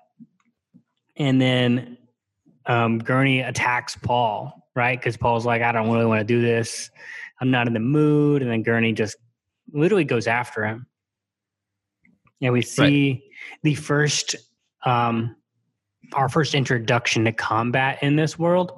And 1.16 1.40
then 1.40 1.96
um, 2.66 2.98
Gurney 2.98 3.40
attacks 3.40 3.96
Paul, 3.96 4.68
right? 4.74 5.00
Because 5.00 5.16
Paul's 5.16 5.46
like, 5.46 5.62
I 5.62 5.72
don't 5.72 5.90
really 5.90 6.04
want 6.04 6.20
to 6.20 6.24
do 6.24 6.42
this. 6.42 6.90
I'm 7.40 7.50
not 7.50 7.66
in 7.66 7.72
the 7.72 7.80
mood. 7.80 8.42
And 8.42 8.50
then 8.50 8.62
Gurney 8.62 8.92
just 8.92 9.16
literally 9.72 10.04
goes 10.04 10.26
after 10.26 10.64
him. 10.64 10.86
And 12.42 12.52
we 12.52 12.62
see 12.62 13.24
the 13.62 13.74
first, 13.74 14.36
um, 14.84 15.36
our 16.12 16.28
first 16.28 16.54
introduction 16.54 17.24
to 17.24 17.32
combat 17.32 18.02
in 18.02 18.16
this 18.16 18.38
world. 18.38 18.72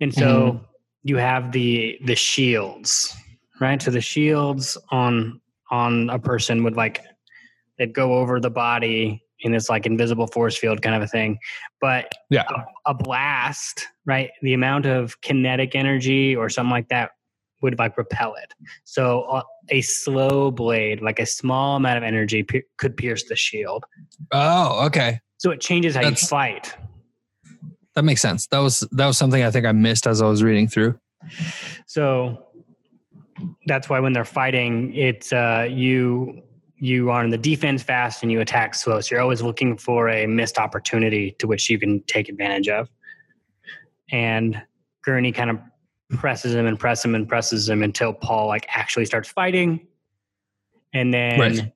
And 0.00 0.14
so 0.14 0.60
you 1.02 1.16
have 1.16 1.52
the 1.52 1.98
the 2.04 2.14
shields, 2.14 3.14
right? 3.60 3.80
So 3.80 3.90
the 3.90 4.00
shields 4.00 4.76
on 4.90 5.40
on 5.70 6.10
a 6.10 6.18
person 6.18 6.62
would 6.64 6.76
like 6.76 7.00
they'd 7.78 7.94
go 7.94 8.14
over 8.14 8.38
the 8.38 8.50
body 8.50 9.22
in 9.40 9.52
this 9.52 9.68
like 9.68 9.86
invisible 9.86 10.26
force 10.26 10.56
field 10.56 10.82
kind 10.82 10.94
of 10.94 11.02
a 11.02 11.06
thing. 11.06 11.38
But 11.80 12.12
Yeah. 12.30 12.44
a, 12.48 12.90
a 12.90 12.94
blast, 12.94 13.88
right? 14.06 14.30
The 14.42 14.54
amount 14.54 14.86
of 14.86 15.20
kinetic 15.20 15.74
energy 15.74 16.36
or 16.36 16.48
something 16.48 16.70
like 16.70 16.88
that 16.88 17.10
would 17.62 17.78
like 17.78 17.96
repel 17.96 18.34
it. 18.34 18.52
So 18.84 19.22
uh, 19.22 19.42
a 19.70 19.80
slow 19.80 20.50
blade, 20.50 21.00
like 21.00 21.18
a 21.18 21.26
small 21.26 21.76
amount 21.76 21.98
of 21.98 22.02
energy, 22.04 22.42
pe- 22.42 22.62
could 22.78 22.96
pierce 22.96 23.24
the 23.24 23.36
shield. 23.36 23.84
Oh, 24.32 24.84
okay. 24.86 25.20
So 25.38 25.50
it 25.50 25.60
changes 25.60 25.94
how 25.94 26.02
That's- 26.02 26.22
you 26.22 26.28
fight. 26.28 26.74
That 27.94 28.04
makes 28.04 28.22
sense. 28.22 28.46
That 28.46 28.60
was 28.60 28.80
that 28.92 29.06
was 29.06 29.18
something 29.18 29.42
I 29.42 29.50
think 29.50 29.66
I 29.66 29.72
missed 29.72 30.06
as 30.06 30.22
I 30.22 30.26
was 30.26 30.42
reading 30.42 30.66
through. 30.66 30.98
So 31.86 32.46
that's 33.66 33.88
why 33.90 34.00
when 34.00 34.14
they're 34.14 34.24
fighting, 34.24 34.94
it's 34.94 35.30
uh, 35.30 35.68
you 35.70 36.42
you 36.76 37.10
are 37.10 37.22
on 37.22 37.28
the 37.28 37.36
defense 37.38 37.82
fast 37.82 38.22
and 38.22 38.32
you 38.32 38.40
attack 38.40 38.74
slow. 38.74 39.00
So 39.00 39.14
you're 39.14 39.20
always 39.20 39.42
looking 39.42 39.76
for 39.76 40.08
a 40.08 40.26
missed 40.26 40.58
opportunity 40.58 41.36
to 41.38 41.46
which 41.46 41.68
you 41.68 41.78
can 41.78 42.02
take 42.04 42.30
advantage 42.30 42.68
of. 42.68 42.88
And 44.10 44.60
Gurney 45.04 45.30
kind 45.32 45.50
of 45.50 45.58
presses 46.18 46.54
him 46.54 46.66
and 46.66 46.78
presses 46.78 47.04
him 47.04 47.14
and 47.14 47.28
presses 47.28 47.68
him 47.68 47.82
until 47.82 48.12
Paul 48.12 48.46
like 48.48 48.66
actually 48.74 49.04
starts 49.06 49.28
fighting. 49.28 49.86
And 50.92 51.12
then 51.12 51.38
Right. 51.40 51.72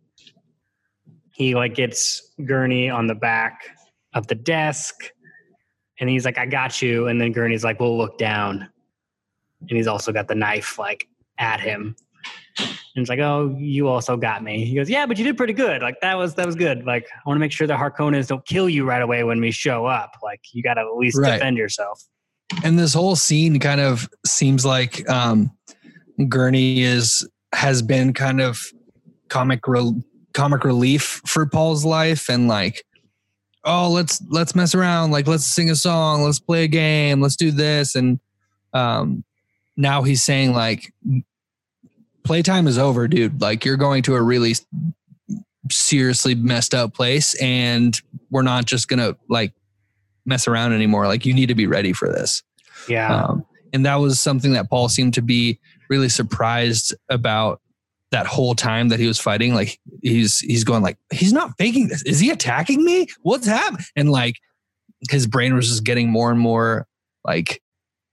he 1.32 1.54
like 1.54 1.74
gets 1.74 2.32
Gurney 2.44 2.88
on 2.90 3.06
the 3.06 3.14
back 3.14 3.68
of 4.14 4.26
the 4.26 4.34
desk 4.34 4.94
and 5.98 6.08
he's 6.10 6.24
like, 6.24 6.38
I 6.38 6.46
got 6.46 6.82
you. 6.82 7.08
And 7.08 7.20
then 7.20 7.32
Gurney's 7.32 7.64
like, 7.64 7.80
we'll 7.80 7.96
look 7.96 8.18
down. 8.18 8.68
And 9.62 9.70
he's 9.70 9.86
also 9.86 10.12
got 10.12 10.28
the 10.28 10.34
knife 10.34 10.78
like 10.78 11.08
at 11.38 11.60
him. 11.60 11.96
And 12.58 13.02
it's 13.02 13.10
like, 13.10 13.18
oh, 13.18 13.54
you 13.58 13.88
also 13.88 14.16
got 14.16 14.42
me. 14.42 14.64
He 14.64 14.74
goes, 14.74 14.88
yeah, 14.88 15.04
but 15.04 15.18
you 15.18 15.24
did 15.24 15.36
pretty 15.36 15.52
good. 15.52 15.82
Like 15.82 16.00
that 16.00 16.16
was 16.16 16.34
that 16.36 16.46
was 16.46 16.54
good. 16.54 16.84
Like 16.86 17.06
I 17.14 17.20
want 17.28 17.36
to 17.36 17.40
make 17.40 17.52
sure 17.52 17.66
the 17.66 17.74
Harkonnens 17.74 18.26
don't 18.26 18.44
kill 18.46 18.68
you 18.70 18.84
right 18.86 19.02
away 19.02 19.22
when 19.24 19.40
we 19.40 19.50
show 19.50 19.84
up. 19.84 20.12
Like 20.22 20.40
you 20.52 20.62
got 20.62 20.74
to 20.74 20.80
at 20.80 20.96
least 20.96 21.18
Right. 21.18 21.32
defend 21.34 21.58
yourself. 21.58 22.02
And 22.64 22.78
this 22.78 22.94
whole 22.94 23.16
scene 23.16 23.58
kind 23.58 23.80
of 23.80 24.08
seems 24.24 24.64
like 24.64 25.08
um 25.08 25.50
gurney 26.28 26.82
is 26.82 27.28
has 27.54 27.82
been 27.82 28.12
kind 28.12 28.40
of 28.40 28.62
comic 29.28 29.66
rel 29.66 30.00
comic 30.32 30.64
relief 30.64 31.20
for 31.26 31.46
paul's 31.46 31.84
life 31.84 32.28
and 32.28 32.48
like 32.48 32.82
oh 33.66 33.90
let's 33.90 34.22
let's 34.30 34.54
mess 34.54 34.74
around. 34.74 35.10
Like 35.10 35.26
let's 35.26 35.44
sing 35.44 35.68
a 35.68 35.76
song. 35.76 36.22
Let's 36.22 36.38
play 36.38 36.64
a 36.64 36.68
game. 36.68 37.20
Let's 37.20 37.36
do 37.36 37.50
this. 37.50 37.94
And 37.94 38.18
um 38.72 39.24
now 39.76 40.02
he's 40.02 40.22
saying 40.22 40.54
like 40.54 40.94
playtime 42.22 42.66
is 42.66 42.78
over 42.78 43.06
dude. 43.08 43.42
Like 43.42 43.64
you're 43.64 43.76
going 43.76 44.02
to 44.04 44.14
a 44.14 44.22
really 44.22 44.54
seriously 45.70 46.34
messed 46.34 46.74
up 46.74 46.94
place 46.94 47.34
and 47.42 48.00
we're 48.30 48.42
not 48.42 48.64
just 48.64 48.88
gonna 48.88 49.16
like 49.28 49.52
mess 50.26 50.46
around 50.48 50.72
anymore. 50.72 51.06
Like 51.06 51.24
you 51.24 51.32
need 51.32 51.46
to 51.46 51.54
be 51.54 51.66
ready 51.66 51.92
for 51.92 52.08
this. 52.08 52.42
Yeah. 52.88 53.24
Um, 53.24 53.46
and 53.72 53.86
that 53.86 53.96
was 53.96 54.20
something 54.20 54.52
that 54.52 54.68
Paul 54.68 54.88
seemed 54.88 55.14
to 55.14 55.22
be 55.22 55.58
really 55.88 56.08
surprised 56.08 56.94
about 57.08 57.60
that 58.12 58.26
whole 58.26 58.54
time 58.54 58.88
that 58.88 59.00
he 59.00 59.06
was 59.06 59.18
fighting. 59.18 59.54
Like 59.54 59.78
he's 60.02 60.40
he's 60.40 60.64
going 60.64 60.82
like 60.82 60.98
he's 61.12 61.32
not 61.32 61.52
faking 61.58 61.88
this. 61.88 62.02
Is 62.02 62.20
he 62.20 62.30
attacking 62.30 62.84
me? 62.84 63.06
What's 63.22 63.46
happening? 63.46 63.84
And 63.96 64.10
like 64.10 64.36
his 65.10 65.26
brain 65.26 65.54
was 65.54 65.68
just 65.68 65.84
getting 65.84 66.10
more 66.10 66.30
and 66.30 66.40
more 66.40 66.86
like 67.24 67.62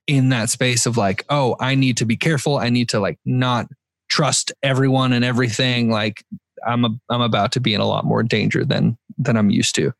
in 0.06 0.28
that 0.30 0.50
space 0.50 0.86
of 0.86 0.96
like, 0.96 1.24
oh, 1.28 1.56
I 1.60 1.74
need 1.74 1.96
to 1.98 2.04
be 2.04 2.16
careful. 2.16 2.58
I 2.58 2.68
need 2.68 2.90
to 2.90 3.00
like 3.00 3.18
not 3.24 3.66
trust 4.08 4.52
everyone 4.62 5.12
and 5.12 5.24
everything. 5.24 5.90
Like 5.90 6.22
I'm 6.66 6.84
a, 6.84 6.90
I'm 7.08 7.22
about 7.22 7.52
to 7.52 7.60
be 7.60 7.74
in 7.74 7.80
a 7.80 7.86
lot 7.86 8.04
more 8.04 8.22
danger 8.22 8.64
than 8.64 8.98
than 9.18 9.36
I'm 9.36 9.50
used 9.50 9.74
to. 9.76 9.92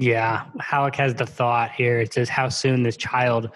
Yeah, 0.00 0.46
Halleck 0.60 0.96
has 0.96 1.14
the 1.14 1.26
thought 1.26 1.72
here. 1.72 2.00
It 2.00 2.14
says 2.14 2.30
how 2.30 2.48
soon 2.48 2.82
this 2.82 2.96
child 2.96 3.50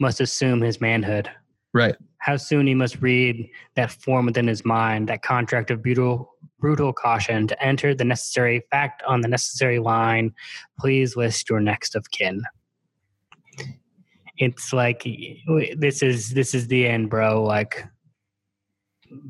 must 0.00 0.20
assume 0.20 0.60
his 0.60 0.80
manhood. 0.80 1.30
Right. 1.72 1.94
How 2.18 2.36
soon 2.36 2.66
he 2.66 2.74
must 2.74 3.00
read 3.00 3.48
that 3.76 3.92
form 3.92 4.26
within 4.26 4.48
his 4.48 4.64
mind, 4.64 5.08
that 5.08 5.22
contract 5.22 5.70
of 5.70 5.80
brutal, 5.80 6.34
brutal 6.58 6.92
caution 6.92 7.46
to 7.46 7.62
enter 7.64 7.94
the 7.94 8.04
necessary 8.04 8.60
fact 8.72 9.04
on 9.06 9.20
the 9.20 9.28
necessary 9.28 9.78
line. 9.78 10.34
Please 10.80 11.14
list 11.14 11.48
your 11.48 11.60
next 11.60 11.94
of 11.94 12.10
kin. 12.10 12.42
It's 14.36 14.72
like 14.72 15.06
this 15.76 16.02
is 16.02 16.30
this 16.30 16.54
is 16.54 16.66
the 16.66 16.88
end, 16.88 17.08
bro. 17.08 17.44
Like 17.44 17.84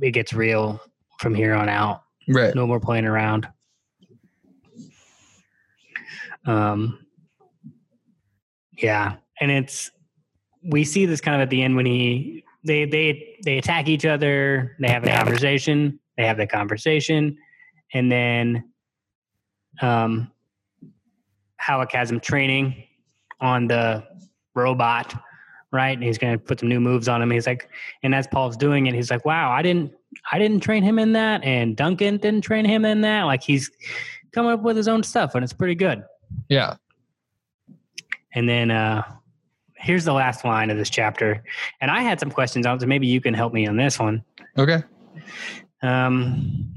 it 0.01 0.13
gets 0.13 0.33
real 0.33 0.81
from 1.21 1.35
here 1.35 1.53
on 1.55 1.69
out 1.69 2.05
Right. 2.27 2.55
no 2.55 2.67
more 2.67 2.81
playing 2.81 3.05
around. 3.05 3.47
Um, 6.49 7.05
yeah, 8.73 9.17
and 9.41 9.51
it's 9.51 9.91
we 10.65 10.83
see 10.85 11.07
this 11.07 11.21
kind 11.21 11.37
of 11.37 11.43
at 11.43 11.51
the 11.51 11.63
end 11.63 11.77
when 11.77 11.87
he 11.87 12.43
they 12.65 12.87
they 12.87 13.37
they 13.45 13.59
attack 13.59 13.87
each 13.87 14.07
other. 14.07 14.75
They 14.81 14.89
have 14.89 15.05
a 15.05 15.11
conversation. 15.11 16.01
They 16.17 16.27
have 16.27 16.39
the 16.39 16.47
conversation, 16.47 17.37
and 17.93 18.11
then 18.11 18.65
um, 19.83 20.33
Halleck 21.59 21.93
has 21.93 22.11
him 22.11 22.19
training 22.19 22.83
on 23.41 23.69
the 23.69 24.05
robot, 24.55 25.15
right? 25.71 25.93
And 25.93 26.03
he's 26.03 26.19
going 26.19 26.33
to 26.33 26.39
put 26.39 26.61
some 26.61 26.69
new 26.69 26.81
moves 26.81 27.09
on 27.09 27.21
him. 27.21 27.31
He's 27.31 27.47
like, 27.47 27.69
and 28.03 28.15
as 28.15 28.27
Paul's 28.27 28.57
doing 28.57 28.87
it, 28.87 28.95
he's 28.95 29.11
like, 29.11 29.25
"Wow, 29.27 29.53
I 29.53 29.61
didn't, 29.61 29.93
I 30.33 30.39
didn't 30.39 30.61
train 30.61 30.83
him 30.83 30.99
in 30.99 31.13
that, 31.13 31.45
and 31.45 31.77
Duncan 31.77 32.17
didn't 32.17 32.41
train 32.43 32.65
him 32.65 32.87
in 32.87 33.03
that. 33.03 33.25
Like 33.25 33.43
he's 33.43 33.71
coming 34.33 34.51
up 34.51 34.63
with 34.63 34.79
his 34.79 34.89
own 34.89 35.03
stuff, 35.03 35.35
and 35.35 35.45
it's 35.45 35.53
pretty 35.53 35.75
good." 35.75 36.03
Yeah. 36.49 36.77
And 38.35 38.49
then 38.49 38.71
uh, 38.71 39.03
here's 39.77 40.05
the 40.05 40.13
last 40.13 40.45
line 40.45 40.71
of 40.71 40.77
this 40.77 40.91
chapter, 40.91 41.43
and 41.81 41.91
I 41.91 42.03
had 42.03 42.21
some 42.21 42.31
questions 42.31 42.67
on, 42.67 42.77
it, 42.77 42.81
so 42.81 42.87
maybe 42.87 43.07
you 43.07 43.21
can 43.21 43.35
help 43.35 43.53
me 43.53 43.67
on 43.67 43.77
this 43.77 43.99
one. 43.99 44.23
Okay. 44.57 44.83
Um, 45.83 46.75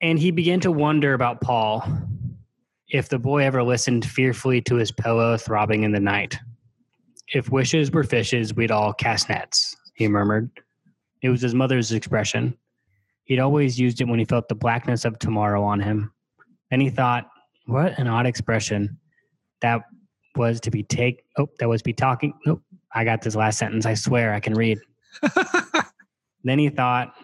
and 0.00 0.18
he 0.18 0.30
began 0.30 0.60
to 0.60 0.72
wonder 0.72 1.14
about 1.14 1.40
Paul, 1.40 1.86
if 2.88 3.08
the 3.08 3.18
boy 3.18 3.44
ever 3.44 3.62
listened 3.62 4.04
fearfully 4.04 4.60
to 4.62 4.76
his 4.76 4.92
pillow 4.92 5.36
throbbing 5.36 5.82
in 5.82 5.92
the 5.92 6.00
night. 6.00 6.38
If 7.32 7.50
wishes 7.50 7.90
were 7.90 8.04
fishes, 8.04 8.54
we'd 8.54 8.70
all 8.70 8.92
cast 8.92 9.28
nets, 9.28 9.74
he 9.94 10.08
murmured. 10.08 10.50
It 11.22 11.30
was 11.30 11.40
his 11.40 11.54
mother's 11.54 11.92
expression. 11.92 12.56
He'd 13.24 13.38
always 13.38 13.80
used 13.80 14.00
it 14.00 14.08
when 14.08 14.18
he 14.18 14.26
felt 14.26 14.48
the 14.48 14.54
blackness 14.54 15.04
of 15.04 15.18
tomorrow 15.18 15.64
on 15.64 15.80
him. 15.80 16.12
Then 16.70 16.80
he 16.80 16.90
thought, 16.90 17.28
what 17.66 17.98
an 17.98 18.06
odd 18.06 18.26
expression. 18.26 18.98
That 19.60 19.82
was 20.36 20.60
to 20.60 20.70
be 20.70 20.82
take 20.82 21.24
oh, 21.38 21.48
that 21.58 21.68
was 21.68 21.82
be 21.82 21.92
talking. 21.92 22.34
Nope. 22.46 22.62
I 22.94 23.04
got 23.04 23.22
this 23.22 23.34
last 23.34 23.58
sentence. 23.58 23.86
I 23.86 23.94
swear 23.94 24.34
I 24.34 24.40
can 24.40 24.54
read. 24.54 24.78
then 26.44 26.58
he 26.58 26.68
thought, 26.68 27.14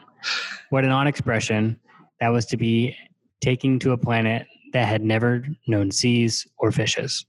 what 0.70 0.84
an 0.84 0.91
odd 0.91 1.07
expression. 1.07 1.78
That 2.20 2.28
was 2.28 2.45
to 2.47 2.57
be 2.57 2.97
taking 3.41 3.78
to 3.80 3.93
a 3.93 3.97
planet 3.97 4.47
that 4.72 4.88
had 4.88 5.03
never 5.03 5.45
known 5.66 5.91
seas 5.91 6.47
or 6.59 6.72
fishes. 6.72 7.24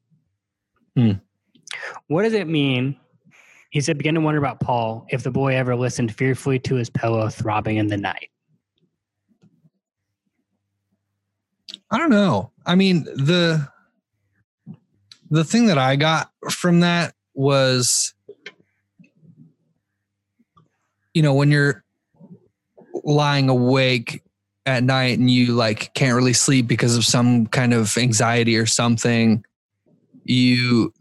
Hmm. 0.95 1.13
What 2.07 2.23
does 2.23 2.33
it 2.33 2.47
mean? 2.47 2.97
He 3.69 3.79
said, 3.79 3.97
begin 3.97 4.15
to 4.15 4.21
wonder 4.21 4.39
about 4.39 4.59
Paul 4.59 5.05
if 5.09 5.23
the 5.23 5.31
boy 5.31 5.55
ever 5.55 5.75
listened 5.75 6.13
fearfully 6.13 6.59
to 6.59 6.75
his 6.75 6.89
pillow 6.89 7.29
throbbing 7.29 7.77
in 7.77 7.87
the 7.87 7.97
night. 7.97 8.30
I 11.91 11.97
don't 11.97 12.09
know. 12.09 12.51
I 12.65 12.75
mean, 12.75 13.03
the 13.03 13.67
the 15.29 15.43
thing 15.43 15.67
that 15.67 15.77
I 15.77 15.95
got 15.95 16.31
from 16.49 16.79
that 16.81 17.13
was 17.33 18.13
you 21.13 21.21
know, 21.21 21.33
when 21.33 21.51
you're 21.51 21.83
lying 23.03 23.49
awake 23.49 24.23
at 24.65 24.83
night 24.83 25.17
and 25.17 25.29
you 25.29 25.53
like 25.53 25.93
can't 25.93 26.15
really 26.15 26.33
sleep 26.33 26.67
because 26.67 26.95
of 26.95 27.03
some 27.03 27.47
kind 27.47 27.73
of 27.73 27.97
anxiety 27.97 28.55
or 28.57 28.65
something, 28.65 29.43
you 30.23 30.93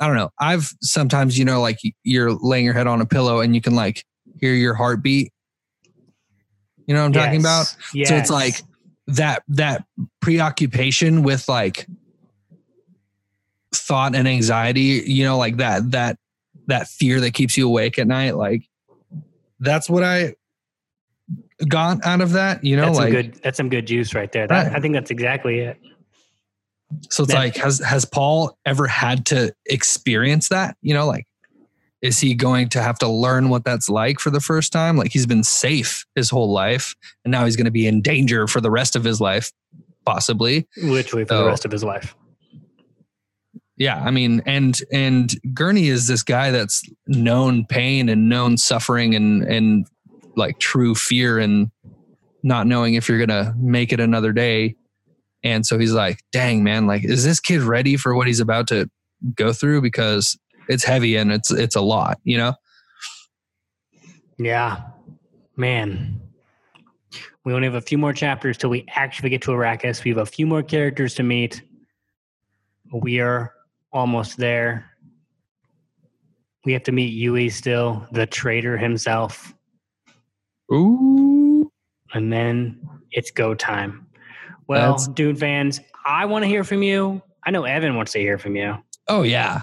I 0.00 0.06
don't 0.06 0.16
know. 0.16 0.30
I've 0.38 0.72
sometimes, 0.80 1.38
you 1.38 1.44
know, 1.44 1.60
like 1.60 1.78
you're 2.04 2.32
laying 2.32 2.64
your 2.64 2.74
head 2.74 2.86
on 2.86 3.00
a 3.00 3.06
pillow 3.06 3.40
and 3.40 3.54
you 3.54 3.60
can 3.60 3.74
like 3.74 4.04
hear 4.40 4.54
your 4.54 4.74
heartbeat. 4.74 5.32
You 6.86 6.94
know 6.94 7.00
what 7.00 7.06
I'm 7.06 7.12
talking 7.12 7.40
about? 7.40 7.74
Yes. 7.92 8.08
So 8.08 8.16
it's 8.16 8.30
like 8.30 8.62
that 9.08 9.42
that 9.48 9.84
preoccupation 10.20 11.22
with 11.22 11.48
like 11.48 11.86
thought 13.74 14.14
and 14.14 14.28
anxiety, 14.28 15.02
you 15.06 15.24
know, 15.24 15.36
like 15.38 15.56
that 15.58 15.90
that 15.90 16.18
that 16.66 16.88
fear 16.88 17.20
that 17.20 17.32
keeps 17.34 17.56
you 17.56 17.66
awake 17.66 17.98
at 17.98 18.06
night, 18.06 18.36
like 18.36 18.68
that's 19.60 19.88
what 19.90 20.02
I 20.04 20.34
got 21.66 22.04
out 22.04 22.20
of 22.20 22.32
that, 22.32 22.62
you 22.62 22.76
know, 22.76 22.86
that's 22.86 22.98
like 22.98 23.12
some 23.12 23.22
good 23.22 23.34
that's 23.42 23.56
some 23.56 23.68
good 23.68 23.86
juice 23.86 24.14
right 24.14 24.30
there. 24.30 24.46
That, 24.46 24.66
Right. 24.68 24.76
I 24.76 24.80
think 24.80 24.94
that's 24.94 25.10
exactly 25.10 25.60
it. 25.60 25.78
so 27.10 27.22
it's 27.24 27.32
that- 27.32 27.38
like 27.38 27.56
has 27.56 27.78
has 27.80 28.04
Paul 28.04 28.56
ever 28.66 28.86
had 28.86 29.26
to 29.26 29.54
experience 29.66 30.48
that? 30.50 30.76
You 30.82 30.94
know, 30.94 31.06
like 31.06 31.26
is 32.02 32.18
he 32.20 32.34
going 32.34 32.68
to 32.70 32.82
have 32.82 32.98
to 33.00 33.08
learn 33.08 33.48
what 33.48 33.64
that's 33.64 33.88
like 33.88 34.20
for 34.20 34.30
the 34.30 34.40
first 34.40 34.72
time? 34.72 34.96
Like 34.96 35.12
he's 35.12 35.26
been 35.26 35.42
safe 35.44 36.04
his 36.14 36.30
whole 36.30 36.52
life 36.52 36.94
and 37.24 37.32
now 37.32 37.44
he's 37.44 37.56
going 37.56 37.64
to 37.64 37.70
be 37.70 37.86
in 37.86 38.02
danger 38.02 38.46
for 38.46 38.60
the 38.60 38.70
rest 38.70 38.94
of 38.96 39.04
his 39.04 39.20
life 39.20 39.50
possibly. 40.06 40.66
Literally 40.76 41.24
for 41.24 41.34
So- 41.34 41.42
the 41.42 41.46
rest 41.48 41.64
of 41.64 41.72
his 41.72 41.82
life. 41.84 42.14
Yeah, 43.76 44.02
I 44.02 44.10
mean, 44.10 44.42
and 44.44 44.76
and 44.92 45.32
Gurney 45.54 45.86
is 45.88 46.08
this 46.08 46.24
guy 46.24 46.50
that's 46.50 46.82
known 47.06 47.64
pain 47.64 48.08
and 48.08 48.28
known 48.28 48.56
suffering 48.56 49.14
and 49.14 49.44
and 49.44 49.86
like 50.34 50.58
true 50.58 50.96
fear 50.96 51.38
and 51.38 51.70
not 52.42 52.66
knowing 52.66 52.94
if 52.94 53.08
you're 53.08 53.24
gonna 53.24 53.54
make 53.56 53.92
it 53.92 54.00
another 54.00 54.32
day. 54.32 54.74
And 55.44 55.64
so 55.64 55.78
he's 55.78 55.92
like, 55.92 56.18
"Dang, 56.32 56.64
man! 56.64 56.88
Like, 56.88 57.04
is 57.04 57.22
this 57.24 57.38
kid 57.38 57.60
ready 57.60 57.96
for 57.96 58.16
what 58.16 58.26
he's 58.26 58.40
about 58.40 58.66
to 58.68 58.90
go 59.36 59.52
through? 59.52 59.80
Because 59.82 60.36
it's 60.68 60.84
heavy 60.84 61.16
and 61.16 61.32
it's 61.32 61.50
it's 61.50 61.76
a 61.76 61.80
lot, 61.80 62.18
you 62.24 62.36
know." 62.38 62.54
Yeah. 64.38 64.82
Man. 65.56 66.20
We 67.44 67.54
only 67.54 67.66
have 67.66 67.74
a 67.74 67.80
few 67.80 67.96
more 67.98 68.12
chapters 68.12 68.58
till 68.58 68.70
we 68.70 68.84
actually 68.90 69.30
get 69.30 69.40
to 69.42 69.52
Arrakis. 69.52 70.04
We 70.04 70.10
have 70.10 70.18
a 70.18 70.26
few 70.26 70.46
more 70.46 70.62
characters 70.62 71.14
to 71.14 71.22
meet. 71.22 71.62
We 72.92 73.20
are 73.20 73.52
almost 73.92 74.36
there. 74.36 74.84
We 76.64 76.72
have 76.74 76.82
to 76.84 76.92
meet 76.92 77.18
Yueh 77.18 77.50
still, 77.50 78.06
the 78.12 78.26
traitor 78.26 78.76
himself. 78.76 79.54
Ooh, 80.72 81.72
And 82.12 82.30
then 82.32 82.78
it's 83.12 83.30
go 83.30 83.54
time. 83.54 84.06
Well, 84.66 84.92
That's- 84.92 85.08
Dune 85.08 85.36
fans, 85.36 85.80
I 86.04 86.26
want 86.26 86.42
to 86.42 86.46
hear 86.48 86.64
from 86.64 86.82
you. 86.82 87.22
I 87.46 87.50
know 87.50 87.64
Evan 87.64 87.96
wants 87.96 88.12
to 88.12 88.18
hear 88.18 88.36
from 88.38 88.56
you. 88.56 88.76
oh 89.08 89.22
yeah. 89.22 89.62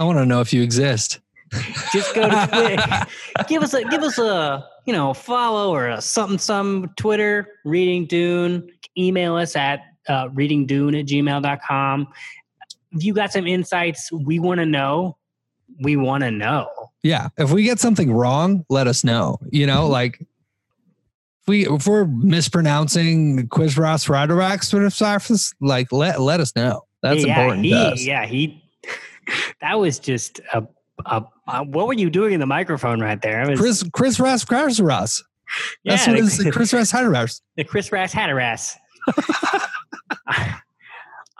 I 0.00 0.04
want 0.04 0.18
to 0.18 0.24
know 0.24 0.40
if 0.40 0.52
you 0.52 0.62
exist. 0.62 1.20
just 1.92 2.14
go 2.14 2.28
to 2.28 2.48
Twitter. 2.50 3.06
give 3.48 3.62
us 3.62 3.74
a 3.74 3.84
give 3.84 4.02
us 4.02 4.18
a 4.18 4.66
you 4.86 4.94
know 4.94 5.12
follow 5.12 5.74
or 5.74 5.88
a 5.88 6.00
something 6.00 6.38
some 6.38 6.90
Twitter 6.96 7.46
reading 7.64 8.06
Dune. 8.06 8.70
Email 8.96 9.36
us 9.36 9.54
at 9.56 9.82
uh, 10.08 10.28
readingdune 10.28 10.98
at 10.98 11.06
gmail.com. 11.06 12.08
If 12.92 13.04
you 13.04 13.12
got 13.12 13.30
some 13.30 13.46
insights, 13.46 14.10
we 14.10 14.38
want 14.38 14.58
to 14.60 14.66
know. 14.66 15.18
We 15.82 15.96
want 15.96 16.24
to 16.24 16.30
know. 16.30 16.68
Yeah. 17.02 17.28
If 17.36 17.52
we 17.52 17.62
get 17.62 17.78
something 17.78 18.12
wrong, 18.12 18.64
let 18.68 18.86
us 18.86 19.04
know. 19.04 19.38
You 19.50 19.66
know, 19.66 19.86
like 19.86 20.18
if 20.20 21.48
we 21.48 21.66
if 21.66 21.86
we're 21.86 22.06
mispronouncing 22.06 23.48
Quizras 23.48 24.08
Radarax, 24.08 25.54
like 25.60 25.92
let 25.92 26.20
let 26.20 26.40
us 26.40 26.56
know. 26.56 26.86
That's 27.02 27.24
yeah, 27.24 27.38
important 27.38 27.64
he. 27.64 28.06
Yeah, 28.06 28.26
he. 28.26 28.62
That 29.60 29.78
was 29.78 29.98
just 29.98 30.40
a, 30.52 30.66
a, 31.06 31.24
a. 31.48 31.64
What 31.64 31.86
were 31.86 31.94
you 31.94 32.10
doing 32.10 32.32
in 32.32 32.40
the 32.40 32.46
microphone 32.46 33.00
right 33.00 33.20
there? 33.20 33.48
Was, 33.48 33.58
Chris 33.58 33.84
Chris 33.92 34.20
Ras 34.20 34.50
Ras 34.50 34.80
Ras. 34.80 35.22
That's 35.84 36.06
yeah, 36.06 36.12
what 36.12 36.18
the, 36.20 36.24
it 36.24 36.46
is. 36.46 36.54
Chris 36.54 36.72
Ras 36.72 36.92
Ras. 36.92 37.42
the 37.56 37.64
Chris 37.64 37.90
Rass 37.92 38.14
Hatterass. 38.14 38.76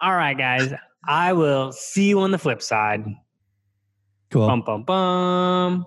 All 0.03 0.15
right, 0.15 0.37
guys. 0.37 0.73
I 1.07 1.33
will 1.33 1.73
see 1.73 2.09
you 2.09 2.21
on 2.21 2.31
the 2.31 2.39
flip 2.39 2.63
side. 2.63 3.05
Cool. 4.31 4.47
Bum 4.47 4.63
bum 4.63 4.83
bum. 4.85 5.87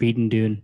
Reading 0.00 0.28
Dune. 0.28 0.62